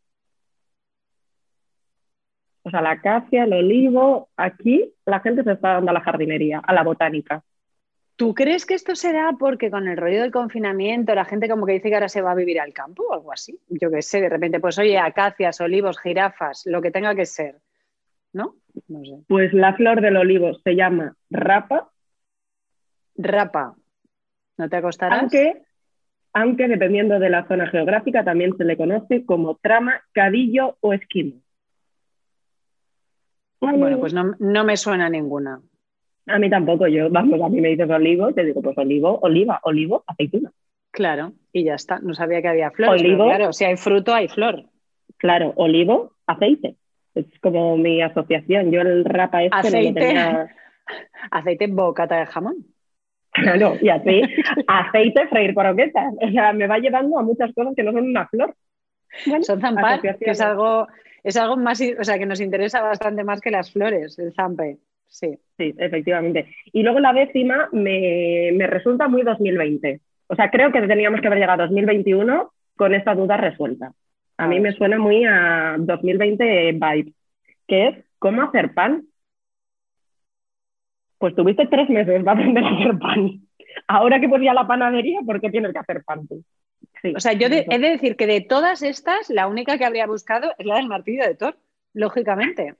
O 2.62 2.70
sea, 2.70 2.80
la 2.80 2.92
acacia, 2.92 3.44
el 3.44 3.52
olivo, 3.52 4.30
aquí 4.38 4.94
la 5.04 5.20
gente 5.20 5.44
se 5.44 5.52
está 5.52 5.74
dando 5.74 5.90
a 5.90 5.94
la 5.94 6.00
jardinería, 6.00 6.60
a 6.60 6.72
la 6.72 6.82
botánica. 6.82 7.44
¿Tú 8.20 8.34
crees 8.34 8.66
que 8.66 8.74
esto 8.74 8.94
será 8.94 9.34
porque 9.38 9.70
con 9.70 9.88
el 9.88 9.96
rollo 9.96 10.20
del 10.20 10.30
confinamiento 10.30 11.14
la 11.14 11.24
gente 11.24 11.48
como 11.48 11.64
que 11.64 11.72
dice 11.72 11.88
que 11.88 11.94
ahora 11.94 12.10
se 12.10 12.20
va 12.20 12.32
a 12.32 12.34
vivir 12.34 12.60
al 12.60 12.74
campo 12.74 13.02
o 13.04 13.14
algo 13.14 13.32
así? 13.32 13.58
Yo 13.70 13.90
qué 13.90 14.02
sé, 14.02 14.20
de 14.20 14.28
repente, 14.28 14.60
pues 14.60 14.78
oye, 14.78 14.98
acacias, 14.98 15.58
olivos, 15.62 15.98
jirafas, 15.98 16.64
lo 16.66 16.82
que 16.82 16.90
tenga 16.90 17.14
que 17.14 17.24
ser, 17.24 17.62
¿no? 18.34 18.56
No 18.88 19.02
sé. 19.06 19.24
Pues 19.26 19.54
la 19.54 19.74
flor 19.74 20.02
del 20.02 20.18
olivo 20.18 20.52
se 20.62 20.76
llama 20.76 21.16
rapa. 21.30 21.92
Rapa. 23.16 23.74
¿No 24.58 24.68
te 24.68 24.76
acostarás? 24.76 25.20
Aunque, 25.22 25.62
aunque 26.34 26.68
dependiendo 26.68 27.18
de 27.18 27.30
la 27.30 27.48
zona 27.48 27.68
geográfica 27.68 28.22
también 28.22 28.54
se 28.54 28.64
le 28.64 28.76
conoce 28.76 29.24
como 29.24 29.54
trama, 29.54 30.02
cadillo 30.12 30.76
o 30.80 30.92
esquimo. 30.92 31.40
Bueno, 33.62 33.98
pues 33.98 34.12
no, 34.12 34.64
me 34.64 34.76
suena 34.76 35.08
ninguna. 35.08 35.62
A 36.30 36.38
mí 36.38 36.50
tampoco, 36.50 36.86
yo, 36.86 37.10
vamos, 37.10 37.40
a 37.40 37.48
mí 37.48 37.60
me 37.60 37.68
dices 37.68 37.88
olivo, 37.90 38.32
te 38.32 38.44
digo, 38.44 38.62
pues 38.62 38.76
olivo, 38.78 39.18
oliva, 39.22 39.60
olivo, 39.62 40.04
aceituna. 40.06 40.50
Claro, 40.90 41.32
y 41.52 41.64
ya 41.64 41.74
está, 41.74 41.98
no 42.00 42.14
sabía 42.14 42.42
que 42.42 42.48
había 42.48 42.70
flores. 42.70 43.02
Olivo, 43.02 43.24
claro, 43.24 43.52
si 43.52 43.64
hay 43.64 43.76
fruto, 43.76 44.14
hay 44.14 44.28
flor. 44.28 44.64
Claro, 45.18 45.52
olivo, 45.56 46.12
aceite. 46.26 46.76
Es 47.14 47.26
como 47.40 47.76
mi 47.76 48.00
asociación. 48.02 48.70
Yo 48.70 48.80
el 48.80 49.04
rapa 49.04 49.42
este 49.42 49.56
aceite, 49.56 50.14
aceite 51.30 51.66
bocata 51.66 52.20
de 52.20 52.26
jamón. 52.26 52.66
Claro, 53.32 53.76
y 53.80 53.88
así, 53.88 54.22
aceite 54.66 55.28
freír 55.28 55.54
croquetas. 55.54 56.14
O 56.20 56.30
sea, 56.30 56.52
me 56.52 56.66
va 56.66 56.78
llevando 56.78 57.18
a 57.18 57.22
muchas 57.22 57.52
cosas 57.52 57.74
que 57.76 57.82
no 57.82 57.92
son 57.92 58.08
una 58.08 58.26
flor. 58.28 58.54
son 59.42 59.60
zampar, 59.60 60.00
que 60.00 60.16
es 60.30 60.40
algo 60.40 60.86
es 61.22 61.36
algo 61.36 61.56
más, 61.56 61.80
o 61.98 62.04
sea, 62.04 62.18
que 62.18 62.26
nos 62.26 62.40
interesa 62.40 62.80
bastante 62.82 63.24
más 63.24 63.40
que 63.40 63.50
las 63.50 63.70
flores, 63.72 64.18
el 64.18 64.32
zampe. 64.32 64.78
Sí. 65.10 65.38
Sí, 65.60 65.74
efectivamente. 65.76 66.54
Y 66.72 66.82
luego 66.82 67.00
la 67.00 67.12
décima 67.12 67.68
me, 67.72 68.50
resulta 68.66 69.08
muy 69.08 69.22
2020. 69.22 70.00
O 70.28 70.34
sea, 70.34 70.50
creo 70.50 70.72
que 70.72 70.80
teníamos 70.80 71.20
que 71.20 71.26
haber 71.26 71.38
llegado 71.38 71.64
a 71.64 71.66
2021 71.66 72.50
con 72.76 72.94
esta 72.94 73.14
duda 73.14 73.36
resuelta. 73.36 73.92
A 74.38 74.46
mí 74.46 74.58
me 74.58 74.72
suena 74.72 74.98
muy 74.98 75.26
a 75.26 75.76
2020 75.78 76.72
vibe, 76.72 77.12
que 77.68 77.88
es 77.88 78.04
cómo 78.18 78.40
hacer 78.40 78.72
pan. 78.72 79.04
Pues 81.18 81.34
tuviste 81.34 81.66
tres 81.66 81.90
meses 81.90 82.24
para 82.24 82.40
aprender 82.40 82.64
a 82.64 82.70
hacer 82.70 82.98
pan. 82.98 83.42
Ahora 83.86 84.18
que 84.18 84.30
pues 84.30 84.42
ya 84.42 84.54
la 84.54 84.66
panadería, 84.66 85.20
¿por 85.26 85.42
qué 85.42 85.50
tienes 85.50 85.74
que 85.74 85.78
hacer 85.78 86.02
pan 86.04 86.26
tú? 86.26 86.42
o 87.14 87.20
sea, 87.20 87.34
yo 87.34 87.48
he 87.48 87.78
de 87.78 87.90
decir 87.90 88.16
que 88.16 88.26
de 88.26 88.40
todas 88.40 88.82
estas, 88.82 89.28
la 89.28 89.46
única 89.46 89.76
que 89.76 89.84
habría 89.84 90.06
buscado 90.06 90.54
es 90.56 90.64
la 90.64 90.76
del 90.76 90.88
martillo 90.88 91.24
de 91.26 91.34
Thor, 91.34 91.58
lógicamente. 91.92 92.76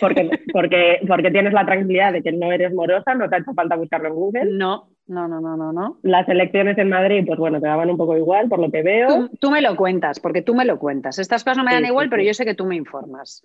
Porque, 0.00 0.30
porque, 0.52 1.00
porque 1.06 1.30
tienes 1.30 1.52
la 1.52 1.64
tranquilidad 1.64 2.12
de 2.12 2.22
que 2.22 2.32
no 2.32 2.50
eres 2.50 2.72
morosa, 2.74 3.14
no 3.14 3.28
te 3.28 3.36
ha 3.36 3.38
hecho 3.38 3.54
falta 3.54 3.76
buscarlo 3.76 4.08
en 4.08 4.14
Google. 4.14 4.44
No, 4.46 4.88
no, 5.06 5.28
no, 5.28 5.40
no, 5.40 5.56
no, 5.56 5.72
no. 5.72 5.98
Las 6.02 6.28
elecciones 6.28 6.78
en 6.78 6.88
Madrid, 6.88 7.24
pues 7.26 7.38
bueno, 7.38 7.60
te 7.60 7.66
daban 7.66 7.90
un 7.90 7.96
poco 7.96 8.16
igual, 8.16 8.48
por 8.48 8.58
lo 8.58 8.70
que 8.70 8.82
veo. 8.82 9.28
Tú, 9.40 9.50
me 9.50 9.62
lo 9.62 9.76
cuentas, 9.76 10.20
porque 10.20 10.42
tú 10.42 10.54
me 10.54 10.64
lo 10.64 10.78
cuentas. 10.78 11.18
Estas 11.18 11.44
cosas 11.44 11.58
no 11.58 11.64
me 11.64 11.72
dan 11.72 11.84
igual, 11.84 12.08
pero 12.08 12.22
yo 12.22 12.34
sé 12.34 12.44
que 12.44 12.54
tú 12.54 12.64
me 12.64 12.76
informas. 12.76 13.44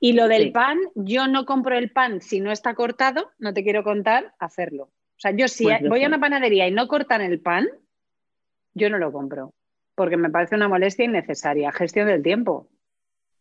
Y 0.00 0.12
lo 0.12 0.28
del 0.28 0.52
pan, 0.52 0.78
yo 0.94 1.26
no 1.26 1.44
compro 1.44 1.76
el 1.76 1.90
pan 1.90 2.20
si 2.20 2.40
no 2.40 2.52
está 2.52 2.74
cortado, 2.74 3.30
no 3.38 3.52
te 3.52 3.64
quiero 3.64 3.82
contar, 3.82 4.32
hacerlo. 4.38 4.84
O 4.84 5.20
sea, 5.20 5.32
yo 5.32 5.48
si 5.48 5.64
pues 5.64 5.88
voy 5.88 6.04
a 6.04 6.06
una 6.06 6.20
panadería 6.20 6.68
y 6.68 6.70
no 6.70 6.86
cortan 6.86 7.20
el 7.20 7.40
pan, 7.40 7.66
yo 8.74 8.88
no 8.90 8.98
lo 8.98 9.10
compro, 9.10 9.52
porque 9.96 10.16
me 10.16 10.30
parece 10.30 10.54
una 10.54 10.68
molestia 10.68 11.04
innecesaria. 11.04 11.72
Gestión 11.72 12.06
del 12.06 12.22
tiempo. 12.22 12.68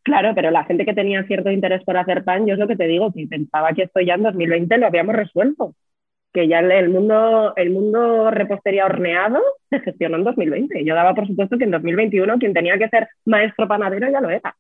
Claro, 0.08 0.32
pero 0.34 0.52
la 0.52 0.64
gente 0.64 0.86
que 0.86 0.94
tenía 0.94 1.22
cierto 1.24 1.52
interés 1.52 1.84
por 1.84 1.98
hacer 1.98 2.24
pan, 2.24 2.48
yo 2.48 2.54
es 2.54 2.60
lo 2.60 2.68
que 2.70 2.78
te 2.78 2.88
digo, 2.88 3.12
que 3.12 3.28
pensaba 3.28 3.74
que 3.74 3.84
esto 3.84 4.00
ya 4.00 4.14
en 4.14 4.24
2020 4.24 4.78
lo 4.78 4.88
habíamos 4.88 5.14
resuelto. 5.14 5.76
Que 6.32 6.48
ya 6.48 6.60
el 6.60 6.88
mundo, 6.88 7.52
el 7.58 7.72
mundo 7.72 8.32
repostería 8.32 8.86
horneado 8.86 9.42
se 9.70 9.82
gestionó 9.82 10.16
en 10.16 10.24
2020. 10.24 10.86
Yo 10.86 10.96
daba 10.96 11.14
por 11.14 11.28
supuesto 11.28 11.58
que 11.58 11.66
en 11.66 11.72
2021 11.72 12.40
quien 12.40 12.54
tenía 12.54 12.78
que 12.78 12.88
ser 12.88 13.10
maestro 13.26 13.68
panadero 13.68 14.10
ya 14.10 14.22
lo 14.22 14.30
era. 14.30 14.56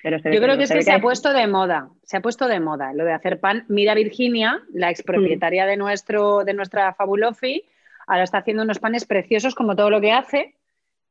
Pero 0.00 0.18
Yo 0.18 0.40
creo 0.40 0.56
que 0.56 0.62
es 0.62 0.72
que 0.72 0.82
se 0.82 0.92
ha 0.92 1.00
puesto 1.00 1.32
de 1.32 1.48
moda, 1.48 1.88
se 2.04 2.18
ha 2.18 2.20
puesto 2.20 2.46
de 2.46 2.60
moda 2.60 2.92
lo 2.94 3.04
de 3.04 3.14
hacer 3.14 3.40
pan. 3.40 3.64
Mira 3.66 3.96
Virginia, 3.96 4.60
la 4.72 4.90
expropietaria 4.90 5.64
mm. 5.64 5.68
de, 5.68 5.76
nuestro, 5.76 6.44
de 6.44 6.54
nuestra 6.54 6.94
Fabulofi, 6.94 7.64
ahora 8.06 8.22
está 8.22 8.38
haciendo 8.38 8.62
unos 8.62 8.78
panes 8.78 9.06
preciosos 9.06 9.56
como 9.56 9.74
todo 9.74 9.90
lo 9.90 10.00
que 10.00 10.12
hace. 10.12 10.54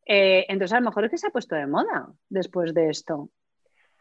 Eh, 0.05 0.45
entonces, 0.49 0.73
a 0.73 0.79
lo 0.79 0.85
mejor 0.85 1.05
es 1.05 1.11
que 1.11 1.17
se 1.17 1.27
ha 1.27 1.31
puesto 1.31 1.55
de 1.55 1.67
moda 1.67 2.07
después 2.29 2.73
de 2.73 2.89
esto. 2.89 3.29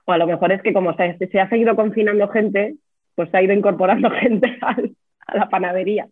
O 0.04 0.12
a 0.12 0.18
lo 0.18 0.26
mejor 0.26 0.52
es 0.52 0.62
que 0.62 0.72
como 0.72 0.94
se, 0.94 1.16
ha 1.40 1.48
seguido 1.48 1.76
confinando 1.76 2.28
gente, 2.28 2.76
pues 3.14 3.30
se 3.30 3.36
ha 3.36 3.42
ido 3.42 3.54
incorporando 3.54 4.10
gente 4.20 4.58
a 4.60 5.36
la 5.36 5.48
panadería. 5.48 6.08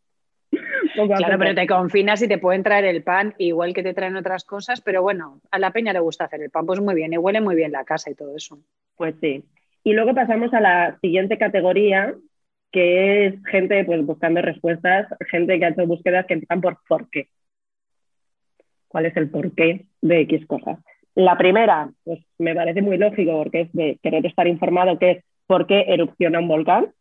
Claro, 0.95 1.39
pero 1.39 1.55
te 1.55 1.67
confinas 1.67 2.21
y 2.23 2.29
te 2.29 2.39
pueden 2.39 2.63
traer 2.63 2.85
el 2.85 3.03
pan, 3.03 3.35
igual 3.39 3.73
que 3.73 3.83
te 3.83 3.95
traen 3.95 4.17
otras 4.17 4.45
cosas, 4.45 4.81
pero 4.83 5.01
bueno, 5.01 5.41
a 5.51 5.59
la 5.59 5.71
peña 5.71 5.93
le 5.93 6.01
gusta 6.01 6.25
hacer 6.25 6.43
el 6.43 6.51
pan, 6.51 6.67
pues 6.67 6.81
muy 6.81 6.95
bien, 6.95 7.13
y 7.13 7.19
huele 7.19 7.41
muy 7.41 7.55
bien 7.55 7.73
la 7.73 7.85
casa 7.85 8.11
y 8.11 8.15
todo 8.15 8.37
eso. 8.37 8.59
Pues 8.97 9.15
sí. 9.21 9.45
Y 9.85 9.95
luego 9.95 10.15
pasamos 10.15 10.53
a 10.53 10.61
la 10.61 10.99
siguiente 11.01 11.39
categoría, 11.39 12.15
que 12.71 13.27
es 13.27 13.35
gente 13.47 13.85
pues, 13.85 14.05
buscando 14.05 14.43
respuestas, 14.43 15.07
gente 15.31 15.59
que 15.59 15.65
ha 15.65 15.69
hecho 15.71 15.87
búsquedas 15.87 16.27
que 16.27 16.35
empiezan 16.35 16.61
por 16.61 16.79
por 16.87 17.09
qué. 17.11 17.29
¿Cuál 18.93 19.07
es 19.07 19.17
el 19.17 19.31
porqué 19.31 19.87
de 20.03 20.21
X 20.21 20.47
cosas? 20.47 20.79
La 21.15 21.39
primera, 21.39 21.91
pues 22.05 22.21
me 22.39 22.55
parece 22.55 22.83
muy 22.83 22.99
lógico 22.99 23.39
porque 23.39 23.63
es 23.63 23.73
de 23.73 23.99
querer 24.03 24.25
estar 24.27 24.47
informado, 24.47 24.99
que 24.99 25.11
es 25.11 25.25
por 25.47 25.67
qué 25.67 25.87
erupciona 25.89 26.41
un 26.41 26.49
volcán. 26.49 26.93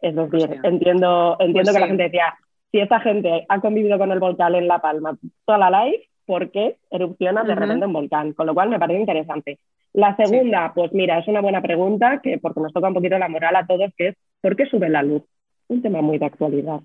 Es 0.00 0.14
decir, 0.14 0.58
entiendo, 0.64 1.36
entiendo 1.38 1.70
pues 1.70 1.74
que 1.74 1.80
la 1.80 1.86
gente 1.86 2.04
decía, 2.04 2.34
si 2.72 2.78
esta 2.78 2.98
gente 3.00 3.44
ha 3.46 3.60
convivido 3.60 3.98
con 3.98 4.10
el 4.10 4.20
volcán 4.20 4.54
en 4.54 4.68
La 4.68 4.78
Palma 4.78 5.18
toda 5.44 5.58
la 5.58 5.84
life, 5.84 6.08
¿por 6.24 6.50
qué 6.50 6.76
erupciona 6.90 7.44
de 7.44 7.54
repente 7.54 7.84
un 7.84 7.92
volcán? 7.92 8.32
Con 8.32 8.46
lo 8.46 8.54
cual 8.54 8.70
me 8.70 8.78
parece 8.78 9.00
interesante. 9.00 9.58
La 9.92 10.16
segunda, 10.16 10.72
pues 10.74 10.94
mira, 10.94 11.18
es 11.18 11.28
una 11.28 11.42
buena 11.42 11.60
pregunta, 11.60 12.20
que 12.22 12.38
porque 12.38 12.60
nos 12.60 12.72
toca 12.72 12.88
un 12.88 12.94
poquito 12.94 13.18
la 13.18 13.28
moral 13.28 13.56
a 13.56 13.66
todos, 13.66 13.92
que 13.98 14.08
es 14.08 14.16
¿por 14.40 14.56
qué 14.56 14.64
sube 14.64 14.88
la 14.88 15.02
luz? 15.02 15.22
Un 15.68 15.82
tema 15.82 16.00
muy 16.00 16.16
de 16.16 16.24
actualidad. 16.26 16.80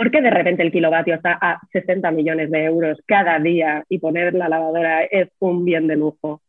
¿Por 0.00 0.10
qué 0.10 0.22
de 0.22 0.30
repente 0.30 0.62
el 0.62 0.72
kilovatio 0.72 1.16
está 1.16 1.36
a 1.38 1.60
60 1.72 2.10
millones 2.12 2.50
de 2.50 2.64
euros 2.64 3.02
cada 3.04 3.38
día 3.38 3.84
y 3.90 3.98
poner 3.98 4.32
la 4.32 4.48
lavadora 4.48 5.04
es 5.04 5.28
un 5.40 5.62
bien 5.66 5.88
de 5.88 5.96
lujo? 5.96 6.40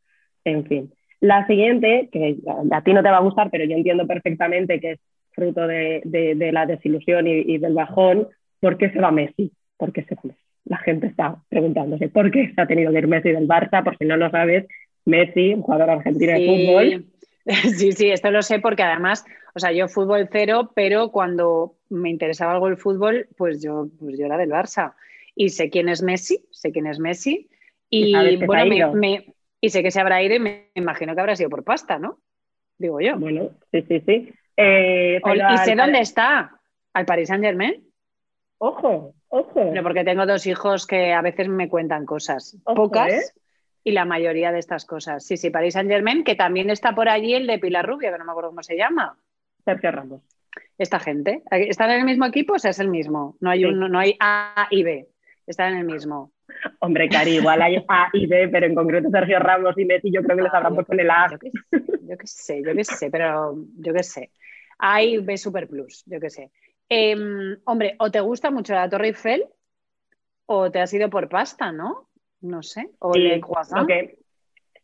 En 0.46 0.66
fin. 0.66 0.94
La 1.20 1.46
siguiente, 1.48 2.08
que 2.14 2.38
a 2.72 2.82
ti 2.82 2.94
no 2.94 3.04
te 3.04 3.10
va 3.10 3.18
a 3.18 3.22
gustar, 3.22 3.50
pero 3.52 3.66
yo 3.66 3.76
entiendo 3.76 4.08
perfectamente 4.08 4.80
que 4.80 4.92
es 4.92 5.00
fruto 5.34 5.68
de, 5.68 6.50
la 6.54 6.66
desilusión 6.66 7.28
y, 7.28 7.58
del 7.58 7.74
bajón, 7.74 8.30
¿por 8.62 8.78
qué 8.78 8.90
se 8.90 9.02
va 9.02 9.12
Messi? 9.12 9.52
¿Por 9.76 9.92
qué 9.92 10.06
se 10.06 10.16
va 10.16 10.22
Messi? 10.24 10.40
La 10.64 10.78
gente 10.78 11.08
está 11.08 11.36
preguntándose 11.50 12.08
por 12.08 12.32
qué 12.32 12.54
se 12.56 12.62
ha 12.62 12.68
tenido 12.68 12.94
que 12.94 13.00
ir 13.00 13.08
Messi 13.10 13.34
del 13.34 13.50
Barça, 13.50 13.84
por 13.84 13.98
si 13.98 14.06
no 14.06 14.16
lo 14.16 14.30
sabes, 14.30 14.66
Messi, 15.04 15.56
un 15.56 15.64
jugador 15.64 15.90
argentino 15.90 16.32
de 16.32 16.46
fútbol. 16.46 17.06
Sí, 17.46 17.92
sí, 17.92 18.12
esto 18.12 18.32
lo 18.32 18.44
sé 18.44 18.60
porque 18.60 18.84
además, 18.84 19.26
o 19.54 19.60
sea, 19.60 19.74
yo 19.74 19.90
fútbol 19.90 20.30
cero, 20.32 20.72
pero 20.74 21.10
cuando 21.12 21.76
me 21.92 22.10
interesaba 22.10 22.54
algo 22.54 22.68
el 22.68 22.78
fútbol, 22.78 23.28
pues 23.38 23.62
yo, 23.62 23.88
pues 24.00 24.18
yo 24.18 24.26
era 24.26 24.38
del 24.38 24.50
Barça. 24.50 24.94
Y 25.36 25.50
sé 25.50 25.70
quién 25.70 25.90
es 25.90 26.02
Messi, 26.02 26.46
sé 26.52 26.72
quién 26.72 26.88
es 26.88 27.00
Messi. 27.00 27.50
Y, 27.90 28.38
bueno, 28.46 28.94
me, 28.94 29.34
y 29.60 29.70
sé 29.70 29.84
que 29.84 29.92
se 29.92 30.00
habrá 30.00 30.24
ido 30.24 30.36
y 30.36 30.40
me 30.40 30.72
imagino 30.76 31.14
que 31.14 31.20
habrá 31.20 31.36
sido 31.36 31.50
por 31.50 31.64
pasta, 31.64 32.00
¿no? 32.00 32.20
Digo 32.78 33.00
yo. 33.02 33.18
Bueno, 33.20 33.50
sí, 33.72 33.82
sí, 33.84 34.00
sí. 34.06 34.34
Eh, 34.56 35.22
¿Y 35.24 35.58
sé 35.60 35.76
dónde 35.76 36.00
está? 36.00 36.60
¿Al 36.94 37.06
Paris 37.06 37.28
Saint 37.28 37.44
Germain? 37.44 37.86
Ojo, 38.58 39.14
ojo. 39.28 39.70
Pero 39.70 39.84
porque 39.84 40.04
tengo 40.04 40.26
dos 40.26 40.48
hijos 40.48 40.88
que 40.88 41.14
a 41.14 41.22
veces 41.22 41.50
me 41.50 41.68
cuentan 41.68 42.06
cosas. 42.06 42.58
pocas. 42.64 43.12
¿eh? 43.12 43.22
Y 43.84 43.92
la 43.92 44.06
mayoría 44.06 44.52
de 44.52 44.60
estas 44.60 44.86
cosas. 44.86 45.26
Sí, 45.26 45.36
sí, 45.36 45.50
Paris 45.50 45.74
Saint 45.74 45.90
Germain, 45.90 46.24
que 46.24 46.36
también 46.36 46.70
está 46.70 46.96
por 46.96 47.10
allí 47.10 47.34
el 47.34 47.48
de 47.48 47.60
Pilar 47.60 47.86
Rubia, 47.86 48.12
que 48.12 48.18
no 48.18 48.26
me 48.26 48.32
acuerdo 48.32 48.52
cómo 48.52 48.64
se 48.64 48.78
llama. 48.78 49.18
Sergio 49.66 49.92
Ramos 49.92 50.22
esta 50.78 51.00
gente. 51.00 51.44
¿Están 51.52 51.92
en 51.92 52.00
el 52.00 52.06
mismo 52.06 52.26
equipo? 52.26 52.54
O 52.54 52.60
sea, 52.60 52.72
es 52.72 52.80
el 52.80 52.90
mismo. 52.90 53.38
No 53.40 53.50
hay, 53.50 53.64
no 53.64 54.00
hay 54.00 54.16
A 54.20 54.68
y 54.72 54.84
B. 54.84 55.08
Están 55.46 55.74
en 55.74 55.80
el 55.80 55.86
mismo. 55.86 56.32
Hombre, 56.80 57.10
Cari, 57.10 57.36
igual 57.36 57.62
hay 57.62 57.84
A 57.88 58.10
y 58.14 58.26
B, 58.26 58.50
pero 58.50 58.66
en 58.66 58.76
concreto 58.76 59.10
Sergio 59.10 59.40
Ramos 59.40 59.78
y 59.78 59.86
Messi 59.86 60.12
yo 60.12 60.22
creo 60.24 60.38
que 60.38 60.44
les 60.44 60.54
habrán 60.54 60.76
puesto 60.76 60.94
en 60.94 61.00
el 61.02 61.10
A. 61.10 61.28
Yo 61.32 62.18
qué 62.18 62.28
sé, 62.28 62.62
yo 62.66 62.76
qué 62.76 62.84
sé, 62.84 63.10
pero 63.10 63.56
yo 63.78 63.94
qué 63.94 64.04
sé. 64.04 64.32
Hay 64.78 65.20
B 65.20 65.38
Super 65.38 65.68
Plus, 65.68 66.04
yo 66.06 66.20
qué 66.20 66.30
sé. 66.30 66.52
Em, 66.90 67.58
hombre, 67.66 67.96
o 68.00 68.12
te 68.12 68.20
gusta 68.20 68.52
mucho 68.52 68.74
la 68.74 68.90
Torre 68.90 69.08
Eiffel 69.08 69.46
o 70.46 70.70
te 70.72 70.82
has 70.82 70.94
ido 70.94 71.10
por 71.10 71.30
pasta, 71.30 71.72
¿no? 71.72 72.10
No 72.42 72.64
sé. 72.64 72.90
O 73.00 73.16
el 73.16 73.40
croissant. 73.40 73.90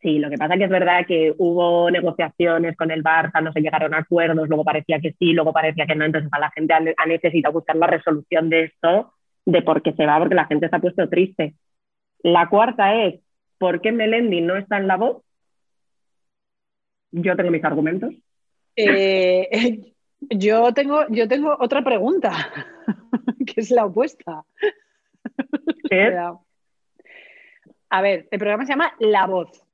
Sí, 0.02 0.20
lo 0.20 0.30
que 0.30 0.38
pasa 0.38 0.56
que 0.58 0.66
es 0.66 0.70
verdad 0.70 1.06
que 1.08 1.34
hubo 1.38 1.90
negociaciones 1.90 2.78
con 2.78 2.92
el 2.92 3.04
Barça, 3.04 3.42
no 3.42 3.52
se 3.52 3.62
llegaron 3.62 3.96
a 3.96 4.00
acuerdos, 4.00 4.48
luego 4.48 4.64
parecía 4.64 5.00
que 5.00 5.14
sí, 5.18 5.34
luego 5.34 5.52
parecía 5.52 5.88
que 5.88 5.96
no, 5.96 6.06
entonces 6.06 6.30
a 6.32 6.40
la 6.40 6.52
gente 6.52 6.74
ha, 6.74 7.06
necesitado 7.08 7.54
buscar 7.54 7.76
la 7.78 7.88
resolución 7.88 8.50
de 8.50 8.66
esto, 8.66 9.14
de 9.46 9.64
por 9.64 9.82
qué 9.82 9.94
se 9.94 10.06
va, 10.06 10.20
porque 10.20 10.36
la 10.36 10.46
gente 10.46 10.70
se 10.70 10.76
ha 10.76 10.80
puesto 10.80 11.10
triste. 11.10 11.56
La 12.20 12.48
cuarta 12.48 12.94
es, 13.04 13.20
¿por 13.58 13.82
qué 13.82 13.92
Melendi 13.92 14.42
no 14.42 14.56
está 14.56 14.78
en 14.78 14.88
la 14.88 14.98
voz? 14.98 15.24
Yo 17.12 17.36
tengo 17.36 17.50
mis 17.50 17.64
argumentos. 17.64 18.14
Eh, 18.76 19.80
yo, 20.20 20.74
tengo, 20.74 21.08
yo 21.10 21.28
tengo 21.28 21.58
otra 21.60 21.84
pregunta, 21.84 22.32
que 23.48 23.62
es 23.62 23.72
la 23.72 23.86
opuesta. 23.86 24.44
A 27.90 28.02
ver, 28.02 28.28
el 28.30 28.40
programa 28.40 28.66
se 28.66 28.74
llama 28.74 28.94
La 29.00 29.26
Voz. 29.26 29.67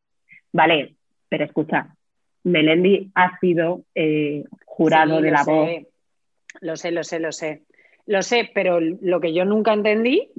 Vale, 0.53 0.95
pero 1.27 1.45
escucha, 1.45 1.95
Melendi 2.43 3.11
ha 3.15 3.37
sido 3.39 3.83
eh, 3.95 4.43
jurado 4.65 5.19
de 5.19 5.31
la 5.31 5.43
voz. 5.43 5.69
Lo 6.61 6.75
sé, 6.77 6.91
lo 6.91 7.03
sé, 7.03 7.19
lo 7.19 7.31
sé. 7.31 7.63
Lo 8.05 8.21
sé, 8.21 8.51
pero 8.53 8.79
lo 8.79 9.19
que 9.19 9.33
yo 9.33 9.43
nunca 9.45 9.73
entendí, 9.73 10.31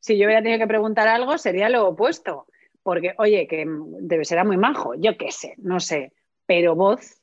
si 0.00 0.18
yo 0.18 0.26
hubiera 0.26 0.42
tenido 0.42 0.58
que 0.58 0.66
preguntar 0.66 1.06
algo, 1.06 1.38
sería 1.38 1.68
lo 1.68 1.86
opuesto. 1.86 2.46
Porque, 2.82 3.14
oye, 3.18 3.46
que 3.46 3.64
debe 4.00 4.24
ser 4.24 4.44
muy 4.44 4.56
majo, 4.56 4.94
yo 4.94 5.16
qué 5.16 5.30
sé, 5.30 5.54
no 5.58 5.78
sé. 5.80 6.12
Pero 6.46 6.74
voz. 6.74 7.22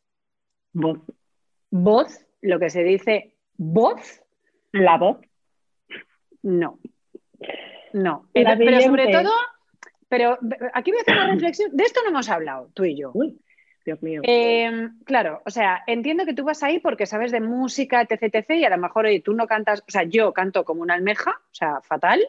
Voz. 0.72 1.00
Voz, 1.70 2.26
lo 2.42 2.60
que 2.60 2.70
se 2.70 2.84
dice 2.84 3.34
voz. 3.58 4.24
La 4.72 4.98
voz. 4.98 5.18
No. 6.44 6.80
No. 7.92 8.30
pero 8.32 8.82
sobre 8.82 9.12
todo 9.12 9.32
pero 10.10 10.38
aquí 10.74 10.92
voy 10.92 11.00
a 11.00 11.02
hacer 11.02 11.16
una 11.16 11.28
reflexión. 11.34 11.72
De 11.76 11.84
esto 11.84 12.02
no 12.04 12.10
hemos 12.10 12.30
hablado, 12.30 12.70
tú 12.74 12.86
y 12.86 12.98
yo. 12.98 13.12
Uy, 13.14 13.40
Dios 13.86 14.02
mío. 14.02 14.22
Em, 14.24 15.00
claro, 15.04 15.42
o 15.46 15.50
sea, 15.50 15.84
entiendo 15.88 16.26
que 16.26 16.34
tú 16.34 16.44
vas 16.44 16.64
ahí 16.64 16.80
porque 16.80 17.06
sabes 17.06 17.32
de 17.32 17.42
música, 17.42 18.02
etc, 18.02 18.24
etc, 18.24 18.50
y 18.52 18.66
a 18.66 18.70
lo 18.70 18.78
mejor 18.78 19.08
tú 19.24 19.34
no 19.34 19.48
cantas, 19.48 19.82
o 19.88 19.92
sea, 19.92 20.04
yo 20.04 20.34
canto 20.34 20.66
como 20.66 20.82
una 20.82 20.94
almeja, 20.94 21.32
o 21.32 21.54
sea, 21.54 21.82
fatal, 21.82 22.22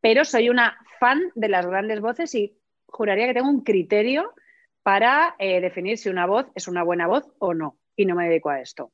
pero 0.00 0.24
soy 0.24 0.48
una 0.48 0.78
fan 0.98 1.30
de 1.34 1.48
las 1.48 1.66
grandes 1.66 2.00
voces 2.00 2.34
y 2.34 2.56
juraría 2.86 3.26
que 3.26 3.34
tengo 3.34 3.48
un 3.48 3.62
criterio 3.62 4.32
para 4.82 5.36
eh, 5.38 5.60
definir 5.60 5.98
si 5.98 6.08
una 6.08 6.26
voz 6.26 6.46
es 6.54 6.68
una 6.68 6.82
buena 6.82 7.06
voz 7.06 7.30
o 7.38 7.54
no, 7.54 7.78
y 7.96 8.06
no 8.06 8.14
me 8.14 8.28
dedico 8.28 8.50
a 8.50 8.60
esto. 8.60 8.92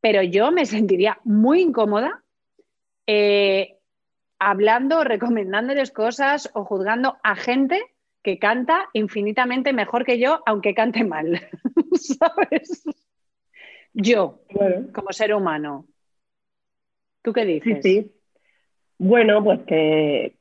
Pero 0.00 0.22
yo 0.22 0.52
me 0.52 0.64
sentiría 0.64 1.18
muy 1.24 1.60
incómoda 1.60 2.22
eh, 3.06 3.77
hablando, 4.38 5.04
recomendándoles 5.04 5.90
cosas 5.90 6.50
o 6.54 6.64
juzgando 6.64 7.18
a 7.22 7.36
gente 7.36 7.80
que 8.22 8.38
canta 8.38 8.88
infinitamente 8.92 9.72
mejor 9.72 10.04
que 10.04 10.18
yo, 10.18 10.40
aunque 10.46 10.74
cante 10.74 11.04
mal. 11.04 11.40
¿Sabes? 11.94 12.84
Yo, 13.92 14.40
como 14.92 15.12
ser 15.12 15.34
humano. 15.34 15.86
¿Tú 17.22 17.32
qué 17.32 17.44
dices? 17.44 17.78
Sí, 17.82 18.02
sí. 18.02 18.12
Bueno, 18.98 19.42
pues 19.44 19.60
que, 19.66 20.34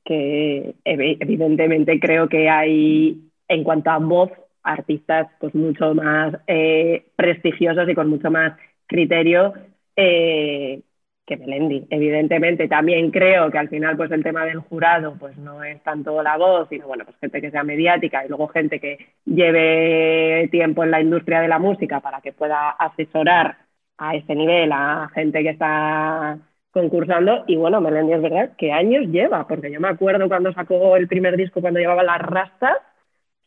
evidentemente 0.83 1.99
creo 1.99 2.27
que 2.27 2.49
hay, 2.49 3.29
en 3.47 3.63
cuanto 3.63 3.91
a 3.91 3.99
voz, 3.99 4.31
artistas 4.63 5.27
pues 5.39 5.53
mucho 5.55 5.93
más 5.93 6.35
eh, 6.47 7.05
prestigiosos 7.15 7.87
y 7.87 7.95
con 7.95 8.09
mucho 8.09 8.29
más 8.29 8.57
criterio 8.87 9.53
eh, 9.95 10.81
que 11.27 11.35
Melendi. 11.35 11.85
Evidentemente 11.89 12.69
también 12.69 13.11
creo 13.11 13.51
que 13.51 13.57
al 13.57 13.67
final 13.67 13.97
pues 13.97 14.09
el 14.11 14.23
tema 14.23 14.45
del 14.45 14.59
jurado 14.59 15.15
pues 15.19 15.37
no 15.37 15.61
es 15.61 15.83
tanto 15.83 16.23
la 16.23 16.37
voz, 16.37 16.69
sino 16.69 16.87
bueno, 16.87 17.03
pues 17.03 17.17
gente 17.19 17.41
que 17.41 17.51
sea 17.51 17.63
mediática 17.63 18.25
y 18.25 18.29
luego 18.29 18.47
gente 18.47 18.79
que 18.79 18.97
lleve 19.25 20.47
tiempo 20.49 20.85
en 20.85 20.91
la 20.91 21.01
industria 21.01 21.41
de 21.41 21.49
la 21.49 21.59
música 21.59 21.99
para 21.99 22.21
que 22.21 22.31
pueda 22.31 22.69
asesorar 22.69 23.57
a 23.97 24.15
ese 24.15 24.35
nivel 24.35 24.71
a 24.71 25.11
gente 25.13 25.43
que 25.43 25.49
está 25.49 26.39
concursando 26.71 27.43
y 27.45 27.57
bueno, 27.57 27.81
Melendi 27.81 28.13
es 28.13 28.21
verdad 28.21 28.51
que 28.57 28.71
años 28.71 29.07
lleva, 29.07 29.47
porque 29.47 29.69
yo 29.69 29.81
me 29.81 29.89
acuerdo 29.89 30.29
cuando 30.29 30.53
sacó 30.53 30.95
el 30.95 31.09
primer 31.09 31.35
disco 31.35 31.59
cuando 31.59 31.79
llevaba 31.79 32.03
las 32.03 32.21
rastas, 32.21 32.77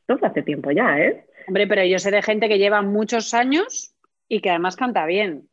esto 0.00 0.18
fue 0.18 0.28
hace 0.28 0.42
tiempo 0.42 0.70
ya, 0.70 0.98
¿eh? 0.98 1.24
Hombre, 1.48 1.66
pero 1.66 1.82
yo 1.84 1.98
sé 1.98 2.10
de 2.10 2.20
gente 2.20 2.48
que 2.48 2.58
lleva 2.58 2.82
muchos 2.82 3.32
años 3.32 3.94
y 4.28 4.40
que 4.40 4.50
además 4.50 4.76
canta 4.76 5.06
bien. 5.06 5.49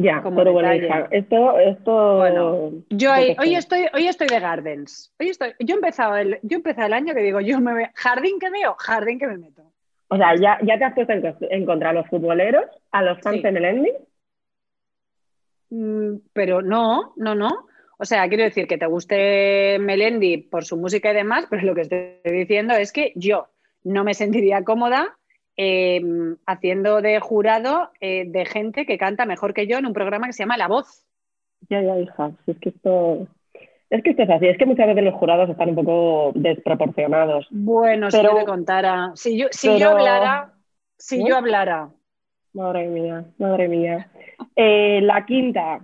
Ya, 0.00 0.22
pero 0.22 0.52
bueno, 0.52 0.70
esto, 1.10 1.58
esto. 1.58 2.16
Bueno, 2.18 2.70
yo 2.88 3.10
hoy, 3.12 3.56
estoy, 3.56 3.86
hoy 3.92 4.06
estoy 4.06 4.28
de 4.28 4.38
Gardens. 4.38 5.12
Hoy 5.18 5.30
estoy, 5.30 5.54
yo 5.58 5.74
he 5.74 5.78
empezado 5.78 6.16
el, 6.16 6.38
yo 6.42 6.58
he 6.64 6.86
el 6.86 6.92
año 6.92 7.14
que 7.14 7.20
digo, 7.20 7.40
yo 7.40 7.60
me 7.60 7.74
veo, 7.74 7.88
jardín 7.96 8.38
que 8.38 8.48
veo, 8.48 8.76
jardín 8.78 9.18
que 9.18 9.26
me 9.26 9.38
meto. 9.38 9.72
O 10.06 10.16
sea, 10.16 10.36
ya, 10.36 10.56
ya 10.62 10.78
te 10.78 10.84
has 10.84 10.94
puesto 10.94 11.12
en, 11.50 11.66
contra 11.66 11.90
a 11.90 11.92
los 11.92 12.06
futboleros, 12.06 12.66
a 12.92 13.02
los 13.02 13.20
fans 13.22 13.42
de 13.42 13.50
Melendi. 13.50 13.90
Mm, 15.70 16.18
pero 16.32 16.62
no, 16.62 17.12
no, 17.16 17.34
no. 17.34 17.66
O 17.98 18.04
sea, 18.04 18.28
quiero 18.28 18.44
decir 18.44 18.68
que 18.68 18.78
te 18.78 18.86
guste 18.86 19.80
Melendi 19.80 20.38
por 20.38 20.64
su 20.64 20.76
música 20.76 21.10
y 21.10 21.16
demás, 21.16 21.48
pero 21.50 21.62
lo 21.62 21.74
que 21.74 21.80
estoy 21.80 22.20
diciendo 22.22 22.74
es 22.74 22.92
que 22.92 23.12
yo 23.16 23.48
no 23.82 24.04
me 24.04 24.14
sentiría 24.14 24.62
cómoda 24.62 25.17
Em, 25.60 26.36
haciendo 26.46 27.02
de 27.02 27.18
jurado 27.18 27.90
eh, 28.00 28.26
de 28.28 28.46
gente 28.46 28.86
que 28.86 28.96
canta 28.96 29.26
mejor 29.26 29.54
que 29.54 29.66
yo 29.66 29.76
en 29.76 29.86
un 29.86 29.92
programa 29.92 30.28
que 30.28 30.32
se 30.32 30.44
llama 30.44 30.56
La 30.56 30.68
Voz. 30.68 31.04
Ya, 31.68 31.82
ya, 31.82 31.98
hija, 31.98 32.30
es 32.46 32.56
que 32.60 32.68
esto... 32.68 33.26
Es 33.90 34.04
que 34.04 34.10
esto 34.10 34.22
es 34.22 34.30
así, 34.30 34.46
es 34.46 34.56
que 34.56 34.66
muchas 34.66 34.86
veces 34.86 35.02
los 35.02 35.14
jurados 35.14 35.50
están 35.50 35.70
un 35.70 35.74
poco 35.74 36.30
desproporcionados. 36.36 37.48
Bueno, 37.50 38.08
si 38.08 38.22
yo 38.22 38.36
te 38.36 38.44
contara, 38.44 39.10
si 39.14 39.36
yo, 39.36 39.48
si 39.50 39.76
yo 39.78 39.90
hablara, 39.90 40.52
si 40.96 41.26
yo 41.26 41.36
hablara. 41.36 41.88
Madre 42.52 42.86
mía, 42.86 43.24
madre 43.38 43.66
mía. 43.66 44.10
Eh, 44.54 45.00
la 45.02 45.26
quinta, 45.26 45.80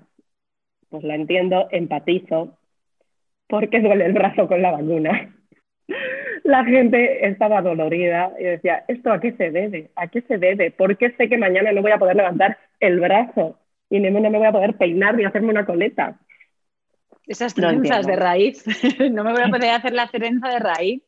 pues 0.88 1.02
la 1.02 1.16
entiendo, 1.16 1.66
empatizo, 1.72 2.58
porque 3.48 3.80
duele 3.80 4.06
el 4.06 4.12
brazo 4.12 4.46
con 4.46 4.62
la 4.62 4.70
vacuna. 4.70 5.34
La 6.44 6.64
gente 6.64 7.26
estaba 7.26 7.62
dolorida 7.62 8.32
y 8.38 8.44
decía, 8.44 8.84
¿esto 8.88 9.12
a 9.12 9.20
qué 9.20 9.32
se 9.32 9.50
debe? 9.50 9.90
¿A 9.96 10.08
qué 10.08 10.22
se 10.22 10.38
debe? 10.38 10.70
¿Por 10.70 10.96
qué 10.96 11.10
sé 11.12 11.28
que 11.28 11.38
mañana 11.38 11.72
no 11.72 11.82
voy 11.82 11.92
a 11.92 11.98
poder 11.98 12.16
levantar 12.16 12.58
el 12.80 13.00
brazo 13.00 13.58
y 13.90 14.00
no 14.00 14.20
me 14.20 14.38
voy 14.38 14.46
a 14.46 14.52
poder 14.52 14.74
peinar 14.74 15.14
ni 15.16 15.24
hacerme 15.24 15.50
una 15.50 15.66
coleta? 15.66 16.18
Esas 17.26 17.54
trenzas 17.54 18.06
de 18.06 18.16
raíz. 18.16 18.64
no 19.12 19.24
me 19.24 19.32
voy 19.32 19.42
a 19.42 19.48
poder 19.48 19.70
hacer 19.70 19.92
la 19.92 20.08
trenza 20.08 20.48
de 20.48 20.58
raíz. 20.58 21.02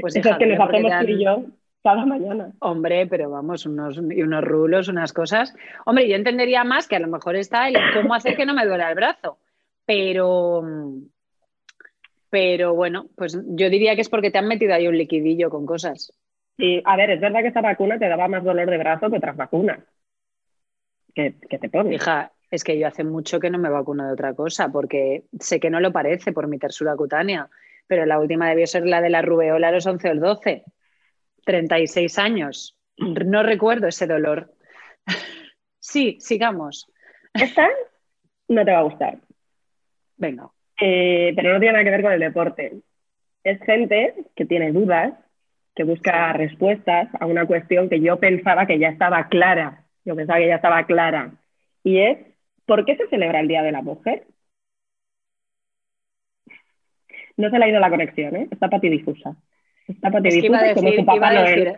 Pues 0.00 0.16
Esas 0.16 0.38
que 0.38 0.46
nos 0.46 0.60
hacemos 0.60 0.92
tú 1.00 1.06
y 1.06 1.24
yo 1.24 1.44
cada 1.86 2.04
mañana. 2.04 2.50
Hombre, 2.58 3.06
pero 3.06 3.30
vamos, 3.30 3.64
unos, 3.64 3.96
y 4.10 4.22
unos 4.22 4.42
rulos, 4.42 4.88
unas 4.88 5.12
cosas. 5.12 5.54
Hombre, 5.84 6.08
yo 6.08 6.16
entendería 6.16 6.64
más 6.64 6.88
que 6.88 6.96
a 6.96 6.98
lo 6.98 7.06
mejor 7.06 7.36
está 7.36 7.68
el 7.68 7.76
cómo 7.94 8.12
hacer 8.12 8.36
que 8.36 8.44
no 8.44 8.54
me 8.54 8.66
duela 8.66 8.88
el 8.88 8.96
brazo. 8.96 9.38
Pero, 9.84 10.62
pero 12.30 12.74
bueno, 12.74 13.06
pues 13.16 13.38
yo 13.46 13.70
diría 13.70 13.94
que 13.94 14.00
es 14.00 14.08
porque 14.08 14.30
te 14.30 14.38
han 14.38 14.48
metido 14.48 14.74
ahí 14.74 14.88
un 14.88 14.98
liquidillo 14.98 15.50
con 15.50 15.66
cosas. 15.66 16.12
Sí, 16.56 16.82
a 16.84 16.96
ver, 16.96 17.10
es 17.10 17.20
verdad 17.20 17.40
que 17.40 17.48
esta 17.48 17.60
vacuna 17.60 17.98
te 17.98 18.08
daba 18.08 18.28
más 18.28 18.42
dolor 18.42 18.68
de 18.70 18.78
brazo 18.78 19.10
que 19.10 19.18
otras 19.18 19.36
vacunas. 19.36 19.80
Que, 21.14 21.32
te 21.32 21.68
pones. 21.68 21.94
Hija, 21.94 22.32
es 22.50 22.62
que 22.62 22.78
yo 22.78 22.86
hace 22.86 23.04
mucho 23.04 23.40
que 23.40 23.50
no 23.50 23.58
me 23.58 23.70
vacuno 23.70 24.06
de 24.06 24.12
otra 24.12 24.34
cosa, 24.34 24.68
porque 24.68 25.24
sé 25.38 25.60
que 25.60 25.70
no 25.70 25.80
lo 25.80 25.92
parece 25.92 26.32
por 26.32 26.46
mi 26.46 26.58
tersura 26.58 26.96
cutánea, 26.96 27.48
pero 27.86 28.04
la 28.06 28.18
última 28.18 28.48
debió 28.48 28.66
ser 28.66 28.86
la 28.86 29.00
de 29.00 29.10
la 29.10 29.22
rubeola 29.22 29.68
a 29.68 29.72
los 29.72 29.86
11 29.86 30.08
o 30.08 30.12
el 30.12 30.20
12. 30.20 30.64
36 31.44 32.18
años. 32.18 32.76
No 32.98 33.42
recuerdo 33.42 33.86
ese 33.86 34.06
dolor. 34.06 34.52
sí, 35.78 36.16
sigamos. 36.20 36.90
Esta 37.32 37.68
no 38.48 38.64
te 38.64 38.72
va 38.72 38.78
a 38.78 38.82
gustar. 38.82 39.18
Venga. 40.16 40.50
Eh, 40.78 41.32
pero 41.34 41.52
no 41.52 41.60
tiene 41.60 41.72
nada 41.72 41.84
que 41.84 41.90
ver 41.90 42.02
con 42.02 42.12
el 42.12 42.20
deporte. 42.20 42.80
Es 43.44 43.60
gente 43.62 44.14
que 44.34 44.46
tiene 44.46 44.72
dudas, 44.72 45.14
que 45.74 45.84
busca 45.84 46.32
respuestas 46.32 47.08
a 47.18 47.26
una 47.26 47.46
cuestión 47.46 47.88
que 47.88 48.00
yo 48.00 48.18
pensaba 48.18 48.66
que 48.66 48.78
ya 48.78 48.88
estaba 48.88 49.28
clara. 49.28 49.84
Yo 50.04 50.16
pensaba 50.16 50.38
que 50.38 50.48
ya 50.48 50.56
estaba 50.56 50.84
clara. 50.86 51.32
Y 51.82 51.98
es, 52.00 52.18
¿por 52.66 52.84
qué 52.84 52.96
se 52.96 53.08
celebra 53.08 53.40
el 53.40 53.48
Día 53.48 53.62
de 53.62 53.72
la 53.72 53.82
Mujer? 53.82 54.26
No 57.36 57.50
se 57.50 57.58
le 57.58 57.64
ha 57.64 57.68
ido 57.68 57.80
la 57.80 57.90
conexión, 57.90 58.36
¿eh? 58.36 58.48
Está 58.50 58.68
patidifusa. 58.68 59.36
Está 59.86 60.08
iba, 60.08 60.18
a 60.18 60.20
decir, 60.22 60.44
iba, 60.44 60.58
a 60.58 61.42
decir, 61.42 61.74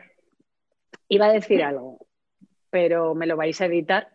iba 1.09 1.27
a 1.27 1.33
decir 1.33 1.63
algo, 1.63 1.99
pero 2.71 3.15
me 3.15 3.27
lo 3.27 3.37
vais 3.37 3.61
a 3.61 3.67
editar 3.67 4.09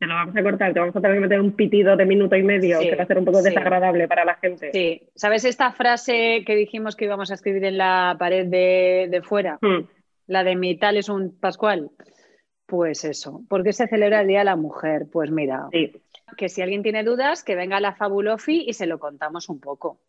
te 0.00 0.06
lo 0.06 0.14
vamos 0.14 0.34
a 0.34 0.42
cortar, 0.42 0.72
te 0.72 0.80
vamos 0.80 0.96
a 0.96 1.00
tener 1.02 1.18
que 1.18 1.20
meter 1.20 1.40
un 1.40 1.52
pitido 1.52 1.94
de 1.94 2.06
minuto 2.06 2.34
y 2.34 2.42
medio, 2.42 2.80
que 2.80 2.96
va 2.96 3.02
a 3.02 3.06
ser 3.06 3.18
un 3.18 3.26
poco 3.26 3.42
desagradable 3.42 4.08
para 4.08 4.24
la 4.24 4.34
gente. 4.36 4.70
Sí, 4.72 5.02
¿sabes 5.14 5.44
esta 5.44 5.72
frase 5.72 6.42
que 6.46 6.56
dijimos 6.56 6.96
que 6.96 7.04
íbamos 7.04 7.30
a 7.30 7.34
escribir 7.34 7.64
en 7.64 7.76
la 7.76 8.16
pared 8.18 8.46
de, 8.46 9.20
fuera? 9.22 9.58
Hmm. 9.60 9.84
La 10.26 10.42
de 10.42 10.56
mi 10.56 10.78
tal 10.78 10.96
es 10.96 11.10
un 11.10 11.38
Pascual. 11.38 11.90
Pues 12.64 13.04
eso, 13.04 13.42
¿por 13.46 13.62
qué 13.62 13.74
se 13.74 13.88
celebra 13.88 14.22
el 14.22 14.28
Día 14.28 14.38
de 14.38 14.46
la 14.46 14.56
Mujer? 14.56 15.02
Pues 15.12 15.30
mira, 15.30 15.68
que 16.34 16.48
si 16.48 16.62
alguien 16.62 16.82
tiene 16.82 17.04
dudas, 17.04 17.44
que 17.44 17.54
venga 17.54 17.76
a 17.76 17.80
la 17.80 17.92
Fabulofi 17.92 18.64
y 18.66 18.72
se 18.72 18.86
lo 18.86 18.98
contamos 18.98 19.50
un 19.50 19.60
poco. 19.60 20.00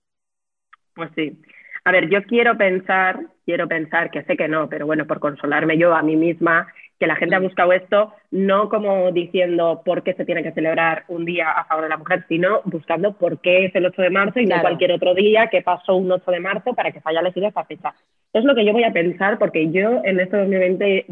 Pues 0.95 1.11
sí. 1.15 1.41
A 1.83 1.91
ver, 1.91 2.09
yo 2.09 2.23
quiero 2.23 2.57
pensar, 2.57 3.25
quiero 3.43 3.67
pensar, 3.67 4.09
que 4.09 4.23
sé 4.23 4.37
que 4.37 4.47
no, 4.47 4.69
pero 4.69 4.85
bueno, 4.85 5.05
por 5.05 5.19
consolarme 5.19 5.77
yo 5.77 5.93
a 5.93 6.01
mí 6.01 6.15
misma, 6.15 6.71
que 7.01 7.07
la 7.07 7.15
gente 7.15 7.33
ha 7.33 7.39
buscado 7.39 7.73
esto 7.73 8.13
no 8.29 8.69
como 8.69 9.11
diciendo 9.11 9.81
por 9.83 10.03
qué 10.03 10.13
se 10.13 10.23
tiene 10.23 10.43
que 10.43 10.51
celebrar 10.51 11.03
un 11.07 11.25
día 11.25 11.49
a 11.49 11.65
favor 11.65 11.85
de 11.85 11.89
la 11.89 11.97
mujer, 11.97 12.25
sino 12.29 12.61
buscando 12.65 13.13
por 13.13 13.39
qué 13.41 13.65
es 13.65 13.75
el 13.75 13.87
8 13.87 14.03
de 14.03 14.09
marzo 14.11 14.39
y 14.39 14.45
no 14.45 14.61
cualquier 14.61 14.91
otro 14.91 15.15
día 15.15 15.47
que 15.47 15.63
pasó 15.63 15.95
un 15.95 16.11
8 16.11 16.29
de 16.29 16.39
marzo 16.39 16.75
para 16.75 16.91
que 16.91 17.01
se 17.01 17.09
haya 17.09 17.21
elegido 17.21 17.47
esa 17.47 17.65
fecha. 17.65 17.95
Es 18.31 18.43
lo 18.43 18.53
que 18.53 18.63
yo 18.63 18.71
voy 18.71 18.83
a 18.83 18.93
pensar 18.93 19.39
porque 19.39 19.71
yo 19.71 20.01
en 20.03 20.19
este 20.19 20.37
2020, 20.37 21.05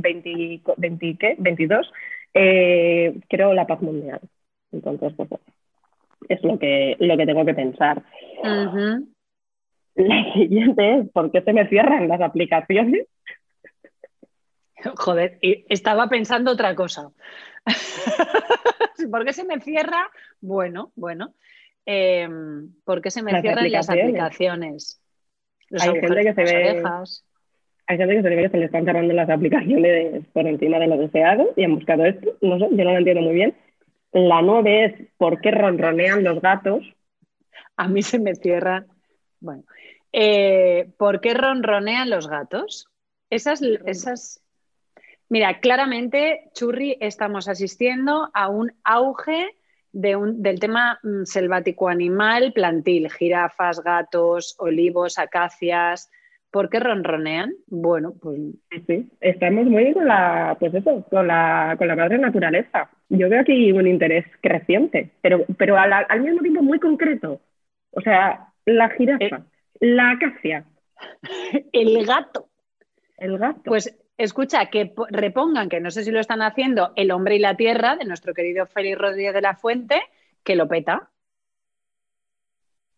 22 1.39 1.91
eh, 2.35 3.19
creo 3.27 3.55
la 3.55 3.65
paz 3.65 3.81
mundial. 3.81 4.19
Entonces, 4.71 5.11
pues 5.17 5.27
es 6.29 6.43
lo 6.43 6.59
que, 6.59 6.97
lo 6.99 7.17
que 7.17 7.25
tengo 7.25 7.45
que 7.45 7.55
pensar. 7.55 8.03
La 9.95 10.33
siguiente 10.33 10.99
es, 10.99 11.09
¿por 11.09 11.31
qué 11.31 11.41
se 11.41 11.51
me 11.51 11.67
cierran 11.67 12.07
las 12.07 12.21
aplicaciones? 12.21 13.07
Joder, 14.97 15.39
estaba 15.41 16.07
pensando 16.07 16.51
otra 16.51 16.75
cosa. 16.75 17.11
¿Por 19.11 19.25
qué 19.25 19.33
se 19.33 19.43
me 19.43 19.59
cierra? 19.59 20.09
Bueno, 20.41 20.91
bueno. 20.95 21.33
Em, 21.85 22.71
¿Por 22.83 23.01
qué 23.01 23.11
se 23.11 23.23
me 23.23 23.39
cierran 23.41 23.71
las 23.71 23.89
aplicaciones? 23.89 25.01
hay 25.79 25.99
gente 25.99 26.23
que 26.23 26.33
se 26.33 26.43
ve. 26.43 26.83
Hay 27.87 27.97
gente 27.97 28.15
que 28.15 28.21
se 28.21 28.29
ve 28.29 28.43
que 28.43 28.49
se 28.49 28.57
le 28.57 28.65
están 28.65 28.85
cerrando 28.85 29.13
las 29.13 29.29
aplicaciones 29.29 30.23
por 30.31 30.45
encima 30.45 30.77
de 30.77 30.87
lo 30.87 30.97
deseado 30.97 31.51
y 31.55 31.63
han 31.63 31.75
buscado 31.75 32.05
esto. 32.05 32.37
No 32.41 32.59
sé, 32.59 32.67
yo 32.71 32.83
no 32.83 32.91
lo 32.91 32.97
entiendo 32.97 33.23
muy 33.23 33.33
bien. 33.33 33.55
La 34.11 34.41
nueve 34.41 34.85
es 34.85 35.07
¿por 35.17 35.41
qué 35.41 35.51
ronronean 35.51 36.23
los 36.23 36.39
gatos? 36.41 36.95
A 37.77 37.87
mí 37.87 38.03
se 38.03 38.19
me 38.19 38.35
cierran. 38.35 38.87
Bueno, 39.39 39.63
eh, 40.11 40.89
¿por 40.97 41.21
qué 41.21 41.33
ronronean 41.33 42.09
los 42.09 42.27
gatos? 42.27 42.87
Esas, 43.29 43.61
esas. 43.85 44.43
Mira, 45.29 45.59
claramente, 45.59 46.49
Churri, 46.53 46.97
estamos 46.99 47.47
asistiendo 47.47 48.29
a 48.33 48.49
un 48.49 48.71
auge 48.83 49.55
de 49.91 50.15
un, 50.15 50.41
del 50.41 50.59
tema 50.59 50.99
mm, 51.03 51.23
selvático 51.25 51.87
animal 51.87 52.51
plantil, 52.53 53.11
jirafas, 53.11 53.83
gatos, 53.83 54.55
olivos, 54.57 55.19
acacias. 55.19 56.09
¿Por 56.49 56.69
qué 56.71 56.79
ronronean? 56.79 57.53
Bueno, 57.67 58.15
pues. 58.19 58.39
Sí, 58.87 59.07
estamos 59.21 59.67
muy 59.67 59.93
con 59.93 60.07
la, 60.07 60.57
pues 60.59 60.73
eso, 60.73 61.05
con 61.11 61.27
la, 61.27 61.75
con 61.77 61.87
la 61.87 61.95
madre 61.95 62.17
naturaleza. 62.17 62.89
Yo 63.09 63.29
veo 63.29 63.41
aquí 63.41 63.71
un 63.71 63.85
interés 63.85 64.25
creciente, 64.41 65.11
pero, 65.21 65.45
pero 65.59 65.77
al, 65.77 65.93
al 65.93 66.21
mismo 66.21 66.41
tiempo 66.41 66.63
muy 66.63 66.79
concreto. 66.79 67.39
O 67.91 68.01
sea, 68.01 68.47
la 68.65 68.89
jirafa. 68.89 69.23
Eh, 69.23 69.43
la 69.81 70.11
acacia. 70.11 70.65
El 71.71 72.03
gato. 72.05 72.49
El 73.17 73.37
gato. 73.37 73.61
Pues 73.63 73.95
escucha, 74.19 74.65
que 74.67 74.93
repongan, 75.09 75.69
que 75.69 75.79
no 75.79 75.89
sé 75.89 76.03
si 76.03 76.11
lo 76.11 76.19
están 76.19 76.41
haciendo, 76.41 76.91
El 76.95 77.11
hombre 77.11 77.37
y 77.37 77.39
la 77.39 77.55
tierra 77.55 77.95
de 77.95 78.05
nuestro 78.05 78.33
querido 78.33 78.67
Félix 78.67 78.97
Rodríguez 78.97 79.33
de 79.33 79.41
la 79.41 79.55
Fuente, 79.55 79.95
que 80.43 80.55
lo 80.55 80.67
peta. 80.67 81.09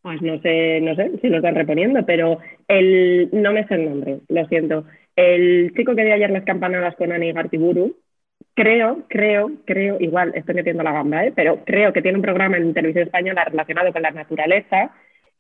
Pues 0.02 0.22
no 0.22 0.40
sé, 0.42 0.82
no 0.82 0.96
sé 0.96 1.12
si 1.22 1.30
lo 1.30 1.38
están 1.38 1.56
reponiendo, 1.56 2.04
pero 2.06 2.40
el, 2.68 3.30
no 3.32 3.54
me 3.54 3.68
sé 3.68 3.76
el 3.76 3.86
nombre, 3.86 4.20
lo 4.28 4.46
siento. 4.48 4.86
El 5.16 5.72
chico 5.76 5.96
que 5.96 6.04
dio 6.04 6.16
ayer 6.16 6.32
las 6.32 6.44
campanadas 6.44 6.96
con 6.96 7.12
Ani 7.12 7.32
Gartiburu, 7.32 7.96
creo, 8.56 9.04
creo, 9.08 9.52
creo, 9.66 9.98
igual 10.00 10.32
estoy 10.34 10.56
metiendo 10.56 10.82
la 10.82 10.92
gamba, 10.92 11.26
¿eh? 11.26 11.34
pero 11.36 11.64
creo 11.66 11.94
que 11.94 12.02
tiene 12.02 12.18
un 12.18 12.24
programa 12.24 12.58
en 12.58 12.74
televisión 12.74 13.06
española 13.06 13.46
relacionado 13.46 13.94
con 13.94 14.02
la 14.02 14.12
naturaleza 14.12 14.92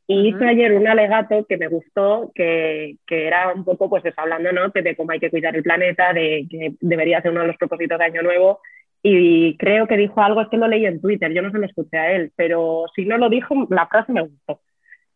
y 0.07 0.29
hice 0.29 0.45
ayer 0.45 0.73
un 0.73 0.87
alegato 0.87 1.45
que 1.47 1.57
me 1.57 1.67
gustó, 1.67 2.31
que, 2.35 2.97
que 3.07 3.27
era 3.27 3.53
un 3.53 3.63
poco, 3.63 3.89
pues, 3.89 4.03
hablando, 4.17 4.51
¿no? 4.51 4.69
De 4.69 4.95
cómo 4.95 5.11
hay 5.11 5.19
que 5.19 5.29
cuidar 5.29 5.55
el 5.55 5.63
planeta, 5.63 6.11
de 6.13 6.45
que 6.49 6.73
debería 6.81 7.21
ser 7.21 7.31
uno 7.31 7.41
de 7.41 7.47
los 7.47 7.57
propósitos 7.57 7.97
de 7.97 8.05
Año 8.05 8.21
Nuevo. 8.21 8.59
Y 9.03 9.57
creo 9.57 9.87
que 9.87 9.97
dijo 9.97 10.21
algo, 10.21 10.41
es 10.41 10.49
que 10.49 10.57
lo 10.57 10.67
leí 10.67 10.85
en 10.85 11.01
Twitter, 11.01 11.31
yo 11.33 11.41
no 11.41 11.51
se 11.51 11.57
lo 11.57 11.65
escuché 11.65 11.97
a 11.97 12.11
él, 12.11 12.31
pero 12.35 12.85
si 12.95 13.05
no 13.05 13.17
lo 13.17 13.29
dijo, 13.29 13.55
la 13.69 13.87
frase 13.87 14.11
me 14.11 14.21
gustó, 14.21 14.61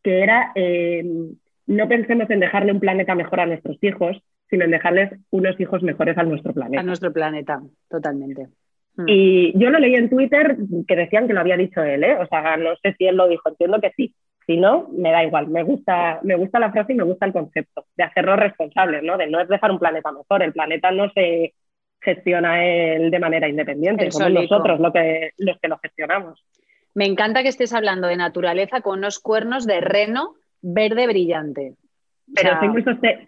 que 0.04 0.22
era, 0.24 0.52
em, 0.56 1.36
no 1.68 1.88
pensemos 1.88 2.30
en 2.30 2.40
dejarle 2.40 2.72
un 2.72 2.80
planeta 2.80 3.14
mejor 3.14 3.42
a 3.42 3.46
nuestros 3.46 3.78
hijos, 3.84 4.18
sino 4.50 4.66
en 4.66 4.72
dejarles 4.72 5.12
unos 5.30 5.60
hijos 5.60 5.84
mejores 5.84 6.18
a 6.18 6.24
nuestro 6.24 6.54
planeta. 6.54 6.82
A 6.82 6.84
nuestro 6.84 7.14
planeta, 7.14 7.62
totalmente. 7.90 8.48
Hmm. 8.96 9.06
Y 9.08 9.58
yo 9.60 9.70
lo 9.70 9.80
leí 9.80 9.96
en 9.96 10.10
Twitter 10.10 10.58
que 10.88 10.96
decían 10.96 11.28
que 11.28 11.34
lo 11.34 11.42
había 11.42 11.58
dicho 11.58 11.84
él, 11.84 12.04
¿eh? 12.04 12.18
O 12.18 12.26
sea, 12.28 12.58
no 12.58 12.76
sé 12.82 12.96
si 12.98 13.06
él 13.06 13.16
lo 13.16 13.28
dijo, 13.28 13.50
entiendo 13.50 13.80
que 13.82 13.92
sí, 13.96 14.16
si 14.46 14.58
no, 14.58 14.88
me 14.92 15.12
da 15.12 15.24
igual. 15.24 15.48
Me 15.48 15.64
gusta, 15.64 16.20
me 16.24 16.36
gusta 16.36 16.60
la 16.60 16.72
frase 16.72 16.94
y 16.94 16.96
me 16.96 17.04
gusta 17.04 17.26
el 17.26 17.34
concepto 17.34 17.86
de 17.96 18.04
hacerlo 18.04 18.36
responsable, 18.36 19.02
¿no? 19.02 19.18
De 19.18 19.28
no 19.28 19.40
es 19.40 19.48
dejar 19.48 19.72
un 19.72 19.80
planeta 19.80 20.12
mejor. 20.12 20.44
El 20.44 20.54
planeta 20.54 20.92
no 20.92 21.10
se 21.12 21.54
gestiona 22.02 22.64
él 22.64 23.10
de 23.10 23.20
manera 23.20 23.50
independiente, 23.50 24.12
somos 24.12 24.32
nosotros 24.32 24.80
lo 24.80 24.94
que, 24.94 25.32
los 25.38 25.60
que 25.60 25.68
lo 25.68 25.78
gestionamos. 25.80 26.46
Me 26.94 27.06
encanta 27.06 27.42
que 27.42 27.50
estés 27.50 27.74
hablando 27.74 28.08
de 28.08 28.16
naturaleza 28.16 28.82
con 28.82 29.00
unos 29.00 29.20
cuernos 29.20 29.66
de 29.66 29.82
reno 29.82 30.36
verde 30.62 31.08
brillante. 31.08 31.74
Pero, 32.34 32.60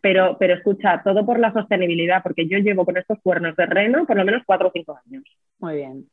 pero, 0.01 0.37
pero 0.39 0.53
escucha, 0.55 1.01
todo 1.03 1.25
por 1.25 1.39
la 1.39 1.53
sostenibilidad, 1.53 2.23
porque 2.23 2.47
yo 2.47 2.57
llevo 2.57 2.85
con 2.85 2.97
estos 2.97 3.19
cuernos 3.21 3.55
de 3.55 3.65
reno 3.65 4.05
por 4.05 4.17
lo 4.17 4.25
menos 4.25 4.41
cuatro 4.45 4.69
o 4.69 4.71
cinco 4.71 4.99
años. 5.05 5.23
Muy 5.59 5.75
bien, 5.75 6.05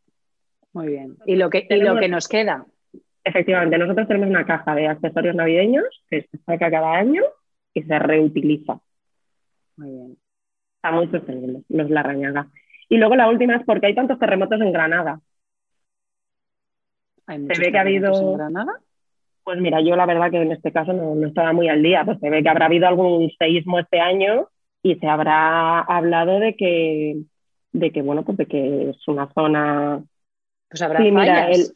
muy 0.73 0.89
bien. 0.89 1.17
¿Y 1.25 1.37
lo 1.37 1.49
que, 1.49 1.67
y 1.69 1.77
lo 1.77 1.97
que 1.97 2.09
nos 2.09 2.29
queda? 2.29 2.67
Efectivamente, 3.25 3.79
nosotros 3.79 4.07
tenemos 4.07 4.29
una 4.29 4.45
caja 4.45 4.75
de 4.75 4.87
accesorios 4.87 5.35
navideños 5.35 5.85
que 6.11 6.22
se 6.31 6.39
saca 6.45 6.70
cada 6.70 6.93
año 6.93 7.22
y 7.72 7.83
se 7.83 7.99
reutiliza. 7.99 8.79
Muy 9.77 9.91
bien. 9.91 10.16
Está 10.77 10.93
muy 10.93 11.09
sostenible, 11.09 11.62
no 11.70 11.83
es 11.85 11.91
la 11.91 12.03
rañaga. 12.03 12.49
Y 12.91 12.99
luego 12.99 13.16
la 13.16 13.29
última 13.31 13.57
es 13.57 13.64
porque 13.64 13.87
hay 13.87 13.95
tantos 13.95 14.18
terremotos 14.18 14.61
en 14.61 14.72
Granada. 14.72 15.20
¿Hay 17.27 17.37
Se 17.39 17.43
muchos 17.43 17.59
ve 17.59 17.72
que 17.72 17.79
ha 17.79 17.81
habido- 17.81 18.33
en 18.33 18.37
Granada? 18.37 18.72
Pues 19.43 19.59
mira, 19.61 19.81
yo 19.81 19.97
la 19.97 20.07
verdad 20.07 20.31
que 20.31 20.41
en 20.43 20.53
este 20.53 20.72
caso 20.72 20.93
no, 20.93 21.14
no 21.14 21.27
estaba 21.27 21.53
muy 21.53 21.68
al 21.68 21.83
día, 21.83 22.03
pues 22.05 22.18
se 22.20 22.31
ve 22.31 22.43
que 22.43 22.49
habrá 22.49 22.66
habido 22.66 22.87
algún 22.87 23.31
seísmo 23.39 23.79
este 23.79 24.01
año 24.01 24.49
y 24.83 24.97
se 24.97 25.07
habrá 25.07 25.81
hablado 25.81 26.39
de 26.41 26.55
que, 26.57 27.16
de 27.72 27.91
que 27.91 28.03
bueno, 28.03 28.25
pues 28.25 28.39
de 28.39 28.47
que 28.47 28.91
es 28.91 29.09
una 29.09 29.31
zona 29.33 30.03
Pues 30.68 30.81
habrá 30.83 31.01
Sí, 31.01 31.11
mira, 31.11 31.51
el- 31.51 31.75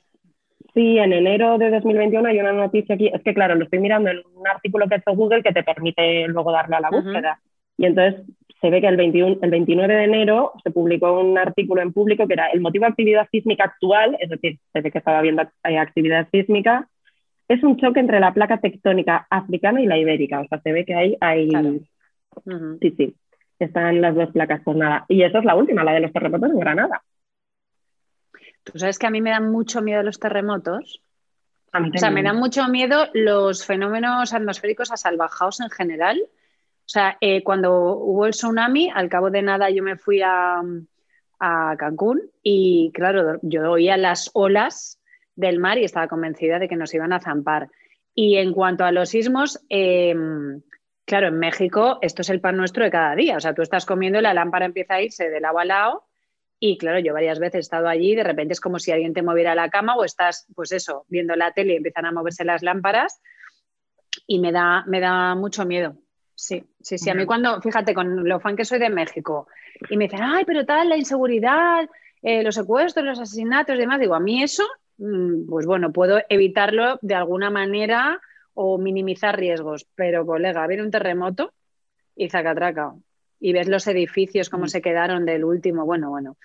sí, 0.78 0.96
en 0.96 1.12
enero 1.12 1.58
de 1.58 1.70
2021 1.70 2.28
hay 2.28 2.38
una 2.38 2.52
noticia 2.52 2.94
aquí, 2.94 3.10
es 3.12 3.20
que 3.24 3.34
claro, 3.34 3.56
lo 3.56 3.64
estoy 3.64 3.80
mirando 3.80 4.10
en 4.10 4.22
un 4.32 4.46
artículo 4.46 4.86
que 4.86 4.94
ha 4.94 4.98
hecho 4.98 5.16
Google 5.16 5.42
que 5.42 5.52
te 5.52 5.64
permite 5.64 6.28
luego 6.28 6.52
darle 6.52 6.76
a 6.76 6.80
la 6.80 6.90
búsqueda. 6.90 7.40
Y 7.76 7.86
entonces 7.86 8.24
se 8.60 8.70
ve 8.70 8.80
que 8.80 8.86
el, 8.86 8.96
21, 8.96 9.38
el 9.42 9.50
29 9.50 9.92
de 9.92 10.04
enero 10.04 10.52
se 10.62 10.70
publicó 10.70 11.18
un 11.18 11.36
artículo 11.36 11.82
en 11.82 11.92
público 11.92 12.28
que 12.28 12.34
era 12.34 12.46
el 12.50 12.60
motivo 12.60 12.84
de 12.84 12.90
actividad 12.90 13.26
sísmica 13.30 13.64
actual, 13.64 14.16
es 14.20 14.30
decir, 14.30 14.58
se 14.72 14.80
ve 14.80 14.92
que 14.92 14.98
estaba 14.98 15.18
habiendo 15.18 15.42
eh, 15.64 15.78
actividad 15.78 16.28
sísmica, 16.30 16.88
es 17.48 17.60
un 17.64 17.76
choque 17.76 17.98
entre 17.98 18.20
la 18.20 18.32
placa 18.32 18.58
tectónica 18.58 19.26
africana 19.30 19.80
y 19.80 19.86
la 19.86 19.98
ibérica. 19.98 20.40
O 20.40 20.46
sea, 20.46 20.60
se 20.60 20.72
ve 20.72 20.84
que 20.84 20.94
hay, 20.94 21.16
hay 21.20 21.48
Claro. 21.48 21.74
Ujú. 22.44 22.78
sí, 22.80 22.94
sí, 22.96 23.14
están 23.58 24.00
las 24.00 24.14
dos 24.14 24.30
placas, 24.30 24.60
pues 24.64 24.76
nada. 24.76 25.06
Y 25.08 25.22
esa 25.22 25.40
es 25.40 25.44
la 25.44 25.56
última, 25.56 25.82
la 25.82 25.94
de 25.94 26.00
los 26.00 26.12
terremotos 26.12 26.50
en 26.50 26.60
Granada. 26.60 27.02
Tú 28.72 28.78
sabes 28.78 28.98
que 28.98 29.06
a 29.06 29.10
mí 29.10 29.20
me 29.20 29.30
dan 29.30 29.50
mucho 29.50 29.82
miedo 29.82 30.02
los 30.02 30.18
terremotos. 30.18 31.02
A 31.72 31.80
mí 31.80 31.90
O 31.94 31.98
sea, 31.98 32.10
me 32.10 32.22
dan 32.22 32.36
mucho 32.36 32.66
miedo 32.68 33.08
los 33.14 33.64
fenómenos 33.64 34.32
atmosféricos 34.32 34.90
asalvajados 34.90 35.60
en 35.60 35.70
general. 35.70 36.20
O 36.24 36.90
sea, 36.90 37.18
eh, 37.20 37.42
cuando 37.42 37.96
hubo 37.96 38.26
el 38.26 38.32
tsunami, 38.32 38.90
al 38.94 39.08
cabo 39.08 39.30
de 39.30 39.42
nada 39.42 39.70
yo 39.70 39.82
me 39.82 39.96
fui 39.96 40.22
a, 40.22 40.62
a 41.38 41.76
Cancún 41.78 42.30
y 42.42 42.90
claro, 42.94 43.38
yo 43.42 43.70
oía 43.70 43.96
las 43.96 44.30
olas 44.32 44.98
del 45.36 45.58
mar 45.60 45.78
y 45.78 45.84
estaba 45.84 46.08
convencida 46.08 46.58
de 46.58 46.68
que 46.68 46.76
nos 46.76 46.94
iban 46.94 47.12
a 47.12 47.20
zampar. 47.20 47.68
Y 48.14 48.36
en 48.38 48.52
cuanto 48.52 48.84
a 48.84 48.92
los 48.92 49.10
sismos, 49.10 49.60
eh, 49.68 50.14
claro, 51.04 51.28
en 51.28 51.38
México 51.38 51.98
esto 52.02 52.22
es 52.22 52.30
el 52.30 52.40
pan 52.40 52.56
nuestro 52.56 52.84
de 52.84 52.90
cada 52.90 53.14
día. 53.14 53.36
O 53.36 53.40
sea, 53.40 53.54
tú 53.54 53.62
estás 53.62 53.86
comiendo 53.86 54.18
y 54.18 54.22
la 54.22 54.34
lámpara 54.34 54.64
empieza 54.64 54.94
a 54.94 55.02
irse 55.02 55.28
de 55.28 55.40
lado 55.40 55.58
a 55.58 55.64
lado 55.64 56.07
y 56.60 56.76
claro, 56.78 56.98
yo 56.98 57.12
varias 57.12 57.38
veces 57.38 57.54
he 57.54 57.58
estado 57.60 57.88
allí 57.88 58.14
de 58.14 58.24
repente 58.24 58.52
es 58.52 58.60
como 58.60 58.78
si 58.78 58.90
alguien 58.90 59.14
te 59.14 59.22
moviera 59.22 59.54
la 59.54 59.70
cama 59.70 59.96
o 59.96 60.04
estás, 60.04 60.46
pues 60.54 60.72
eso, 60.72 61.04
viendo 61.08 61.36
la 61.36 61.52
tele 61.52 61.74
y 61.74 61.76
empiezan 61.76 62.06
a 62.06 62.12
moverse 62.12 62.44
las 62.44 62.62
lámparas 62.62 63.20
y 64.26 64.40
me 64.40 64.50
da, 64.50 64.84
me 64.86 65.00
da 65.00 65.34
mucho 65.34 65.64
miedo. 65.64 65.96
Sí, 66.34 66.64
sí, 66.80 66.98
sí. 66.98 67.10
A 67.10 67.14
mí 67.14 67.26
cuando, 67.26 67.60
fíjate, 67.60 67.94
con 67.94 68.28
lo 68.28 68.40
fan 68.40 68.56
que 68.56 68.64
soy 68.64 68.78
de 68.78 68.90
México 68.90 69.48
y 69.90 69.96
me 69.96 70.04
dicen, 70.04 70.22
ay, 70.22 70.44
pero 70.44 70.64
tal, 70.64 70.88
la 70.88 70.96
inseguridad, 70.96 71.88
eh, 72.22 72.42
los 72.42 72.54
secuestros, 72.54 73.04
los 73.04 73.18
asesinatos 73.18 73.74
y 73.74 73.78
demás, 73.78 74.00
digo, 74.00 74.14
a 74.14 74.20
mí 74.20 74.42
eso, 74.42 74.64
mm, 74.98 75.48
pues 75.48 75.66
bueno, 75.66 75.92
puedo 75.92 76.20
evitarlo 76.28 76.98
de 77.02 77.14
alguna 77.14 77.50
manera 77.50 78.20
o 78.54 78.78
minimizar 78.78 79.36
riesgos, 79.38 79.86
pero 79.94 80.26
colega, 80.26 80.66
viene 80.66 80.82
un 80.82 80.90
terremoto 80.90 81.52
y 82.16 82.28
zacatraca. 82.28 82.94
Y 83.40 83.52
ves 83.52 83.68
los 83.68 83.86
edificios, 83.86 84.50
cómo 84.50 84.64
Mm. 84.64 84.68
se 84.68 84.82
quedaron 84.82 85.24
del 85.24 85.44
último, 85.44 85.84
bueno, 85.84 86.10
bueno. 86.10 86.36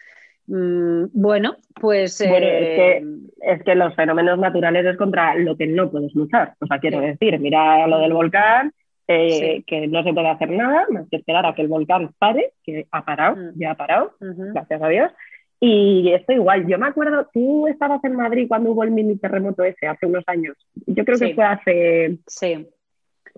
Mm, 0.47 1.05
bueno, 1.13 1.55
pues... 1.79 2.19
Bueno, 2.27 2.45
es 2.45 2.51
eh, 2.53 2.75
que- 2.75 3.53
Es 3.53 3.63
que 3.63 3.75
los 3.75 3.95
fenómenos 3.95 4.37
naturales 4.39 4.85
es 4.85 4.97
contra 4.97 5.35
lo 5.35 5.55
que 5.57 5.67
no 5.67 5.89
puedes 5.89 6.13
luchar. 6.15 6.53
O 6.59 6.65
sea, 6.67 6.79
quiero 6.79 6.99
Sí. 6.99 7.05
decir, 7.07 7.39
mira 7.39 7.87
lo 7.87 7.99
del 7.99 8.13
volcán, 8.13 8.73
eh, 9.07 9.29
Sí. 9.57 9.63
que 9.67 9.87
no 9.87 10.03
se 10.03 10.13
puede 10.13 10.29
hacer 10.29 10.49
nada 10.51 10.85
más 10.89 11.07
que 11.09 11.17
esperar 11.17 11.45
a 11.45 11.53
que 11.55 11.61
el 11.61 11.67
volcán 11.67 12.11
pare, 12.19 12.53
que 12.63 12.85
ha 12.91 13.03
parado, 13.05 13.35
Mm. 13.37 13.49
ya 13.59 13.71
ha 13.71 13.75
parado, 13.75 14.13
gracias 14.19 14.81
a 14.81 14.87
Dios. 14.89 15.11
Y 15.59 16.11
esto 16.13 16.33
igual, 16.33 16.67
yo 16.67 16.77
me 16.77 16.87
acuerdo, 16.87 17.29
tú 17.33 17.67
estabas 17.67 18.03
en 18.03 18.15
Madrid 18.17 18.47
cuando 18.49 18.71
hubo 18.71 18.83
el 18.83 18.91
mini 18.91 19.17
terremoto 19.17 19.63
ese, 19.63 19.87
hace 19.87 20.05
unos 20.05 20.23
años. 20.27 20.57
Yo 20.87 21.05
creo 21.05 21.17
Sí. 21.17 21.27
que 21.29 21.35
fue 21.35 21.43
hace, 21.45 22.17
Sí, 22.27 22.67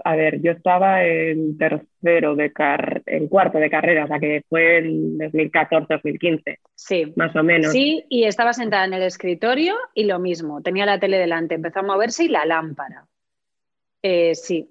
a 0.03 0.15
ver, 0.15 0.41
yo 0.41 0.51
estaba 0.51 1.03
en 1.05 1.57
tercero 1.57 2.35
de 2.35 2.51
car 2.51 3.01
en 3.05 3.27
cuarto 3.27 3.57
de 3.59 3.69
carrera, 3.69 4.05
o 4.05 4.07
sea 4.07 4.19
que 4.19 4.43
fue 4.49 4.79
en 4.79 5.17
2014, 5.17 5.93
2015, 5.93 6.59
sí. 6.75 7.13
más 7.15 7.35
o 7.35 7.43
menos. 7.43 7.71
Sí, 7.71 8.03
y 8.09 8.25
estaba 8.25 8.53
sentada 8.53 8.85
en 8.85 8.93
el 8.93 9.03
escritorio 9.03 9.75
y 9.93 10.03
lo 10.05 10.19
mismo, 10.19 10.61
tenía 10.61 10.85
la 10.85 10.99
tele 10.99 11.17
delante, 11.17 11.55
empezó 11.55 11.79
a 11.79 11.83
moverse 11.83 12.25
y 12.25 12.27
la 12.29 12.45
lámpara. 12.45 13.05
Eh, 14.01 14.35
sí. 14.35 14.69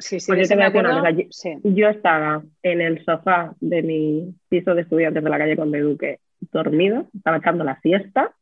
Sí, 0.00 0.20
sí, 0.20 0.30
Pues 0.30 0.48
yo 0.48 0.56
me 0.56 0.64
acuerdo. 0.64 0.94
cosa, 0.98 1.10
yo- 1.10 1.24
Sí. 1.30 1.54
Yo 1.64 1.88
estaba 1.88 2.42
en 2.62 2.80
el 2.80 3.04
sofá 3.04 3.54
de 3.60 3.82
mi 3.82 4.32
piso 4.48 4.74
de 4.74 4.82
estudiantes 4.82 5.24
de 5.24 5.30
la 5.30 5.38
calle 5.38 5.56
Conde 5.56 5.80
Duque, 5.80 6.20
dormido, 6.52 7.08
estaba 7.16 7.38
echando 7.38 7.64
la 7.64 7.80
siesta 7.80 8.32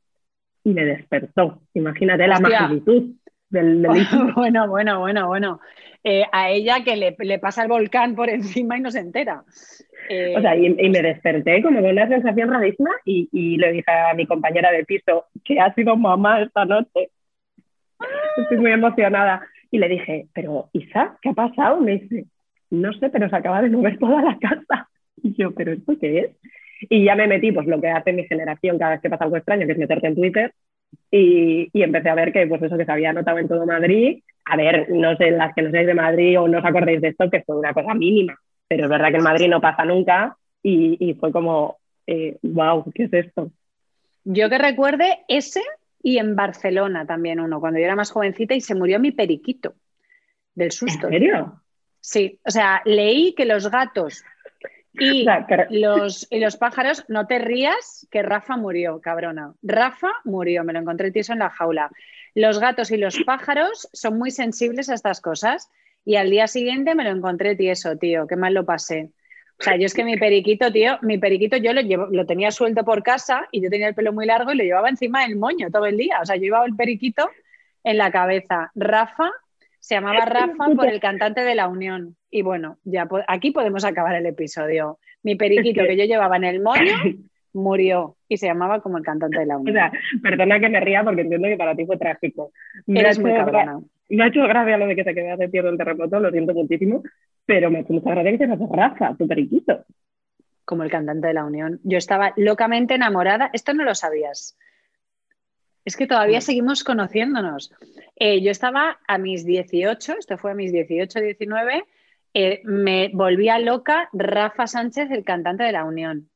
y 0.65 0.75
me 0.75 0.85
despertó. 0.85 1.63
Imagínate 1.73 2.27
la 2.27 2.41
magnitud 2.41 3.13
del 3.49 3.83
delito. 3.83 4.17
bueno, 4.37 4.69
bueno, 4.69 5.01
bueno, 5.01 5.27
bueno. 5.27 5.61
Eh, 6.05 6.25
a 6.33 6.51
ella 6.51 6.85
que 6.85 6.97
le, 6.97 7.17
le 7.19 7.39
pasa 7.39 7.63
el 7.63 7.69
volcán 7.69 8.15
por 8.15 8.29
encima 8.31 8.77
y 8.77 8.81
no 8.81 8.91
se 8.91 9.01
entera. 9.01 9.43
Eh, 10.09 10.35
O 10.37 10.41
sea, 10.41 10.57
y, 10.57 10.67
y 10.67 10.89
me 10.89 11.03
desperté 11.03 11.63
como 11.63 11.81
con 11.81 11.91
una 11.91 12.09
sensación 12.09 12.51
rarísima 12.53 12.91
y, 13.05 13.29
y 13.33 13.57
le 13.57 13.73
dije 13.73 13.91
a 13.91 14.15
mi 14.15 14.27
compañera 14.27 14.71
de 14.71 14.85
piso 14.85 15.27
que 15.45 15.59
ha 15.61 15.75
sido 15.75 15.97
mamá 15.97 16.43
esta 16.43 16.65
noche. 16.65 17.11
Estoy 18.37 18.59
muy 18.59 18.73
emocionada. 18.73 19.43
Y 19.71 19.79
le 19.79 19.89
dije, 19.89 20.27
pero 20.33 20.69
Isa, 20.73 21.19
¿qué 21.21 21.31
ha 21.31 21.33
pasado? 21.33 21.81
Me 21.81 21.99
dice, 21.99 22.27
no 22.71 22.93
sé, 22.95 23.09
pero 23.11 23.29
se 23.29 23.37
acaba 23.37 23.63
de 23.63 23.71
mover 23.71 23.99
toda 23.99 24.23
la 24.23 24.39
casa. 24.39 24.89
Y 25.23 25.35
yo, 25.35 25.53
¿pero 25.55 25.73
esto 25.73 25.95
qué 26.01 26.19
es? 26.21 26.31
Y 26.83 27.05
ya 27.05 27.15
me 27.15 27.27
metí, 27.27 27.53
pues 27.53 27.67
lo 27.67 27.81
que 27.81 27.89
hace 27.89 28.13
mi 28.13 28.25
generación 28.25 28.79
cada 28.79 28.93
vez 28.93 29.01
que 29.01 29.11
pasa 29.11 29.25
algo 29.25 29.37
extraño, 29.37 29.67
que 29.67 29.73
es 29.73 29.79
meterte 29.79 30.07
en 30.07 30.15
Twitter. 30.15 30.53
Y, 31.11 31.69
y 31.73 31.83
empecé 31.83 32.09
a 32.09 32.15
ver 32.15 32.33
que, 32.33 32.47
pues 32.47 32.63
eso 32.63 32.77
que 32.77 32.85
se 32.85 32.93
había 32.93 33.13
notado 33.13 33.39
en 33.39 33.49
todo 33.49 33.67
Madrid. 33.67 34.23
A 34.45 34.57
ver, 34.57 34.91
no 34.91 35.17
sé, 35.17 35.31
las 35.31 35.55
que 35.55 35.63
no 35.63 35.71
seáis 35.71 35.87
de 35.87 35.95
Madrid 35.95 36.41
o 36.41 36.49
no 36.49 36.59
os 36.59 36.65
acordéis 36.65 37.01
de 37.01 37.09
esto, 37.09 37.31
que 37.31 37.43
fue 37.43 37.59
una 37.59 37.73
cosa 37.73 37.95
mínima. 37.95 38.39
Pero 38.69 38.85
es 38.85 38.91
verdad 38.91 39.11
que 39.11 39.17
en 39.19 39.25
Madrid 39.25 39.49
no 39.49 39.61
pasa 39.61 39.85
nunca. 39.85 40.37
Y, 40.63 40.97
y 41.01 41.15
fue 41.15 41.33
como, 41.33 41.79
eh, 42.07 42.37
wow, 42.43 42.91
¿qué 42.95 43.05
es 43.05 43.13
esto? 43.13 43.51
Yo 44.25 44.49
que 44.51 44.59
recuerde 44.59 45.21
ese 45.29 45.63
y 46.03 46.19
en 46.19 46.37
Barcelona 46.37 47.07
también 47.07 47.41
uno, 47.41 47.61
cuando 47.61 47.79
yo 47.79 47.85
era 47.85 47.97
más 47.97 48.11
jovencita 48.11 48.55
y 48.55 48.61
se 48.61 48.75
murió 48.75 48.99
mi 49.01 49.13
periquito 49.13 49.75
del 50.55 50.67
¿En 50.67 50.73
susto. 50.73 51.09
serio? 51.09 51.63
Sí, 52.01 52.39
o 52.45 52.51
sea, 52.51 52.83
leí 52.85 53.35
que 53.35 53.45
los 53.45 53.71
gatos 53.71 54.25
y 54.99 55.27
los, 55.79 56.27
y 56.31 56.41
los 56.41 56.57
pájaros, 56.57 57.05
no 57.09 57.27
te 57.27 57.39
rías, 57.39 58.07
que 58.11 58.23
Rafa 58.23 58.57
murió, 58.57 59.01
cabrona. 59.01 59.55
Rafa 59.63 60.13
murió, 60.25 60.65
me 60.65 60.73
lo 60.73 60.81
encontré 60.81 61.11
tieso 61.11 61.33
en 61.33 61.41
la 61.41 61.51
jaula. 61.51 61.91
Los 62.35 62.59
gatos 62.59 62.91
y 62.91 62.97
los 62.97 63.19
pájaros 63.25 63.89
son 63.93 64.19
muy 64.19 64.31
sensibles 64.31 64.89
a 64.89 64.95
estas 64.95 65.21
cosas 65.21 65.71
y 66.05 66.17
al 66.17 66.31
día 66.31 66.47
siguiente 66.47 66.95
me 66.95 67.05
lo 67.05 67.11
encontré 67.11 67.57
tieso, 67.57 67.97
tío, 67.97 68.27
qué 68.27 68.37
mal 68.37 68.55
lo 68.55 68.65
pasé. 68.65 69.11
O 69.59 69.63
sea, 69.63 69.77
yo 69.77 69.87
es 69.87 69.95
que 69.95 70.05
mi 70.05 70.17
periquito, 70.17 70.71
tío, 70.71 70.99
mi 71.01 71.19
periquito 71.19 71.57
yo 71.57 71.73
lo, 71.73 71.81
llevo, 71.81 72.07
lo 72.11 72.27
tenía 72.27 72.51
suelto 72.51 72.85
por 72.85 73.03
casa 73.03 73.49
y 73.51 73.63
yo 73.63 73.71
tenía 73.71 73.89
el 73.89 73.95
pelo 73.95 74.13
muy 74.13 74.27
largo 74.27 74.53
y 74.53 74.57
lo 74.57 74.65
llevaba 74.65 74.89
encima 74.89 75.23
del 75.23 75.37
moño 75.37 75.71
todo 75.71 75.87
el 75.87 75.97
día. 75.97 76.21
O 76.21 76.27
sea, 76.27 76.37
yo 76.37 76.43
llevaba 76.43 76.67
el 76.67 76.77
periquito 76.77 77.31
en 77.83 77.97
la 77.97 78.11
cabeza. 78.11 78.71
Rafa 78.75 79.31
se 79.87 79.95
llamaba 79.95 80.25
Rafa 80.25 80.67
por 80.75 80.89
el 80.89 80.99
cantante 80.99 81.43
de 81.43 81.55
la 81.55 81.69
Unión. 81.69 82.17
Y 82.29 82.43
bueno, 82.43 82.79
ya 82.83 83.07
po- 83.07 83.23
aquí 83.29 83.53
podemos 83.53 83.85
acabar 83.85 84.17
el 84.17 84.27
episodio. 84.27 84.99
Mi 85.23 85.37
periquito 85.37 85.83
Es 85.83 85.87
que- 85.87 85.95
que 85.95 86.03
yo 86.03 86.05
llevaba 86.07 86.37
en 86.39 86.43
el 86.45 86.61
moño 86.61 86.81
murió 87.53 88.17
y 88.29 88.37
se 88.37 88.47
llamaba 88.49 88.81
como 88.81 88.99
el 88.99 89.05
cantante 89.05 89.39
de 89.39 89.47
la 89.47 89.57
O 89.57 89.61
Unión. 89.61 89.75
sea, 89.77 89.93
perdona 90.23 90.59
que 90.59 90.69
me 90.69 90.81
ría 90.81 91.05
porque 91.05 91.21
entiendo 91.23 91.47
que 91.47 91.57
para 91.57 91.77
ti 91.77 91.87
fue 91.87 91.97
trágico. 91.99 92.51
Me 92.87 92.99
ha 92.99 93.03
Eres 93.05 93.19
muy 93.21 93.33
cabrona. 93.33 93.79
Me 94.09 94.25
ha 94.25 94.27
hecho 94.27 94.43
gracia 94.43 94.77
lo 94.77 94.87
de 94.89 94.97
que 94.97 95.05
te 95.05 95.15
quedaste 95.15 95.49
tierno 95.49 95.71
el 95.71 95.79
terremoto, 95.79 96.19
lo 96.19 96.31
siento 96.33 96.53
muchísimo, 96.53 97.03
pero 97.45 97.71
me 97.71 97.79
ha 97.79 97.81
hecho 97.83 97.93
mucha 97.93 98.11
gracia 98.11 98.33
que 98.33 98.39
te 98.39 98.45
hace 98.53 98.65
Rafa, 98.71 99.15
tu 99.17 99.27
periquito. 99.29 99.85
como 100.65 100.83
el 100.83 100.91
cantante 100.91 101.29
de 101.29 101.35
la 101.35 101.45
Unión. 101.45 101.79
Yo 101.85 101.97
estaba 101.97 102.33
locamente 102.37 102.95
enamorada. 102.97 103.51
Esto 103.53 103.73
no 103.73 103.85
lo 103.85 103.95
sabías. 103.95 104.59
Es 105.87 105.97
que 105.97 106.07
todavía 106.07 106.39
No. 106.39 106.43
seguimos 106.43 106.85
conociéndonos. 106.85 107.73
Eh, 108.17 108.43
yo 108.43 108.51
estaba 108.51 108.99
a 109.07 109.19
mis 109.19 109.47
18, 109.47 110.17
esto 110.19 110.37
fue 110.37 110.51
a 110.51 110.55
mis 110.55 110.73
18, 110.73 111.21
19, 111.21 111.85
eh, 112.35 112.61
me 112.65 113.09
volvía 113.15 113.59
loca 113.59 114.09
Rafa 114.13 114.67
Sánchez, 114.67 115.11
el 115.11 115.25
cantante 115.25 115.63
de 115.65 115.73
la 115.73 115.85
Unión. 115.85 116.29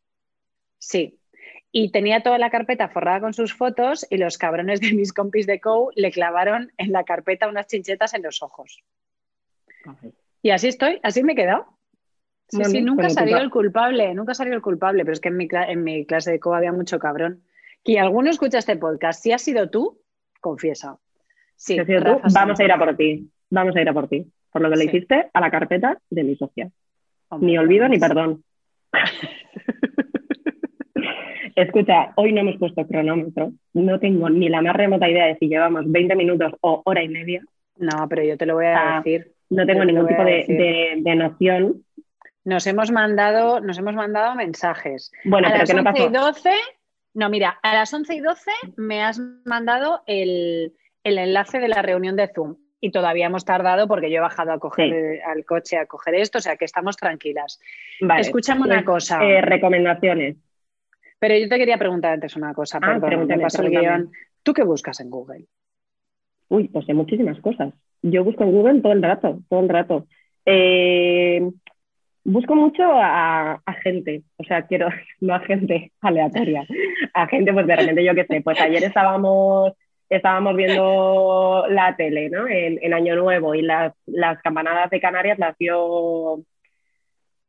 Sí. 0.79 1.19
Y 1.73 1.91
tenía 1.93 2.23
toda 2.23 2.39
la 2.39 2.51
carpeta 2.51 2.89
forrada 2.89 3.21
con 3.21 3.35
sus 3.35 3.53
fotos 3.55 4.07
y 4.09 4.17
los 4.17 4.39
cabrones 4.39 4.81
de 4.81 4.93
mis 4.93 5.13
compis 5.13 5.47
de 5.47 5.61
COU 5.61 5.91
le 5.95 6.11
clavaron 6.11 6.73
en 6.79 6.93
la 6.93 7.05
carpeta 7.05 7.49
unas 7.49 7.67
chinchetas 7.67 8.15
en 8.15 8.23
los 8.23 8.43
ojos. 8.43 8.83
Y 10.43 10.51
así 10.51 10.69
estoy, 10.69 11.01
así 11.03 11.23
me 11.23 11.33
he 11.33 11.37
quedado. 11.37 11.67
Sí, 12.49 12.65
sí, 12.65 12.83
nunca 12.83 13.09
salió 13.11 13.39
el 13.39 13.51
culpable, 13.51 14.13
nunca 14.15 14.35
salió 14.35 14.55
el 14.55 14.63
culpable, 14.63 15.05
pero 15.05 15.13
es 15.13 15.21
que 15.21 15.29
en 15.29 15.37
mi, 15.37 15.49
cla- 15.49 15.69
en 15.69 15.85
mi 15.85 16.05
clase 16.07 16.33
de 16.33 16.41
COU 16.41 16.55
había 16.55 16.73
mucho 16.73 16.99
cabrón. 16.99 17.45
Que 17.85 17.99
alguno 17.99 18.31
escucha 18.31 18.59
este 18.59 18.77
podcast, 18.77 19.23
si 19.23 19.33
has 19.33 19.43
sido 19.43 19.71
tú, 19.71 19.99
confiesa. 20.41 20.97
Sí, 21.57 21.75
Si 21.75 21.79
has 21.81 21.87
sido 21.87 22.03
tú, 22.05 22.21
vamos 22.35 22.59
a 22.61 22.65
ir 22.65 22.73
a 22.73 22.79
por 22.79 22.97
ti. 22.97 23.31
Vamos 23.51 23.75
a 23.77 23.81
ir 23.81 23.89
a 23.89 23.93
por 23.93 24.09
ti. 24.09 24.27
Por 24.53 24.63
lo 24.63 24.71
que 24.71 24.77
le 24.77 24.83
Sí. 24.85 24.89
hiciste 24.97 25.29
a 25.33 25.41
la 25.41 25.51
carpeta 25.51 25.99
de 26.11 26.25
mi 26.25 26.37
socia. 26.37 26.71
Hombre, 27.29 27.47
Ni 27.47 27.59
olvido 27.59 27.89
ni 27.89 27.99
perdón. 27.99 28.43
Escucha, 31.57 32.13
hoy 32.17 32.33
no 32.33 32.41
hemos 32.41 32.57
puesto 32.59 32.87
cronómetro. 32.87 33.53
No 33.75 33.99
tengo 33.99 34.29
ni 34.31 34.49
la 34.49 34.63
más 34.63 34.75
remota 34.75 35.09
idea 35.09 35.27
de 35.27 35.37
si 35.37 35.49
llevamos 35.49 35.91
20 35.91 36.15
minutos 36.17 36.53
o 36.61 36.83
hora 36.85 37.03
y 37.03 37.09
media. 37.09 37.43
No, 37.77 38.07
pero 38.09 38.23
yo 38.25 38.37
te 38.37 38.47
lo 38.47 38.55
voy 38.55 38.67
a 38.67 38.97
Ah, 38.97 39.03
decir. 39.03 39.33
No 39.51 39.67
tengo 39.67 39.81
Yo 39.81 39.87
ningún 39.87 40.07
tipo 40.07 40.23
de, 40.25 40.45
de- 40.47 40.95
de 40.99 41.15
noción. 41.17 41.85
Nos 42.45 42.67
hemos 42.67 42.91
mandado, 42.91 43.61
nos 43.61 43.79
hemos 43.79 43.95
mandado 43.95 44.35
mensajes. 44.37 45.11
Bueno, 45.25 45.49
a 45.49 45.51
pero 45.51 45.63
las 45.63 45.71
¿qué 45.71 45.75
no 45.77 45.83
11 45.83 45.91
y 46.03 46.09
pasó? 46.11 46.27
12, 46.33 46.51
no, 47.15 47.29
mira, 47.31 47.59
a 47.63 47.75
las 47.75 47.93
11 47.93 48.15
y 48.15 48.21
12 48.21 48.51
me 48.77 49.03
has 49.03 49.19
mandado 49.45 50.03
el, 50.07 50.75
el 51.05 51.19
enlace 51.19 51.59
de 51.59 51.69
la 51.69 51.83
reunión 51.83 52.17
de 52.17 52.29
Zoom 52.35 52.57
y 52.81 52.91
todavía 52.93 53.27
hemos 53.27 53.45
tardado 53.45 53.87
porque 53.89 54.11
yo 54.11 54.19
he 54.19 54.21
bajado 54.21 54.53
a 54.53 54.59
coger 54.59 54.89
Sí. 54.91 54.95
eh, 54.97 55.23
al 55.27 55.45
coche 55.45 55.77
a 55.77 55.87
coger 55.87 56.15
esto, 56.15 56.39
o 56.39 56.41
sea 56.41 56.57
que 56.57 56.65
estamos 56.65 56.97
tranquilas. 56.97 57.61
Vale. 58.01 58.23
Escúchame 58.23 58.63
una 58.63 58.77
Pues, 58.77 58.87
cosa, 58.87 59.23
eh, 59.23 59.43
recomendaciones. 59.43 60.37
pero 61.19 61.37
yo 61.37 61.49
te 61.49 61.59
quería 61.59 61.77
preguntar 61.79 62.13
antes 62.15 62.37
una 62.37 62.55
cosa, 62.55 62.79
Ah, 62.79 62.81
perdón, 62.81 63.01
me 63.03 63.07
pregúntame, 63.09 63.43
paso 63.43 63.63
el 63.63 63.69
pregúntame. 63.71 63.99
guion. 64.05 64.13
¿Tú 64.43 64.55
qué 64.55 64.63
buscas 64.63 65.01
en 65.01 65.11
Google? 65.11 65.45
Uy, 66.49 66.69
pues 66.69 66.89
hay 66.89 66.95
muchísimas 66.95 67.39
cosas. 67.41 67.75
Yo 68.03 68.25
busco 68.25 68.45
en 68.45 68.53
Google 68.53 68.81
todo 68.81 68.93
el 68.93 69.03
rato, 69.03 69.41
todo 69.51 69.61
el 69.61 69.69
rato. 69.69 70.07
Eh, 70.47 71.43
busco 72.25 72.55
mucho 72.55 72.83
a, 72.93 73.61
a 73.65 73.73
gente, 73.83 74.23
o 74.37 74.45
sea, 74.45 74.63
quiero, 74.67 74.89
no 75.21 75.35
a 75.35 75.41
gente 75.41 75.93
aleatoria, 76.01 76.65
a 77.15 77.27
gente, 77.27 77.53
pues 77.53 77.67
de 77.67 77.77
repente 77.77 78.05
yo 78.05 78.15
qué 78.15 78.25
sé, 78.27 78.41
pues 78.43 78.61
ayer 78.61 78.83
estábamos, 78.85 79.73
estábamos 80.09 80.57
viendo 80.57 81.65
la 81.69 81.97
tele, 81.97 82.31
¿no? 82.31 82.47
En, 82.49 82.79
en 82.83 82.95
Año 82.95 83.17
Nuevo 83.17 83.55
y 83.55 83.63
las, 83.63 83.93
las 84.07 84.41
campanadas 84.43 84.91
de 84.91 85.01
Canarias 85.01 85.39
las 85.39 85.57
vio, 85.59 86.41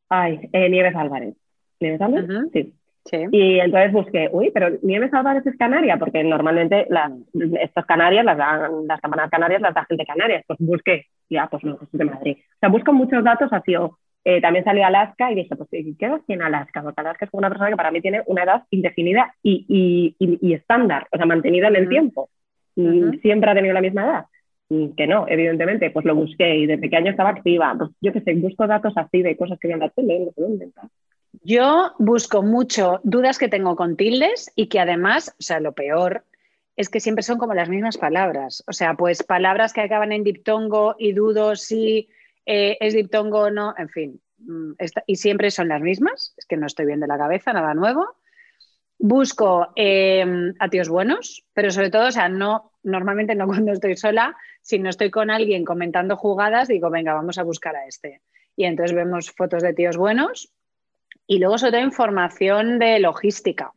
ay, 0.09 0.49
eh, 0.53 0.69
Nieves 0.69 0.95
Álvarez. 0.95 1.35
¿Nieves 1.79 2.01
Álvarez? 2.01 2.27
Sí. 2.53 2.73
Sí. 3.05 3.17
Y 3.31 3.59
entonces 3.59 3.91
busqué, 3.91 4.29
uy, 4.31 4.51
pero 4.53 4.69
Nieves 4.83 5.11
Álvarez 5.11 5.43
es 5.47 5.57
canaria, 5.57 5.97
porque 5.97 6.23
normalmente 6.23 6.85
las, 6.89 7.11
estas 7.59 7.83
canarias, 7.87 8.23
las, 8.23 8.37
dan- 8.37 8.85
las 8.87 9.01
campanadas 9.01 9.31
canarias 9.31 9.59
las 9.59 9.73
da 9.73 9.85
gente 9.85 10.03
de 10.03 10.05
Canarias. 10.05 10.43
Pues 10.45 10.59
busqué, 10.61 11.07
ya, 11.27 11.47
pues 11.47 11.63
no, 11.63 11.77
pues 11.77 11.89
es 11.91 11.97
de 11.97 12.05
Madrid. 12.05 12.37
O 12.39 12.59
sea, 12.59 12.69
busco 12.69 12.93
muchos 12.93 13.23
datos 13.23 13.51
así. 13.51 13.75
o, 13.75 13.97
eh, 14.23 14.39
también 14.41 14.63
salió 14.65 14.85
Alaska 14.85 15.31
y 15.31 15.35
dije, 15.35 15.55
pues, 15.55 15.69
¿qué 15.71 16.05
edad 16.05 16.21
tiene 16.27 16.43
Alaska? 16.43 16.81
Porque 16.83 17.01
Alaska 17.01 17.25
es 17.25 17.31
como 17.31 17.39
una 17.39 17.49
persona 17.49 17.69
que 17.71 17.75
para 17.75 17.91
mí 17.91 18.01
tiene 18.01 18.21
una 18.27 18.43
edad 18.43 18.63
indefinida 18.69 19.33
y, 19.41 19.65
y, 19.67 20.15
y- 20.25 20.39
y 20.49 20.53
estándar, 20.53 21.07
o 21.11 21.17
sea, 21.17 21.25
mantenida 21.25 21.67
en 21.69 21.75
el 21.75 21.89
tiempo. 21.89 22.29
Ujú. 22.75 23.13
Siempre 23.21 23.49
ha 23.51 23.55
tenido 23.55 23.73
la 23.73 23.81
misma 23.81 24.03
edad. 24.03 24.25
Mm, 24.69 24.89
Que 24.95 25.07
no, 25.07 25.25
evidentemente, 25.27 25.89
pues 25.91 26.05
lo 26.05 26.15
busqué 26.15 26.55
y 26.55 26.65
de 26.65 26.77
pequeño 26.77 27.11
estaba 27.11 27.29
activa. 27.29 27.75
Pues 27.77 27.89
yo 27.99 28.13
qué 28.13 28.21
sé, 28.21 28.33
busco 28.35 28.67
datos 28.67 28.93
así 28.95 29.21
de 29.21 29.35
cosas 29.35 29.59
que 29.59 29.67
veo 29.67 29.75
en 29.75 29.81
la 29.81 29.89
tele, 29.89 30.19
no 30.19 30.31
sé 30.31 30.41
dónde. 30.41 30.67
tal. 30.75 30.89
Yo 31.43 31.93
busco 31.97 32.43
mucho 32.43 32.99
dudas 33.03 33.37
que 33.37 33.47
tengo 33.49 33.75
con 33.75 33.95
tildes 33.97 34.51
y 34.55 34.67
que 34.67 34.79
además, 34.79 35.35
o 35.39 35.41
sea, 35.41 35.59
lo 35.59 35.71
peor 35.73 36.23
es 36.75 36.89
que 36.89 36.99
siempre 36.99 37.23
son 37.23 37.37
como 37.37 37.53
las 37.53 37.69
mismas 37.69 37.97
palabras. 37.97 38.63
O 38.67 38.73
sea, 38.73 38.93
pues 38.95 39.23
palabras 39.23 39.73
que 39.73 39.81
acaban 39.81 40.11
en 40.11 40.23
diptongo 40.23 40.95
y 40.99 41.13
dudo 41.13 41.55
si 41.55 42.07
eh, 42.45 42.77
es 42.79 42.93
diptongo 42.93 43.39
o 43.39 43.51
no, 43.51 43.73
en 43.77 43.89
fin. 43.89 44.21
mm, 44.39 44.73
y 45.07 45.15
siempre 45.15 45.51
son 45.51 45.67
las 45.69 45.81
mismas, 45.81 46.33
es 46.37 46.45
que 46.45 46.57
no 46.57 46.67
estoy 46.67 46.85
bien 46.85 46.99
de 46.99 47.07
la 47.07 47.17
cabeza, 47.17 47.53
nada 47.53 47.73
nuevo. 47.73 48.15
Busco 48.97 49.73
eh, 49.75 50.53
a 50.59 50.69
tíos 50.69 50.89
buenos, 50.89 51.43
pero 51.53 51.71
sobre 51.71 51.89
todo, 51.89 52.07
o 52.07 52.11
sea, 52.11 52.29
no, 52.29 52.71
normalmente 52.83 53.35
no 53.35 53.47
cuando 53.47 53.71
estoy 53.71 53.97
sola, 53.97 54.35
si 54.61 54.79
no 54.79 54.89
estoy 54.89 55.09
con 55.09 55.31
alguien 55.31 55.65
comentando 55.65 56.15
jugadas, 56.15 56.67
digo, 56.67 56.89
venga, 56.89 57.13
vamos 57.13 57.37
a 57.37 57.43
buscar 57.43 57.75
a 57.75 57.87
este. 57.87 58.21
Y 58.55 58.65
entonces 58.65 58.95
vemos 58.95 59.31
fotos 59.31 59.63
de 59.63 59.73
tíos 59.73 59.97
buenos 59.97 60.53
y 61.27 61.39
luego 61.39 61.57
sobre 61.57 61.71
todo 61.71 61.81
información 61.81 62.77
de 62.77 62.99
logística, 62.99 63.71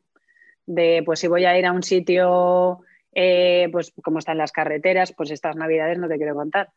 de 0.67 1.03
pues 1.05 1.21
si 1.21 1.29
voy 1.29 1.45
a 1.45 1.59
ir 1.59 1.67
a 1.67 1.73
un 1.73 1.83
sitio, 1.83 2.81
eh, 3.13 3.69
pues 3.71 3.93
cómo 4.03 4.19
están 4.19 4.39
las 4.39 4.53
carreteras, 4.53 5.13
pues 5.17 5.31
estas 5.31 5.55
navidades 5.57 5.99
no 5.99 6.09
te 6.09 6.17
quiero 6.17 6.35
contar, 6.35 6.71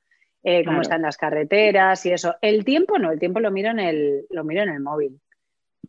eh, 0.50 0.60
cómo 0.64 0.76
Claro. 0.78 0.82
están 0.84 1.02
las 1.02 1.18
carreteras 1.18 2.06
y 2.06 2.12
eso. 2.14 2.36
El 2.42 2.64
tiempo 2.64 2.98
no, 2.98 3.12
el 3.12 3.20
tiempo 3.20 3.42
lo 3.42 3.52
miro 3.52 3.70
en 3.72 3.80
el, 3.80 4.26
lo 4.30 4.46
miro 4.46 4.64
en 4.64 4.70
el 4.70 4.80
móvil. 4.80 5.20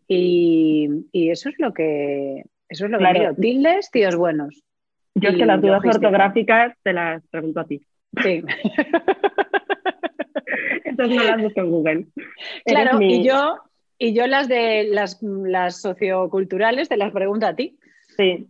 Y, 0.09 0.89
y 1.13 1.31
eso 1.31 1.49
es 1.49 1.55
lo 1.59 1.73
que, 1.73 2.43
eso 2.69 2.87
es 2.87 2.91
lo 2.91 2.99
que 2.99 3.13
miro. 3.13 3.35
Tildes, 3.37 3.89
tíos 3.93 4.17
buenos. 4.17 4.65
Yo 5.15 5.31
es 5.31 5.37
que 5.37 5.47
las 5.47 5.61
dudas 5.61 5.77
logística. 5.77 6.07
ortográficas 6.09 6.75
te 6.83 6.93
las 6.93 7.25
pregunto 7.29 7.61
a 7.61 7.67
ti. 7.67 7.81
Sí. 8.23 8.43
Entonces 10.85 11.17
no 11.17 11.25
las 11.25 11.43
busco 11.43 11.61
en 11.61 11.71
Google. 11.71 12.07
claro, 12.65 12.99
mi- 12.99 13.21
y 13.21 13.25
yo, 13.25 13.59
y 13.99 14.15
yo 14.15 14.27
las 14.27 14.49
de 14.49 14.85
las, 14.91 15.19
las 15.23 15.81
socioculturales 15.81 16.89
te 16.89 16.97
las 16.97 17.13
pregunto 17.13 17.47
a 17.47 17.55
ti. 17.55 17.79
Sí. 18.17 18.49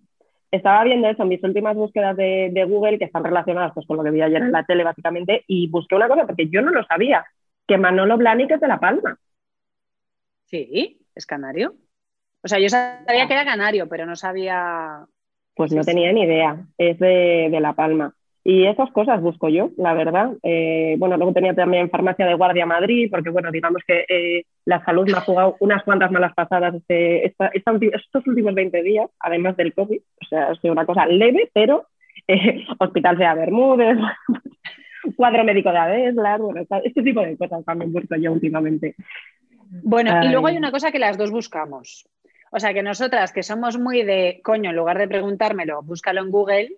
Estaba 0.51 0.85
viendo 0.85 1.09
eso, 1.09 1.25
mis 1.25 1.43
últimas 1.45 1.77
búsquedas 1.77 2.17
de, 2.17 2.51
de 2.53 2.65
Google 2.65 2.99
que 2.99 3.05
están 3.05 3.25
relacionadas 3.25 3.73
pues, 3.75 3.87
con 3.87 3.97
lo 3.99 4.03
que 4.03 4.11
vi 4.11 4.23
ayer 4.23 4.43
en 4.43 4.53
la 4.53 4.65
tele, 4.65 4.85
básicamente, 4.85 5.45
y 5.47 5.69
busqué 5.69 5.95
una 5.95 6.09
cosa 6.09 6.27
porque 6.27 6.49
yo 6.49 6.63
no 6.63 6.71
lo 6.71 6.85
sabía, 6.85 7.27
que 7.67 7.77
Manolo 7.77 8.17
Blahnik 8.17 8.53
es 8.53 8.61
de 8.61 8.69
La 8.69 8.81
Palma. 8.81 9.19
Sí, 10.47 11.07
es 11.15 11.27
canario. 11.27 11.75
O 12.43 12.49
sea, 12.49 12.59
yo 12.59 12.69
sabía 12.69 13.27
que 13.27 13.35
era 13.35 13.45
canario, 13.45 13.89
pero 13.89 14.07
no 14.07 14.17
sabía. 14.17 15.07
Pues 15.55 15.73
no 15.73 15.83
tenía 15.83 16.13
ni 16.13 16.23
idea, 16.23 16.65
es 16.79 16.99
de, 16.99 17.49
de 17.51 17.61
La 17.61 17.75
Palma. 17.75 18.15
Y 18.51 18.65
esas 18.65 18.91
cosas 18.93 19.21
busco 19.21 19.51
yo, 19.51 19.73
la 19.77 19.93
verdad. 19.93 20.31
Eh, 20.43 20.97
bueno, 20.99 21.19
luego 21.19 21.35
tenía 21.35 21.55
también 21.55 21.91
farmacia 21.91 22.25
de 22.25 22.33
guardia 22.33 22.65
Madrid, 22.65 23.09
porque 23.11 23.29
bueno, 23.29 23.51
digamos 23.51 23.83
que 23.87 24.07
eh, 24.09 24.45
la 24.65 24.83
salud 24.87 25.05
me 25.07 25.19
ha 25.19 25.21
jugado 25.21 25.57
unas 25.61 25.83
cuantas 25.83 26.11
malas 26.11 26.33
pasadas 26.35 26.75
este, 26.75 27.27
esta- 27.27 27.51
estos 27.53 28.27
últimos 28.27 28.55
20 28.55 28.83
días, 28.83 29.11
además 29.21 29.55
del 29.59 29.75
COVID. 29.75 29.99
O 29.99 30.27
sea, 30.31 30.47
ha 30.49 30.55
sido 30.55 30.73
una 30.73 30.87
cosa 30.87 31.05
leve, 31.05 31.51
pero 31.53 31.89
eh, 32.27 32.65
Hospital 32.79 33.19
Sea 33.19 33.35
Bermúdez, 33.35 33.99
cuadro 35.17 35.45
médico 35.45 35.71
de 35.71 35.79
Adeslas, 35.79 36.41
bueno, 36.41 36.63
este 36.85 37.03
tipo 37.03 37.21
de 37.21 37.37
cosas 37.37 37.63
también 37.67 37.93
busco 37.93 38.17
yo 38.17 38.33
últimamente. 38.33 38.95
Bueno, 39.83 40.11
y 40.25 40.29
luego 40.31 40.47
hay 40.47 40.57
una 40.57 40.71
cosa 40.71 40.91
que 40.91 40.99
las 40.99 41.19
dos 41.19 41.31
buscamos. 41.31 42.09
O 42.51 42.59
sea, 42.59 42.73
que 42.73 42.83
nosotras, 42.83 43.31
que 43.31 43.43
somos 43.43 43.79
muy 43.79 44.05
de, 44.05 44.41
coño, 44.43 44.71
en 44.71 44.77
lugar 44.77 44.97
de 44.97 45.07
preguntármelo, 45.07 45.83
búscalo 45.83 46.23
en 46.23 46.31
Google. 46.31 46.69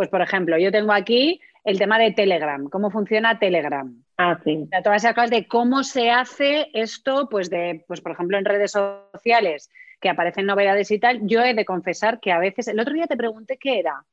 Pues, 0.00 0.08
por 0.08 0.22
ejemplo, 0.22 0.56
yo 0.56 0.72
tengo 0.72 0.94
aquí 0.94 1.42
el 1.62 1.78
tema 1.78 1.98
de 1.98 2.12
Telegram, 2.12 2.70
cómo 2.70 2.90
funciona 2.90 3.38
Telegram. 3.38 4.02
Ah, 4.16 4.40
sí. 4.42 4.62
O 4.64 4.66
sea, 4.68 4.82
todas 4.82 5.04
esas 5.04 5.14
cosas 5.14 5.28
de 5.28 5.46
cómo 5.46 5.84
se 5.84 6.10
hace 6.10 6.70
esto, 6.72 7.28
pues 7.28 7.50
de, 7.50 7.84
pues 7.86 8.00
por 8.00 8.12
ejemplo, 8.12 8.38
en 8.38 8.46
redes 8.46 8.72
sociales, 8.72 9.68
que 10.00 10.08
aparecen 10.08 10.46
novedades 10.46 10.90
y 10.90 10.98
tal, 10.98 11.20
yo 11.24 11.42
he 11.42 11.52
de 11.52 11.66
confesar 11.66 12.18
que 12.18 12.32
a 12.32 12.38
veces, 12.38 12.68
el 12.68 12.80
otro 12.80 12.94
día 12.94 13.08
te 13.08 13.18
pregunté 13.18 13.58
qué 13.58 13.78
era. 13.78 14.06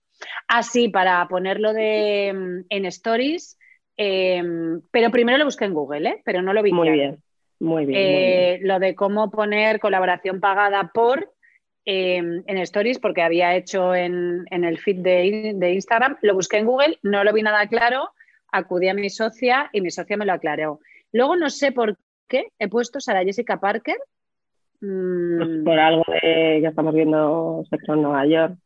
Así, 0.50 0.90
para 0.90 1.26
ponerlo 1.30 1.72
de, 1.72 2.34
mm, 2.36 2.66
en 2.68 2.86
stories, 2.88 3.58
eh, 3.96 4.44
pero 4.92 5.10
primero 5.10 5.38
lo 5.38 5.46
busqué 5.46 5.64
en 5.64 5.74
Google, 5.74 6.10
¿eh? 6.10 6.22
pero 6.26 6.42
no 6.42 6.52
lo 6.52 6.64
vi. 6.64 6.74
Muy 6.74 6.88
claro. 6.90 6.98
bien, 6.98 7.24
muy 7.62 7.86
bien. 7.86 7.98
muy 7.98 8.10
bien. 8.10 8.24
Eh, 8.26 8.60
lo 8.62 8.80
de 8.80 8.94
cómo 8.94 9.32
poner 9.32 9.80
colaboración 9.80 10.42
pagada 10.42 10.92
por 10.94 11.32
eh, 11.88 12.18
en 12.18 12.58
Stories, 12.58 13.00
porque 13.00 13.22
había 13.22 13.56
hecho 13.56 13.96
en, 13.96 14.46
en 14.52 14.64
el 14.66 14.78
feed 14.78 14.98
de, 14.98 15.54
de 15.56 15.74
Instagram, 15.74 16.18
lo 16.22 16.34
busqué 16.36 16.58
en 16.58 16.66
Google, 16.66 17.00
no 17.02 17.24
lo 17.24 17.32
vi 17.34 17.42
nada 17.42 17.66
claro, 17.68 18.10
acudí 18.52 18.90
a 18.90 18.94
mi 18.94 19.10
socia 19.10 19.70
y 19.72 19.82
mi 19.82 19.90
socia 19.90 20.18
me 20.18 20.26
lo 20.26 20.34
aclaró. 20.34 20.80
Luego 21.14 21.36
no 21.38 21.50
sé 21.50 21.72
por 21.72 21.98
qué 22.28 22.52
he 22.60 22.68
puesto 22.68 23.00
Sara 23.00 23.24
Jessica 23.24 23.60
Parker. 23.60 23.96
Mm, 24.82 25.38
Pues 25.38 25.50
por 25.64 25.80
algo 25.80 26.04
de 26.12 26.60
que 26.62 26.68
estamos 26.68 26.94
viendo 26.94 27.64
Sexo 27.70 27.94
en 27.94 28.02
Nueva 28.02 28.26
York. 28.28 28.58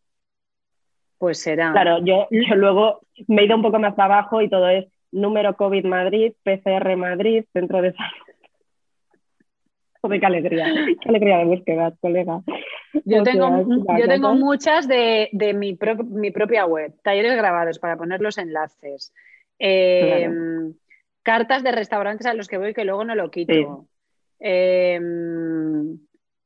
pues 1.20 1.40
será. 1.40 1.72
Claro, 1.72 2.00
yo, 2.04 2.28
yo 2.32 2.56
luego 2.56 3.02
me 3.28 3.44
he 3.44 3.46
ido 3.46 3.56
un 3.56 3.62
poco 3.62 3.78
más 3.80 3.98
abajo 4.00 4.42
y 4.42 4.50
todo 4.50 4.68
es 4.68 4.88
número 5.12 5.56
COVID 5.56 5.86
Madrid, 5.86 6.34
PCR 6.44 6.96
Madrid, 6.98 7.46
centro 7.54 7.82
de 7.84 7.94
salud. 7.94 8.12
Joder, 10.02 10.20
qué 10.20 10.26
alegría, 10.26 10.66
qué 11.00 11.10
alegría 11.10 11.38
de 11.38 11.46
búsqueda, 11.46 11.94
colega. 12.02 12.42
Yo 13.06 13.24
tengo, 13.24 13.48
yo 13.98 14.08
tengo 14.08 14.36
muchas 14.36 14.88
de, 14.88 15.30
de 15.32 15.54
mi, 15.54 15.76
pro- 15.76 16.04
mi 16.04 16.32
propia 16.32 16.66
web, 16.66 16.94
talleres 17.04 17.36
grabados 17.36 17.80
para 17.80 17.98
poner 17.98 18.22
los 18.22 18.38
enlaces, 18.38 19.14
eh, 19.60 20.28
cartas 21.24 21.64
de 21.64 21.72
restaurantes 21.72 22.28
a 22.28 22.34
los 22.34 22.48
que 22.48 22.58
voy 22.58 22.74
que 22.74 22.84
luego 22.86 23.06
no 23.06 23.16
lo 23.16 23.30
quito. 23.32 23.88
Eh, 24.40 25.00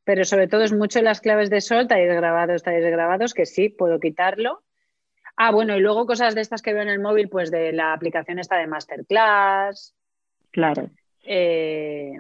pero 0.04 0.24
sobre 0.26 0.48
todo 0.48 0.64
es 0.64 0.74
mucho 0.74 1.02
las 1.02 1.20
claves 1.22 1.50
de 1.50 1.62
sol, 1.62 1.88
talleres 1.88 2.16
grabados, 2.18 2.62
talleres 2.62 2.92
grabados, 2.92 3.34
que 3.34 3.46
sí, 3.46 3.70
puedo 3.70 4.00
quitarlo. 4.00 4.62
Ah, 5.38 5.52
bueno, 5.52 5.76
y 5.76 5.80
luego 5.80 6.06
cosas 6.06 6.36
de 6.36 6.42
estas 6.42 6.62
que 6.62 6.74
veo 6.74 6.84
en 6.84 6.90
el 6.90 7.00
móvil, 7.00 7.28
pues 7.28 7.50
de 7.52 7.74
la 7.74 7.92
aplicación 7.94 8.40
esta 8.40 8.58
de 8.58 8.68
Masterclass, 8.68 9.96
Claro. 10.52 10.90
eh, 11.24 12.14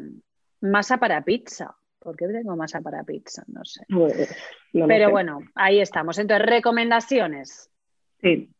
masa 0.61 0.97
para 0.97 1.23
pizza. 1.23 1.75
¿Por 2.05 2.15
qué 2.15 2.27
tengo 2.27 2.55
masa 2.55 2.81
para 2.81 3.03
pizza? 3.03 3.43
No 3.47 3.65
sé. 3.65 3.83
No 3.89 4.87
Pero 4.87 5.07
sé. 5.07 5.11
bueno, 5.11 5.39
ahí 5.55 5.81
estamos. 5.81 6.19
Entonces, 6.19 6.45
recomendaciones. 6.45 7.71
Sí. 8.21 8.51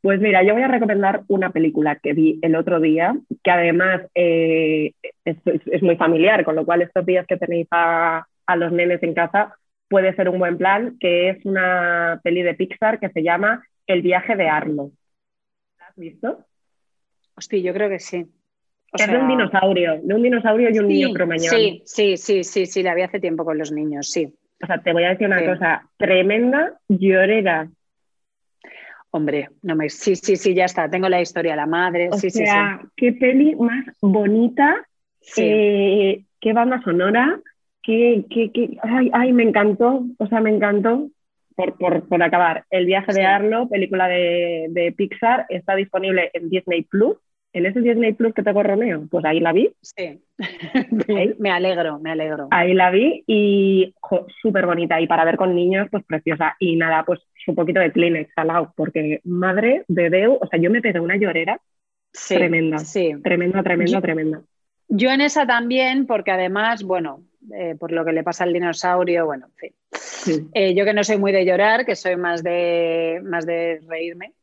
Pues 0.00 0.22
mira, 0.22 0.42
yo 0.42 0.54
voy 0.54 0.62
a 0.62 0.68
recomendar 0.68 1.22
una 1.28 1.50
película 1.50 1.96
que 1.96 2.14
vi 2.14 2.38
el 2.40 2.56
otro 2.56 2.80
día, 2.80 3.14
que 3.44 3.50
además 3.50 4.00
eh, 4.14 4.94
es, 5.22 5.82
muy 5.82 5.96
familiar, 5.96 6.46
con 6.46 6.56
lo 6.56 6.64
cual 6.64 6.80
estos 6.80 7.04
días 7.04 7.26
que 7.26 7.36
tenéis 7.36 7.68
a, 7.70 8.26
los 8.56 8.72
nenes 8.72 9.02
en 9.02 9.12
casa 9.12 9.54
puede 9.86 10.14
ser 10.14 10.30
un 10.30 10.38
buen 10.38 10.56
plan, 10.56 10.96
que 10.98 11.28
es 11.28 11.44
una 11.44 12.22
peli 12.24 12.42
de 12.42 12.54
Pixar 12.54 12.98
que 12.98 13.10
se 13.10 13.22
llama 13.22 13.66
El 13.86 14.00
viaje 14.00 14.34
de 14.34 14.48
Arlo. 14.48 14.92
¿La 15.78 15.88
has 15.88 15.96
visto? 15.96 16.46
Hostia, 17.36 17.60
yo 17.60 17.74
creo 17.74 17.90
que 17.90 17.98
sí. 17.98 18.32
Es 18.92 19.10
de 19.10 19.16
un 19.16 19.28
dinosaurio, 19.28 20.00
de 20.02 20.14
un 20.14 20.22
dinosaurio 20.22 20.70
y 20.70 20.78
un 20.78 20.88
niño 20.88 21.12
cromañón. 21.14 21.50
Sí, 21.50 21.82
sí, 21.84 22.16
sí, 22.16 22.44
sí, 22.44 22.66
sí, 22.66 22.82
la 22.82 22.94
vi 22.94 23.02
hace 23.02 23.20
tiempo 23.20 23.44
con 23.44 23.56
los 23.56 23.72
niños, 23.72 24.10
sí. 24.10 24.32
O 24.62 24.66
sea, 24.66 24.78
te 24.78 24.92
voy 24.92 25.04
a 25.04 25.10
decir 25.10 25.26
una 25.26 25.44
cosa, 25.44 25.88
tremenda 25.96 26.78
llorera. 26.88 27.68
Hombre, 29.10 29.48
no 29.62 29.76
me... 29.76 29.88
Sí, 29.88 30.14
sí, 30.14 30.36
sí, 30.36 30.54
ya 30.54 30.66
está. 30.66 30.88
Tengo 30.88 31.08
la 31.08 31.20
historia, 31.20 31.56
la 31.56 31.66
madre. 31.66 32.08
O 32.10 32.16
sí, 32.16 32.30
sea, 32.30 32.80
sí, 32.80 32.88
qué 32.96 33.12
peli 33.12 33.54
más 33.56 33.84
bonita, 34.00 34.86
eh, 35.36 36.24
qué 36.40 36.52
banda 36.52 36.80
sonora, 36.82 37.40
qué, 37.82 38.24
qué, 38.30 38.78
Ay, 38.82 39.10
ay, 39.12 39.32
me 39.32 39.42
encantó, 39.42 40.04
o 40.18 40.26
sea, 40.26 40.40
me 40.40 40.50
encantó. 40.50 41.08
Por, 41.54 41.76
por, 41.76 42.08
por 42.08 42.22
acabar, 42.22 42.64
El 42.70 42.86
viaje 42.86 43.12
de 43.12 43.26
Arlo, 43.26 43.68
película 43.68 44.08
de, 44.08 44.68
de 44.70 44.90
Pixar, 44.92 45.44
está 45.50 45.76
disponible 45.76 46.30
en 46.32 46.48
Disney 46.48 46.82
Plus 46.82 47.18
en 47.52 47.66
ese 47.66 47.80
Disney 47.80 48.14
Plus 48.14 48.32
que 48.34 48.42
te 48.42 48.52
Romeo, 48.52 49.06
pues 49.10 49.24
ahí 49.24 49.40
la 49.40 49.52
vi. 49.52 49.72
Sí, 49.80 50.22
me 51.38 51.50
alegro, 51.50 51.98
me 51.98 52.12
alegro. 52.12 52.48
Ahí 52.50 52.74
la 52.74 52.90
vi 52.90 53.24
y 53.26 53.94
súper 54.40 54.66
bonita 54.66 55.00
y 55.00 55.06
para 55.06 55.24
ver 55.24 55.36
con 55.36 55.54
niños, 55.54 55.88
pues 55.90 56.04
preciosa. 56.04 56.56
Y 56.58 56.76
nada, 56.76 57.04
pues 57.04 57.20
un 57.46 57.54
poquito 57.54 57.80
de 57.80 57.92
Kleenex 57.92 58.32
al 58.36 58.48
lado, 58.48 58.72
porque 58.76 59.20
madre 59.24 59.84
de 59.88 60.10
Deu, 60.10 60.38
o 60.40 60.46
sea, 60.46 60.58
yo 60.60 60.70
me 60.70 60.80
pegué 60.80 61.00
una 61.00 61.16
llorera 61.16 61.60
tremenda, 62.28 62.78
sí. 62.78 63.12
tremenda, 63.22 63.62
tremenda, 63.62 64.00
tremenda. 64.00 64.42
Yo 64.88 65.10
en 65.10 65.22
esa 65.22 65.46
también, 65.46 66.06
porque 66.06 66.30
además, 66.30 66.82
bueno, 66.82 67.24
eh, 67.54 67.74
por 67.78 67.92
lo 67.92 68.04
que 68.04 68.12
le 68.12 68.22
pasa 68.22 68.44
al 68.44 68.52
dinosaurio, 68.52 69.26
bueno, 69.26 69.46
en 69.46 69.54
fin. 69.56 70.50
Eh, 70.54 70.74
yo 70.74 70.84
que 70.84 70.94
no 70.94 71.02
soy 71.02 71.18
muy 71.18 71.32
de 71.32 71.44
llorar, 71.44 71.84
que 71.84 71.96
soy 71.96 72.16
más 72.16 72.42
de, 72.42 73.20
más 73.24 73.46
de 73.46 73.80
reírme, 73.88 74.34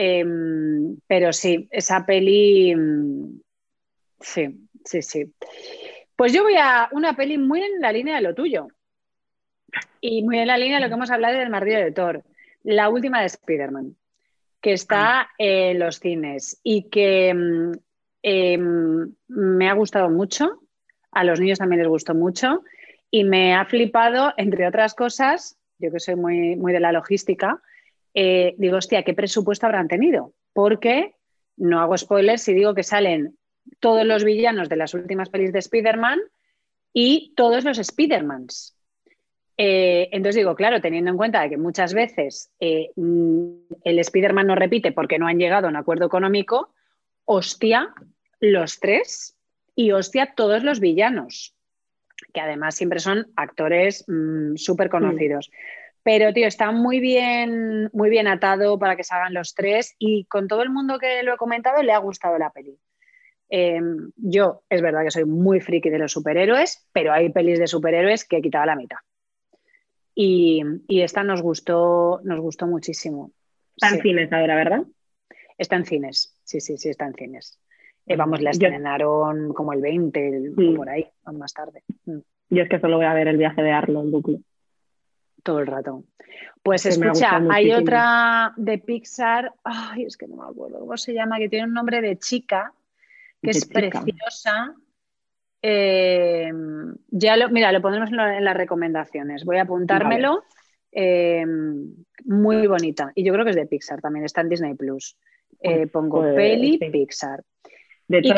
Em, 0.00 0.96
pero 1.08 1.32
sí, 1.32 1.66
esa 1.72 2.06
peli, 2.06 2.72
mm, 2.72 3.40
sí, 4.20 4.68
sí, 4.84 5.02
sí. 5.02 5.34
Pues 6.14 6.32
yo 6.32 6.44
voy 6.44 6.54
a 6.54 6.88
una 6.92 7.16
peli 7.16 7.36
muy 7.36 7.60
en 7.62 7.80
la 7.80 7.90
línea 7.90 8.14
de 8.14 8.20
lo 8.22 8.32
tuyo 8.32 8.68
y 10.00 10.22
muy 10.22 10.38
en 10.38 10.46
la 10.46 10.56
línea 10.56 10.76
de 10.76 10.82
lo 10.82 10.88
que 10.88 10.94
hemos 10.94 11.10
hablado 11.10 11.36
del 11.36 11.50
martillo 11.50 11.80
de 11.80 11.90
Thor, 11.90 12.22
la 12.62 12.88
última 12.90 13.22
de 13.22 13.26
Spider-Man, 13.26 13.96
que 14.60 14.72
está 14.72 15.22
ah. 15.22 15.30
en 15.36 15.80
los 15.80 15.98
cines 15.98 16.60
y 16.62 16.88
que 16.90 17.34
mm, 17.34 17.72
em, 18.22 19.14
me 19.26 19.68
ha 19.68 19.72
gustado 19.72 20.10
mucho, 20.10 20.62
a 21.10 21.24
los 21.24 21.40
niños 21.40 21.58
también 21.58 21.80
les 21.80 21.88
gustó 21.88 22.14
mucho 22.14 22.62
y 23.10 23.24
me 23.24 23.56
ha 23.56 23.64
flipado, 23.64 24.32
entre 24.36 24.64
otras 24.68 24.94
cosas, 24.94 25.58
yo 25.80 25.90
que 25.90 25.98
soy 25.98 26.14
muy, 26.14 26.54
muy 26.54 26.72
de 26.72 26.78
la 26.78 26.92
logística, 26.92 27.60
eh, 28.14 28.54
digo, 28.58 28.76
hostia, 28.76 29.02
¿qué 29.02 29.14
presupuesto 29.14 29.66
habrán 29.66 29.88
tenido? 29.88 30.32
Porque 30.52 31.14
no 31.56 31.80
hago 31.80 31.96
spoilers 31.96 32.42
si 32.42 32.54
digo 32.54 32.74
que 32.74 32.82
salen 32.82 33.36
todos 33.80 34.04
los 34.04 34.24
villanos 34.24 34.68
de 34.68 34.76
las 34.76 34.94
últimas 34.94 35.28
pelis 35.28 35.52
de 35.52 35.58
Spider-Man 35.58 36.20
y 36.92 37.32
todos 37.36 37.64
los 37.64 37.78
Spider-Mans. 37.78 38.76
Eh, 39.56 40.08
entonces 40.12 40.36
digo, 40.36 40.54
claro, 40.54 40.80
teniendo 40.80 41.10
en 41.10 41.16
cuenta 41.16 41.48
que 41.48 41.56
muchas 41.56 41.92
veces 41.92 42.52
eh, 42.60 42.90
mm, 42.94 43.50
el 43.84 43.98
Spider-Man 43.98 44.46
no 44.46 44.54
repite 44.54 44.92
porque 44.92 45.18
no 45.18 45.26
han 45.26 45.38
llegado 45.38 45.66
a 45.66 45.70
un 45.70 45.76
acuerdo 45.76 46.06
económico, 46.06 46.72
hostia, 47.24 47.92
los 48.40 48.78
tres 48.78 49.36
y 49.74 49.90
hostia, 49.90 50.32
todos 50.36 50.62
los 50.62 50.78
villanos, 50.78 51.54
que 52.32 52.40
además 52.40 52.76
siempre 52.76 53.00
son 53.00 53.26
actores 53.34 54.04
mm, 54.06 54.56
súper 54.56 54.90
conocidos. 54.90 55.50
Pero, 56.10 56.32
tío, 56.32 56.46
está 56.46 56.72
muy 56.72 57.00
bien, 57.00 57.90
muy 57.92 58.08
bien 58.08 58.28
atado 58.28 58.78
para 58.78 58.96
que 58.96 59.04
se 59.04 59.14
hagan 59.14 59.34
los 59.34 59.54
tres 59.54 59.94
y 59.98 60.24
con 60.24 60.48
todo 60.48 60.62
el 60.62 60.70
mundo 60.70 60.98
que 60.98 61.22
lo 61.22 61.34
he 61.34 61.36
comentado 61.36 61.82
le 61.82 61.92
ha 61.92 61.98
gustado 61.98 62.38
la 62.38 62.48
peli. 62.48 62.78
Em, 63.50 64.10
yo, 64.16 64.62
es 64.70 64.80
verdad 64.80 65.04
que 65.04 65.10
soy 65.10 65.26
muy 65.26 65.60
friki 65.60 65.90
de 65.90 65.98
los 65.98 66.12
superhéroes, 66.12 66.88
pero 66.94 67.12
hay 67.12 67.28
pelis 67.28 67.58
de 67.58 67.66
superhéroes 67.66 68.24
que 68.24 68.38
he 68.38 68.40
quitado 68.40 68.64
la 68.64 68.74
mitad. 68.74 68.96
Y, 70.14 70.62
esta 70.88 71.22
nos 71.24 71.42
gustó, 71.42 72.22
nos 72.24 72.40
gustó 72.40 72.66
muchísimo. 72.66 73.32
Está 73.76 73.94
en 73.94 74.00
cines 74.00 74.32
ahora, 74.32 74.54
¿verdad? 74.54 74.84
Está 75.58 75.76
en 75.76 75.84
cines, 75.84 76.34
sí, 76.42 76.62
sí, 76.62 76.78
sí, 76.78 76.88
está 76.88 77.04
en 77.04 77.12
cines. 77.16 77.60
Eh, 78.06 78.16
vamos, 78.16 78.40
la 78.40 78.48
estrenaron 78.48 79.52
como 79.52 79.74
el 79.74 79.82
20, 79.82 80.52
por 80.74 80.88
ahí, 80.88 81.06
más 81.34 81.52
tarde. 81.52 81.82
Mm. 82.06 82.20
Yo 82.48 82.62
es 82.62 82.70
que 82.70 82.80
solo 82.80 82.96
voy 82.96 83.04
a 83.04 83.12
ver 83.12 83.28
el 83.28 83.36
viaje 83.36 83.62
de 83.62 83.72
Arlo 83.72 84.00
en 84.00 84.10
bucle 84.10 84.40
todo 85.48 85.60
el 85.60 85.66
rato. 85.66 86.04
Pues 86.62 86.84
escucha, 86.84 87.40
hay 87.50 87.72
otra 87.72 88.52
de 88.58 88.76
Pixar, 88.76 89.50
ay, 89.64 90.02
es 90.02 90.18
que 90.18 90.28
no 90.28 90.36
me 90.36 90.50
acuerdo 90.50 90.80
cómo 90.80 90.94
se 90.98 91.14
llama, 91.14 91.38
que 91.38 91.48
tiene 91.48 91.64
un 91.64 91.72
nombre 91.72 92.02
de 92.02 92.18
chica, 92.18 92.74
que 93.42 93.50
es 93.50 93.64
preciosa. 93.64 94.74
Eh, 95.62 96.52
ya 97.08 97.38
lo, 97.38 97.48
mira, 97.48 97.72
lo 97.72 97.80
pondremos 97.80 98.10
en, 98.10 98.44
las 98.44 98.56
recomendaciones. 98.56 99.46
Voy 99.46 99.56
a 99.56 99.62
apuntármelo. 99.62 100.44
Eh, 100.92 101.46
muy 102.26 102.66
bonita. 102.66 103.10
Y 103.14 103.24
yo 103.24 103.32
creo 103.32 103.46
que 103.46 103.52
es 103.52 103.56
de 103.56 103.66
Pixar 103.66 104.02
también, 104.02 104.26
está 104.26 104.42
en 104.42 104.50
Disney 104.50 104.74
Plus. 104.74 105.16
Eh, 105.62 105.86
pongo 105.86 106.20
pues, 106.20 106.34
peli 106.34 106.76
Pixar. 106.76 107.42
De 108.06 108.18
hecho, 108.18 108.34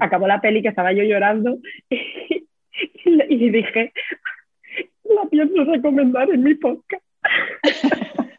acabó, 0.00 0.26
la 0.26 0.40
peli 0.40 0.60
que 0.60 0.68
estaba 0.68 0.92
yo 0.92 1.04
llorando 1.04 1.58
y 1.90 3.50
dije, 3.50 3.92
la 5.04 5.28
pienso 5.28 5.64
recomendar 5.64 6.30
en 6.30 6.42
mi 6.42 6.54
podcast. 6.54 7.04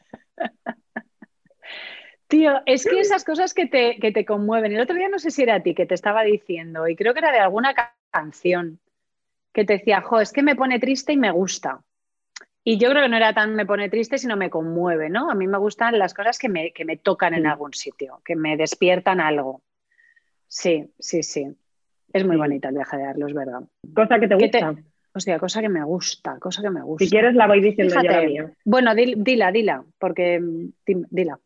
Tío, 2.27 2.61
es 2.65 2.85
que 2.85 2.99
esas 2.99 3.23
cosas 3.23 3.53
que 3.53 3.67
te, 3.67 3.97
que 3.99 4.11
te, 4.11 4.25
conmueven. 4.25 4.73
El 4.73 4.81
otro 4.81 4.95
día 4.95 5.09
no 5.09 5.19
sé 5.19 5.29
si 5.29 5.43
era 5.43 5.55
a 5.55 5.63
ti 5.63 5.75
que 5.75 5.85
te 5.85 5.93
estaba 5.93 6.23
diciendo, 6.23 6.87
y 6.87 6.95
creo 6.95 7.13
que 7.13 7.19
era 7.19 7.31
de 7.31 7.39
alguna 7.39 7.75
canción, 8.09 8.79
que 9.53 9.63
te 9.63 9.73
decía, 9.73 10.01
jo, 10.01 10.19
es 10.19 10.33
que 10.33 10.41
me 10.41 10.55
pone 10.55 10.79
triste 10.79 11.13
y 11.13 11.17
me 11.17 11.31
gusta. 11.31 11.81
Y 12.63 12.79
yo 12.79 12.89
creo 12.89 13.03
que 13.03 13.09
no 13.09 13.17
era 13.17 13.33
tan 13.33 13.53
me 13.53 13.67
pone 13.67 13.89
triste, 13.89 14.17
sino 14.17 14.35
me 14.35 14.49
conmueve, 14.49 15.07
¿no? 15.07 15.29
A 15.29 15.35
mí 15.35 15.45
me 15.45 15.59
gustan 15.59 15.99
las 15.99 16.15
cosas 16.15 16.39
que 16.39 16.49
me, 16.49 16.71
que 16.71 16.83
me 16.83 16.97
tocan 16.97 17.35
en 17.35 17.45
algún 17.45 17.73
sitio, 17.73 18.21
que 18.25 18.35
me 18.35 18.57
despiertan 18.57 19.21
algo. 19.21 19.61
Sí, 20.47 20.91
sí, 20.97 21.21
sí. 21.21 21.55
Es 22.11 22.25
muy 22.25 22.37
bonita 22.37 22.69
el 22.69 22.75
viaje 22.75 22.97
de 22.97 23.03
Arlo, 23.03 23.27
es 23.27 23.33
verdad. 23.35 23.61
Cosa 23.93 24.19
que 24.19 24.27
te 24.27 24.35
gusta. 24.35 24.75
Hostia, 25.15 25.39
cosa 25.39 25.61
que 25.61 25.69
me 25.69 25.81
gusta, 25.81 26.37
cosa 26.39 26.61
que 26.61 26.69
me 26.69 26.81
gusta. 26.81 27.05
Si 27.05 27.09
quieres 27.09 27.35
la 27.35 27.47
voy 27.47 27.61
diciendo 27.61 27.95
yo 28.03 28.11
la 28.11 28.21
mía. 28.21 28.51
Bueno, 28.65 28.93
dila, 28.93 29.49
dila, 29.49 29.83
porque 29.97 30.41
dila. 30.85 31.39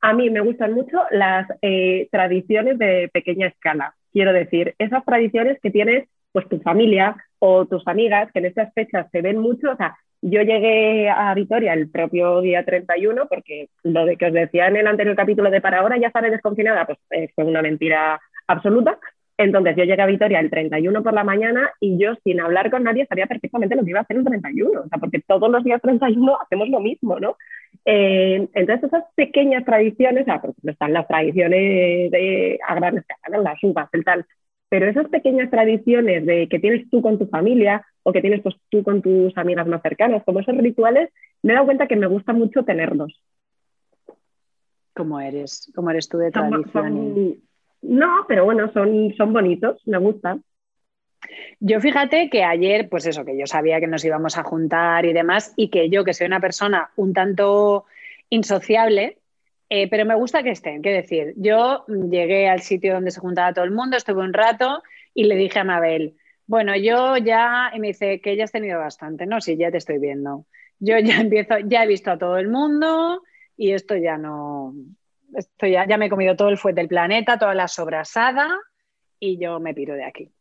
A 0.00 0.14
mí 0.14 0.30
me 0.30 0.40
gustan 0.40 0.72
mucho 0.72 0.98
las 1.10 1.46
eh, 1.60 2.08
tradiciones 2.10 2.78
de 2.78 3.10
pequeña 3.12 3.48
escala. 3.48 3.94
Quiero 4.12 4.32
decir, 4.32 4.74
esas 4.78 5.04
tradiciones 5.04 5.60
que 5.60 5.70
tienes 5.70 6.08
pues 6.32 6.48
tu 6.48 6.58
familia 6.60 7.16
o 7.38 7.66
tus 7.66 7.86
amigas, 7.86 8.32
que 8.32 8.38
en 8.38 8.46
estas 8.46 8.72
fechas 8.72 9.06
se 9.12 9.20
ven 9.20 9.36
mucho. 9.36 9.72
O 9.72 9.76
sea, 9.76 9.98
yo 10.22 10.40
llegué 10.40 11.10
a 11.10 11.34
Vitoria 11.34 11.74
el 11.74 11.90
propio 11.90 12.40
día 12.40 12.64
31, 12.64 13.26
porque 13.28 13.68
lo 13.82 14.06
de 14.06 14.16
que 14.16 14.26
os 14.26 14.32
decía 14.32 14.68
en 14.68 14.76
el 14.76 14.86
anterior 14.86 15.14
capítulo 15.16 15.50
de 15.50 15.60
para 15.60 15.80
ahora 15.80 15.98
ya 15.98 16.06
estaré 16.06 16.30
desconfinada, 16.30 16.86
pues 16.86 16.98
fue 17.34 17.44
una 17.44 17.60
mentira 17.60 18.18
absoluta. 18.46 18.98
Entonces 19.42 19.74
yo 19.76 19.84
llegué 19.84 20.00
a 20.00 20.06
Vitoria 20.06 20.38
el 20.38 20.50
31 20.50 21.02
por 21.02 21.12
la 21.12 21.24
mañana 21.24 21.70
y 21.80 21.98
yo 21.98 22.14
sin 22.22 22.40
hablar 22.40 22.70
con 22.70 22.84
nadie 22.84 23.06
sabía 23.06 23.26
perfectamente 23.26 23.74
lo 23.74 23.82
que 23.82 23.90
iba 23.90 23.98
a 23.98 24.02
hacer 24.02 24.16
el 24.16 24.24
31, 24.24 24.80
o 24.82 24.88
sea, 24.88 24.98
porque 24.98 25.20
todos 25.20 25.50
los 25.50 25.64
días 25.64 25.82
31 25.82 26.38
hacemos 26.40 26.68
lo 26.68 26.80
mismo, 26.80 27.18
¿no? 27.18 27.36
Eh, 27.84 28.48
entonces 28.54 28.84
esas 28.84 29.04
pequeñas 29.16 29.64
tradiciones, 29.64 30.22
o 30.22 30.24
sea, 30.26 30.42
están 30.64 30.92
las 30.92 31.08
tradiciones 31.08 32.10
de 32.12 32.58
a 32.66 32.74
grandes 32.76 33.04
las 33.28 33.64
uvas, 33.64 33.88
el 33.92 34.04
tal, 34.04 34.26
pero 34.68 34.86
esas 34.86 35.08
pequeñas 35.08 35.50
tradiciones 35.50 36.24
de 36.24 36.48
que 36.48 36.60
tienes 36.60 36.88
tú 36.88 37.02
con 37.02 37.18
tu 37.18 37.26
familia 37.26 37.84
o 38.04 38.12
que 38.12 38.20
tienes 38.20 38.42
pues, 38.42 38.54
tú 38.70 38.84
con 38.84 39.02
tus 39.02 39.36
amigas 39.36 39.66
más 39.66 39.82
cercanas, 39.82 40.22
como 40.24 40.40
esos 40.40 40.56
rituales, 40.56 41.10
me 41.42 41.52
he 41.52 41.54
dado 41.54 41.66
cuenta 41.66 41.88
que 41.88 41.96
me 41.96 42.06
gusta 42.06 42.32
mucho 42.32 42.62
tenerlos. 42.62 43.20
¿Cómo 44.94 45.20
eres? 45.20 45.70
¿Cómo 45.74 45.90
eres 45.90 46.08
tú 46.08 46.18
de 46.18 46.30
tradición? 46.30 47.42
No, 47.82 48.24
pero 48.28 48.44
bueno, 48.44 48.72
son, 48.72 49.12
son 49.16 49.32
bonitos, 49.32 49.82
me 49.86 49.98
gustan. 49.98 50.42
Yo 51.60 51.80
fíjate 51.80 52.30
que 52.30 52.42
ayer, 52.44 52.88
pues 52.88 53.06
eso, 53.06 53.24
que 53.24 53.38
yo 53.38 53.46
sabía 53.46 53.80
que 53.80 53.86
nos 53.86 54.04
íbamos 54.04 54.38
a 54.38 54.42
juntar 54.42 55.04
y 55.04 55.12
demás, 55.12 55.52
y 55.56 55.68
que 55.68 55.88
yo, 55.88 56.04
que 56.04 56.14
soy 56.14 56.26
una 56.26 56.40
persona 56.40 56.90
un 56.96 57.12
tanto 57.12 57.84
insociable, 58.30 59.18
eh, 59.68 59.88
pero 59.88 60.04
me 60.04 60.14
gusta 60.14 60.42
que 60.42 60.50
estén, 60.50 60.82
qué 60.82 60.90
decir, 60.90 61.34
yo 61.36 61.84
llegué 61.86 62.48
al 62.48 62.60
sitio 62.60 62.94
donde 62.94 63.10
se 63.10 63.20
juntaba 63.20 63.52
todo 63.52 63.64
el 63.64 63.70
mundo, 63.70 63.96
estuve 63.96 64.22
un 64.22 64.32
rato 64.32 64.82
y 65.14 65.24
le 65.24 65.36
dije 65.36 65.60
a 65.60 65.64
Mabel, 65.64 66.16
bueno, 66.46 66.76
yo 66.76 67.16
ya, 67.16 67.70
y 67.74 67.80
me 67.80 67.88
dice 67.88 68.20
que 68.20 68.36
ya 68.36 68.44
has 68.44 68.52
tenido 68.52 68.78
bastante, 68.78 69.26
no, 69.26 69.40
sí, 69.40 69.56
ya 69.56 69.70
te 69.70 69.78
estoy 69.78 69.98
viendo. 69.98 70.46
Yo 70.78 70.98
ya 70.98 71.16
empiezo, 71.20 71.58
ya 71.64 71.84
he 71.84 71.86
visto 71.86 72.10
a 72.10 72.18
todo 72.18 72.36
el 72.36 72.48
mundo 72.48 73.22
y 73.56 73.72
esto 73.72 73.96
ya 73.96 74.18
no, 74.18 74.74
esto 75.34 75.66
ya, 75.66 75.86
ya 75.86 75.96
me 75.96 76.06
he 76.06 76.10
comido 76.10 76.36
todo 76.36 76.48
el 76.48 76.58
fuet 76.58 76.74
del 76.74 76.88
planeta, 76.88 77.38
toda 77.38 77.54
la 77.54 77.68
sobrasada 77.68 78.48
y 79.18 79.38
yo 79.38 79.60
me 79.60 79.74
piro 79.74 79.94
de 79.94 80.04
aquí. 80.04 80.32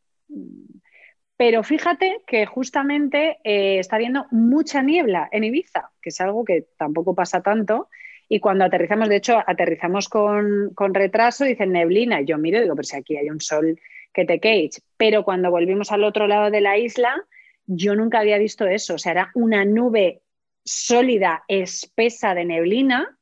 Pero 1.41 1.63
fíjate 1.63 2.21
que 2.27 2.45
justamente 2.45 3.39
eh, 3.43 3.79
está 3.79 3.95
habiendo 3.95 4.27
mucha 4.29 4.83
niebla 4.83 5.27
en 5.31 5.43
Ibiza, 5.43 5.89
que 5.99 6.09
es 6.09 6.21
algo 6.21 6.45
que 6.45 6.67
tampoco 6.77 7.15
pasa 7.15 7.41
tanto. 7.41 7.89
Y 8.29 8.39
cuando 8.39 8.63
aterrizamos, 8.63 9.09
de 9.09 9.15
hecho, 9.15 9.41
aterrizamos 9.45 10.07
con, 10.07 10.93
retraso, 10.93 11.43
dicen 11.43 11.71
neblina. 11.71 12.21
Yo 12.21 12.37
miro 12.37 12.59
y 12.59 12.61
digo, 12.61 12.75
pero 12.75 12.83
si 12.83 12.95
aquí 12.95 13.17
hay 13.17 13.31
un 13.31 13.41
sol 13.41 13.79
que 14.13 14.23
te 14.23 14.39
cage. 14.39 14.83
Pero 14.97 15.23
cuando 15.23 15.49
volvimos 15.49 15.91
al 15.91 16.03
otro 16.03 16.27
lado 16.27 16.51
de 16.51 16.61
la 16.61 16.77
isla, 16.77 17.25
yo 17.65 17.95
nunca 17.95 18.19
había 18.19 18.37
visto 18.37 18.67
eso. 18.67 18.93
O 18.93 18.97
sea, 18.99 19.13
era 19.13 19.31
una 19.33 19.65
nube 19.65 20.21
sólida, 20.63 21.43
espesa 21.47 22.35
de 22.35 22.45
neblina. 22.45 23.17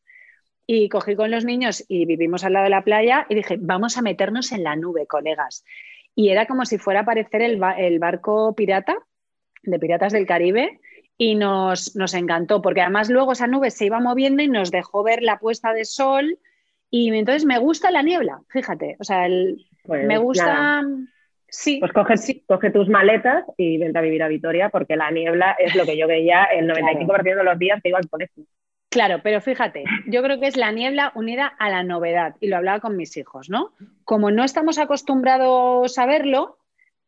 Y 0.72 0.88
cogí 0.88 1.16
con 1.16 1.32
los 1.32 1.46
niños 1.46 1.84
y 1.88 2.06
vivimos 2.06 2.44
al 2.44 2.54
lado 2.54 2.66
de 2.66 2.70
la 2.70 2.84
playa 2.84 3.26
y 3.28 3.34
dije, 3.34 3.58
vamos 3.60 3.98
a 3.98 4.04
meternos 4.04 4.52
en 4.52 4.64
la 4.64 4.76
nube, 4.76 5.08
colegas 5.08 5.64
y 6.20 6.32
era 6.32 6.48
como 6.48 6.66
si 6.66 6.78
fuera 6.78 7.00
a 7.00 7.04
aparecer 7.04 7.42
el, 7.42 7.58
barco 7.58 8.54
pirata 8.54 8.98
de 9.64 9.80
Piratas 9.80 10.12
del 10.12 10.26
Caribe 10.26 10.82
y 11.18 11.36
nos, 11.36 11.96
nos, 11.96 12.14
encantó, 12.14 12.62
porque 12.62 12.82
además 12.82 13.10
luego 13.10 13.32
esa 13.32 13.48
nube 13.48 13.72
se 13.72 13.86
iba 13.86 14.02
moviendo 14.02 14.44
y 14.44 14.50
nos 14.50 14.70
dejó 14.70 15.02
ver 15.02 15.22
la 15.22 15.40
puesta 15.40 15.74
de 15.74 15.86
sol 15.86 16.38
y 16.90 17.16
entonces 17.16 17.46
me 17.46 17.58
gusta 17.58 17.90
la 17.90 18.02
niebla, 18.02 18.42
fíjate, 18.50 18.98
o 19.00 19.04
sea, 19.06 19.30
pues 19.84 20.06
me 20.06 20.18
gusta... 20.18 20.84
Sí, 21.52 21.78
pues 21.80 21.94
coge, 21.94 22.16
coge, 22.46 22.70
tus 22.70 22.90
maletas 22.90 23.46
y 23.58 23.78
vente 23.78 23.98
a 23.98 24.02
vivir 24.02 24.22
a 24.22 24.28
Vitoria 24.28 24.70
porque 24.70 24.98
la 24.98 25.10
niebla 25.10 25.56
es 25.58 25.74
lo 25.74 25.86
que 25.86 25.98
yo 25.98 26.06
veía 26.06 26.44
el 26.44 26.68
95% 26.70 27.24
de 27.24 27.44
los 27.46 27.58
días 27.58 27.82
que 27.82 27.90
iba 27.90 27.98
al 27.98 28.10
colegio. 28.10 28.44
Claro, 28.90 29.20
pero 29.22 29.40
fíjate, 29.40 29.84
yo 30.08 30.24
creo 30.24 30.40
que 30.40 30.48
es 30.48 30.58
la 30.58 30.72
niebla 30.72 31.12
unida 31.14 31.46
a 31.46 31.70
la 31.70 31.84
novedad, 31.84 32.36
y 32.40 32.48
lo 32.48 32.58
hablaba 32.58 32.80
con 32.80 32.98
mis 32.98 33.16
hijos, 33.18 33.50
¿no? 33.50 33.72
Como 34.04 34.32
no 34.32 34.44
estamos 34.44 34.80
acostumbrados 34.80 35.98
a 36.00 36.06
verlo, 36.08 36.58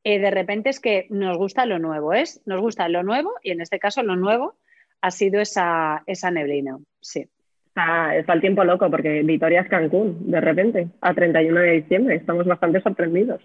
eh, 0.03 0.19
de 0.19 0.29
repente 0.29 0.69
es 0.69 0.79
que 0.79 1.07
nos 1.09 1.38
gusta 1.38 1.65
lo 1.65 1.79
nuevo, 1.79 2.13
¿es? 2.13 2.41
Nos 2.45 2.61
gusta 2.61 2.88
lo 2.88 3.01
nuevo, 3.01 3.34
y 3.41 3.49
en 3.49 3.61
este 3.61 3.79
caso 3.79 4.03
lo 4.03 4.15
nuevo 4.15 4.55
ha 5.01 5.09
sido 5.09 5.41
esa, 5.41 6.03
esa 6.05 6.29
neblina, 6.29 6.77
sí. 6.99 7.27
Está, 7.69 8.15
está 8.15 8.34
el 8.34 8.41
tiempo 8.41 8.63
loco, 8.63 8.91
porque 8.91 9.23
Vitoria 9.23 9.61
es 9.61 9.69
Cancún, 9.69 10.29
de 10.29 10.39
repente, 10.39 10.88
a 11.01 11.15
31 11.15 11.59
de 11.61 11.71
diciembre, 11.71 12.15
estamos 12.15 12.45
bastante 12.45 12.82
sorprendidos. 12.82 13.41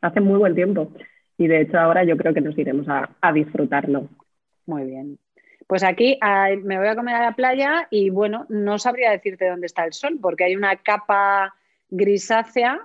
Hace 0.00 0.20
muy 0.20 0.38
buen 0.38 0.54
tiempo, 0.54 0.92
y 1.36 1.48
de 1.48 1.62
hecho 1.62 1.78
ahora 1.78 2.04
yo 2.04 2.16
creo 2.16 2.34
que 2.34 2.40
nos 2.40 2.56
iremos 2.56 2.88
a, 2.88 3.10
a 3.20 3.32
disfrutarlo. 3.32 4.08
Muy 4.66 4.84
bien. 4.84 5.18
Pues 5.70 5.84
aquí 5.84 6.18
me 6.64 6.78
voy 6.78 6.88
a 6.88 6.96
comer 6.96 7.14
a 7.14 7.26
la 7.26 7.36
playa 7.36 7.86
y 7.90 8.10
bueno, 8.10 8.44
no 8.48 8.80
sabría 8.80 9.12
decirte 9.12 9.48
dónde 9.48 9.66
está 9.66 9.84
el 9.84 9.92
sol 9.92 10.18
porque 10.20 10.42
hay 10.42 10.56
una 10.56 10.74
capa 10.74 11.54
grisácea, 11.88 12.80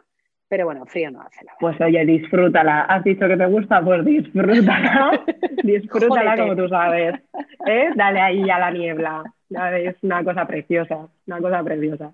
pero 0.48 0.66
bueno, 0.66 0.86
frío 0.86 1.10
no 1.10 1.20
hace 1.24 1.44
la 1.46 1.54
Pues 1.60 1.82
oye, 1.82 2.06
disfrútala. 2.06 2.82
Has 2.82 3.04
dicho 3.04 3.28
que 3.28 3.38
te 3.38 3.46
gusta, 3.48 3.82
pues 3.82 4.06
disfrútala. 4.06 5.20
disfrútala 5.64 6.38
como 6.38 6.56
tú 6.56 6.70
sabes. 6.70 7.16
¿Eh? 7.66 7.90
Dale 7.96 8.22
ahí 8.22 8.48
a 8.52 8.60
la 8.60 8.70
niebla. 8.70 9.24
Es 9.50 9.96
una 10.04 10.24
cosa 10.24 10.46
preciosa, 10.46 11.08
una 11.26 11.40
cosa 11.40 11.64
preciosa. 11.64 12.12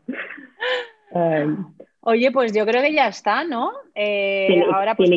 Eh, 1.13 1.53
oye, 1.99 2.31
pues 2.31 2.53
yo 2.55 2.65
creo 2.65 2.81
que 2.81 2.93
ya 2.93 3.09
está, 3.09 3.43
¿no? 3.43 3.73
Eh, 3.93 4.63
ahora 4.73 4.95
pues 4.95 5.09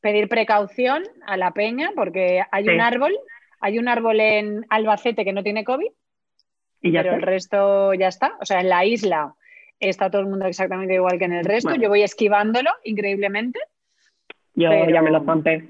pedir, 0.00 0.28
precaución 0.28 1.02
a 1.26 1.36
la 1.36 1.50
peña 1.50 1.90
porque 1.96 2.40
hay 2.52 2.68
un 2.68 2.80
árbol 2.80 3.12
hay 3.62 3.78
un 3.78 3.88
árbol 3.88 4.20
en 4.20 4.66
Albacete 4.68 5.24
que 5.24 5.32
no 5.32 5.42
tiene 5.42 5.64
COVID, 5.64 5.90
¿Y 6.82 6.92
pero 6.92 7.14
el 7.14 7.22
resto 7.22 7.94
ya 7.94 8.08
está. 8.08 8.36
O 8.40 8.44
sea, 8.44 8.60
en 8.60 8.68
la 8.68 8.84
isla 8.84 9.34
está 9.78 10.10
todo 10.10 10.20
el 10.20 10.28
mundo 10.28 10.46
exactamente 10.46 10.94
igual 10.94 11.18
que 11.18 11.26
en 11.26 11.32
el 11.32 11.44
resto. 11.44 11.74
Yo 11.76 11.88
voy 11.88 12.02
esquivándolo 12.02 12.70
increíblemente. 12.82 13.60
Yo 14.54 14.68
ya 14.70 15.00
me 15.00 15.12
lo 15.12 15.22
zampé. 15.24 15.68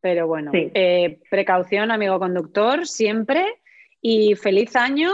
Pero 0.00 0.26
bueno, 0.26 0.50
eh, 0.54 1.20
precaución, 1.30 1.90
amigo 1.90 2.18
conductor, 2.18 2.86
siempre. 2.86 3.44
Y 4.00 4.34
feliz 4.34 4.74
año 4.76 5.10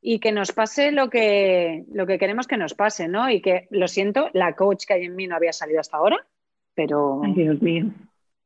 y 0.00 0.18
que 0.18 0.32
nos 0.32 0.50
pase 0.50 0.90
lo 0.90 1.08
que, 1.08 1.84
lo 1.92 2.06
que 2.06 2.18
queremos 2.18 2.48
que 2.48 2.56
nos 2.56 2.74
pase, 2.74 3.06
¿no? 3.06 3.30
Y 3.30 3.40
que, 3.40 3.68
lo 3.70 3.86
siento, 3.86 4.30
la 4.32 4.54
coach 4.54 4.84
que 4.84 4.94
hay 4.94 5.04
en 5.04 5.14
mí 5.14 5.28
no 5.28 5.36
había 5.36 5.52
salido 5.52 5.80
hasta 5.80 5.96
ahora, 5.96 6.26
pero... 6.74 7.22
Ay, 7.24 7.34
Dios 7.34 7.62
mío. 7.62 7.86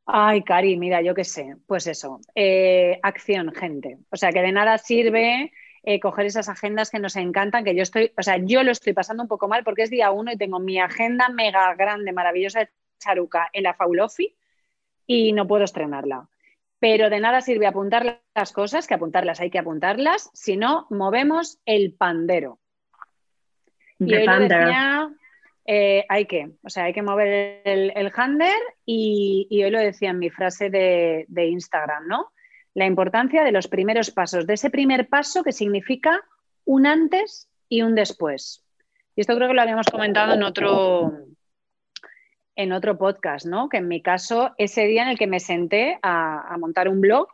Ay, 0.06 0.42
Cari, 0.42 0.76
mira, 0.76 1.02
yo 1.02 1.14
qué 1.14 1.24
sé, 1.24 1.56
pues 1.66 1.88
eso, 1.88 2.20
eh, 2.34 3.00
acción, 3.02 3.52
gente. 3.52 3.98
O 4.10 4.16
sea, 4.16 4.30
que 4.30 4.40
de 4.40 4.52
nada 4.52 4.78
sirve 4.78 5.52
eh, 5.82 5.98
coger 5.98 6.26
esas 6.26 6.48
agendas 6.48 6.90
que 6.90 7.00
nos 7.00 7.16
encantan, 7.16 7.64
que 7.64 7.74
yo 7.74 7.82
estoy, 7.82 8.12
o 8.16 8.22
sea, 8.22 8.36
yo 8.38 8.62
lo 8.62 8.70
estoy 8.70 8.92
pasando 8.92 9.24
un 9.24 9.28
poco 9.28 9.48
mal 9.48 9.64
porque 9.64 9.82
es 9.82 9.90
día 9.90 10.12
uno 10.12 10.30
y 10.30 10.36
tengo 10.36 10.60
mi 10.60 10.78
agenda 10.78 11.28
mega 11.28 11.74
grande, 11.74 12.12
maravillosa 12.12 12.60
de 12.60 12.70
Charuca 13.00 13.50
en 13.52 13.64
la 13.64 13.74
Faulofi 13.74 14.36
y 15.06 15.32
no 15.32 15.48
puedo 15.48 15.64
estrenarla. 15.64 16.28
Pero 16.78 17.10
de 17.10 17.20
nada 17.20 17.40
sirve 17.40 17.66
apuntar 17.66 18.20
las 18.34 18.52
cosas, 18.52 18.86
que 18.86 18.94
apuntarlas 18.94 19.40
hay 19.40 19.50
que 19.50 19.58
apuntarlas, 19.58 20.30
si 20.34 20.56
no, 20.56 20.86
movemos 20.90 21.58
el 21.66 21.94
pandero. 21.94 22.60
Y 23.98 24.14
hoy 24.14 24.26
decía, 24.26 25.10
eh, 25.68 26.04
hay 26.08 26.26
que, 26.26 26.52
o 26.62 26.70
sea, 26.70 26.84
hay 26.84 26.92
que 26.92 27.02
mover 27.02 27.60
el, 27.64 27.92
el 27.96 28.12
hander 28.14 28.56
y, 28.84 29.48
hoy 29.64 29.70
lo 29.70 29.80
decía 29.80 30.10
en 30.10 30.18
mi 30.20 30.30
frase 30.30 30.70
de, 30.70 31.26
Instagram, 31.28 32.06
¿no? 32.06 32.32
La 32.72 32.86
importancia 32.86 33.42
de 33.42 33.50
los 33.50 33.66
primeros 33.66 34.12
pasos, 34.12 34.46
de 34.46 34.54
ese 34.54 34.70
primer 34.70 35.08
paso 35.08 35.42
que 35.42 35.52
significa 35.52 36.22
un 36.64 36.86
antes 36.86 37.48
y 37.68 37.82
un 37.82 37.96
después. 37.96 38.64
Y 39.16 39.22
esto 39.22 39.34
creo 39.34 39.48
que 39.48 39.54
lo 39.54 39.62
habíamos 39.62 39.86
comentado 39.86 40.34
en 40.34 40.44
otro, 40.44 41.12
en 42.54 42.72
otro 42.72 42.96
podcast, 42.96 43.46
¿no? 43.46 43.68
Que 43.68 43.78
en 43.78 43.88
mi 43.88 44.02
caso, 44.02 44.54
ese 44.58 44.86
día 44.86 45.02
en 45.02 45.08
el 45.08 45.18
que 45.18 45.26
me 45.26 45.40
senté 45.40 45.98
a, 46.02 46.54
montar 46.60 46.88
un 46.88 47.00
blog, 47.00 47.26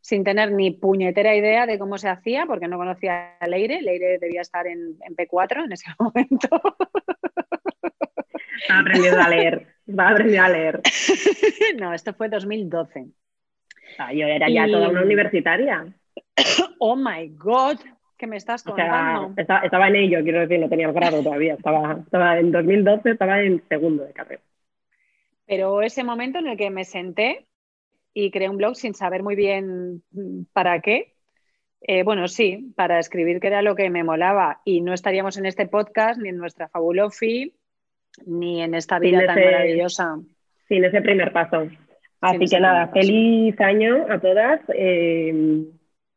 sin 0.00 0.24
tener 0.24 0.52
ni 0.52 0.72
puñetera 0.72 1.34
idea 1.34 1.64
de 1.64 1.78
cómo 1.78 1.96
se 1.96 2.08
hacía, 2.08 2.44
porque 2.44 2.68
no 2.68 2.76
conocía 2.76 3.36
a 3.38 3.46
Leire. 3.46 3.80
Leire 3.80 4.18
debía 4.18 4.40
estar 4.40 4.66
en 4.66 4.98
P4 4.98 5.64
en 5.64 5.72
ese 5.72 5.90
momento. 5.98 6.60
Va 8.70 8.78
aprendiendo 8.80 9.20
a 9.20 9.28
leer. 9.28 9.66
Va 9.88 10.10
aprendiendo 10.10 10.46
a 10.46 10.48
leer. 10.50 10.80
no, 11.80 11.92
esto 11.92 12.14
fue 12.14 12.28
2012. 12.28 13.06
Ah, 13.98 14.12
yo 14.12 14.26
era 14.26 14.48
ya 14.48 14.66
toda 14.66 14.88
una 14.88 15.02
universitaria. 15.02 15.86
Oh 16.84 16.96
my 16.96 17.28
God, 17.36 17.78
¿qué 18.18 18.26
me 18.26 18.36
estás 18.36 18.64
contando? 18.64 19.34
estaba, 19.36 19.88
en 19.88 19.96
ello, 19.96 20.20
quiero 20.24 20.40
decir, 20.40 20.58
no 20.58 20.68
tenía 20.68 20.88
el 20.88 20.92
grado 20.92 21.22
todavía. 21.22 21.54
Estaba, 21.54 22.00
estaba 22.04 22.38
en 22.40 22.50
2012, 22.50 23.10
estaba 23.10 23.40
en 23.40 23.62
segundo 23.68 24.04
de 24.04 24.12
carrera. 24.12 24.42
Pero 25.46 25.80
ese 25.82 26.02
momento 26.02 26.40
en 26.40 26.48
el 26.48 26.56
que 26.56 26.70
me 26.70 26.84
senté 26.84 27.46
y 28.12 28.32
creé 28.32 28.48
un 28.48 28.56
blog 28.56 28.74
sin 28.74 28.94
saber 28.94 29.22
muy 29.22 29.36
bien 29.36 30.02
para 30.52 30.80
qué, 30.80 31.14
eh, 31.82 32.02
bueno, 32.04 32.28
sí, 32.28 32.72
para 32.76 32.98
escribir 32.98 33.40
que 33.40 33.48
era 33.48 33.62
lo 33.62 33.74
que 33.74 33.90
me 33.90 34.04
molaba 34.04 34.60
y 34.64 34.80
no 34.80 34.92
estaríamos 34.92 35.36
en 35.36 35.46
este 35.46 35.66
podcast 35.66 36.20
ni 36.20 36.28
en 36.28 36.38
nuestra 36.38 36.68
Fabulofi 36.68 37.54
ni 38.26 38.62
en 38.62 38.74
esta 38.74 38.98
vida 38.98 39.26
tan 39.26 39.36
maravillosa. 39.36 40.18
Sin 40.68 40.84
ese 40.84 41.00
primer 41.02 41.32
paso. 41.32 41.68
Así 42.20 42.46
que 42.46 42.60
nada, 42.60 42.88
feliz 42.88 43.60
año 43.60 44.06
a 44.08 44.20
todas, 44.20 44.60
eh, 44.74 45.64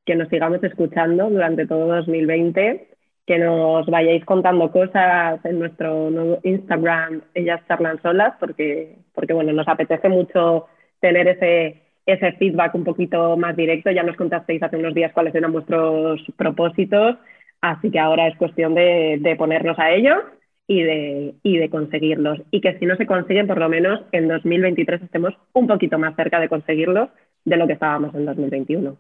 que 0.06 0.16
nos 0.16 0.30
sigamos 0.30 0.64
escuchando 0.64 1.30
durante 1.30 1.66
todo 1.66 1.88
2020, 1.88 2.90
que 3.26 3.40
nos 3.40 3.88
vayáis 3.88 4.24
contando 4.24 4.72
cosas 4.72 5.44
en 5.44 5.58
nuestro 5.58 6.12
nuevo 6.12 6.40
Instagram, 6.44 7.24
ellas 7.34 7.60
charlan 7.68 8.00
solas, 8.04 8.36
porque, 8.40 8.98
porque 9.16 9.34
bueno, 9.34 9.52
nos 9.52 9.68
apetece 9.68 10.08
mucho 10.10 10.68
tener 11.00 11.28
ese, 11.28 11.82
ese 12.06 12.34
feedback 12.34 12.76
un 12.76 12.84
poquito 12.84 13.36
más 13.36 13.56
directo. 13.56 13.90
Ya 13.90 14.04
nos 14.04 14.16
contasteis 14.16 14.62
hace 14.62 14.78
unos 14.78 14.94
días 14.94 15.12
cuáles 15.12 15.34
eran 15.34 15.54
vuestros 15.54 16.22
propósitos, 16.38 17.18
así 17.62 17.90
que 17.90 18.00
ahora 18.00 18.28
es 18.28 18.38
cuestión 18.38 18.76
de, 18.76 19.18
de 19.20 19.36
ponernos 19.36 19.80
a 19.80 19.90
ello 19.90 20.22
y 20.68 20.82
de, 20.82 21.36
y 21.44 21.58
de 21.58 21.70
conseguirlos. 21.70 22.42
Y 22.52 22.62
que 22.62 22.78
si 22.80 22.86
no 22.86 22.96
se 22.96 23.06
consiguen, 23.06 23.48
por 23.48 23.60
lo 23.60 23.70
menos 23.70 24.02
en 24.12 24.28
2023 24.28 25.04
estemos 25.04 25.34
un 25.54 25.68
poquito 25.68 26.00
más 26.00 26.16
cerca 26.16 26.40
de 26.40 26.50
conseguirlos 26.50 27.10
de 27.44 27.58
lo 27.58 27.68
que 27.68 27.74
estábamos 27.74 28.16
en 28.16 28.26
2021. 28.26 28.98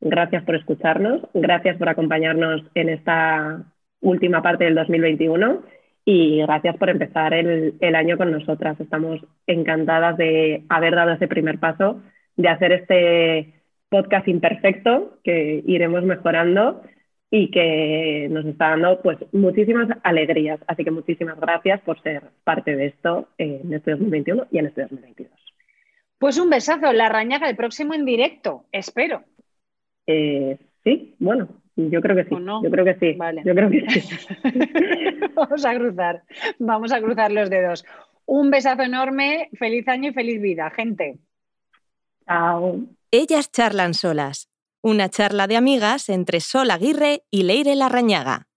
Gracias 0.00 0.44
por 0.44 0.54
escucharnos, 0.54 1.22
gracias 1.34 1.76
por 1.76 1.88
acompañarnos 1.88 2.62
en 2.74 2.88
esta 2.88 3.64
última 4.00 4.42
parte 4.42 4.64
del 4.64 4.76
2021 4.76 5.62
y 6.04 6.40
gracias 6.42 6.76
por 6.76 6.88
empezar 6.88 7.34
el, 7.34 7.74
el 7.80 7.94
año 7.96 8.16
con 8.16 8.30
nosotras. 8.30 8.80
Estamos 8.80 9.20
encantadas 9.46 10.16
de 10.16 10.64
haber 10.68 10.94
dado 10.94 11.12
ese 11.12 11.26
primer 11.26 11.58
paso, 11.58 12.00
de 12.36 12.48
hacer 12.48 12.72
este 12.72 13.54
podcast 13.88 14.28
imperfecto 14.28 15.18
que 15.24 15.62
iremos 15.66 16.04
mejorando 16.04 16.82
y 17.30 17.50
que 17.50 18.28
nos 18.30 18.46
está 18.46 18.70
dando 18.70 19.00
pues 19.02 19.18
muchísimas 19.32 19.88
alegrías. 20.02 20.60
Así 20.66 20.84
que 20.84 20.90
muchísimas 20.90 21.38
gracias 21.38 21.80
por 21.82 22.00
ser 22.02 22.22
parte 22.44 22.74
de 22.74 22.86
esto 22.86 23.28
en 23.38 23.72
este 23.72 23.92
2021 23.92 24.46
y 24.50 24.58
en 24.58 24.66
este 24.66 24.82
2022. 24.82 25.32
Pues 26.18 26.38
un 26.38 26.50
besazo, 26.50 26.92
La 26.92 27.08
Rañaga, 27.08 27.48
el 27.48 27.56
próximo 27.56 27.94
en 27.94 28.04
directo, 28.04 28.64
espero. 28.72 29.22
Eh, 30.06 30.58
sí, 30.82 31.14
bueno, 31.18 31.48
yo 31.76 32.00
creo 32.00 32.16
que 32.16 32.24
sí. 32.24 32.34
No? 32.40 32.62
Yo 32.62 32.70
creo 32.70 32.84
que 32.84 32.94
sí. 32.94 33.12
Vale. 33.12 33.42
Yo 33.44 33.54
creo 33.54 33.70
que 33.70 33.88
sí. 33.90 34.16
vamos 35.34 35.64
a 35.64 35.74
cruzar, 35.76 36.22
vamos 36.58 36.92
a 36.92 37.00
cruzar 37.00 37.30
los 37.30 37.50
dedos. 37.50 37.84
Un 38.24 38.50
besazo 38.50 38.82
enorme, 38.82 39.48
feliz 39.58 39.86
año 39.88 40.10
y 40.10 40.14
feliz 40.14 40.40
vida, 40.40 40.70
gente. 40.70 41.18
Chao. 42.26 42.80
Ellas 43.10 43.50
charlan 43.52 43.94
solas 43.94 44.48
una 44.82 45.08
charla 45.08 45.46
de 45.46 45.56
amigas 45.56 46.08
entre 46.08 46.40
Sol 46.40 46.70
Aguirre 46.70 47.24
y 47.30 47.42
Leire 47.42 47.74
Larrañaga. 47.76 48.47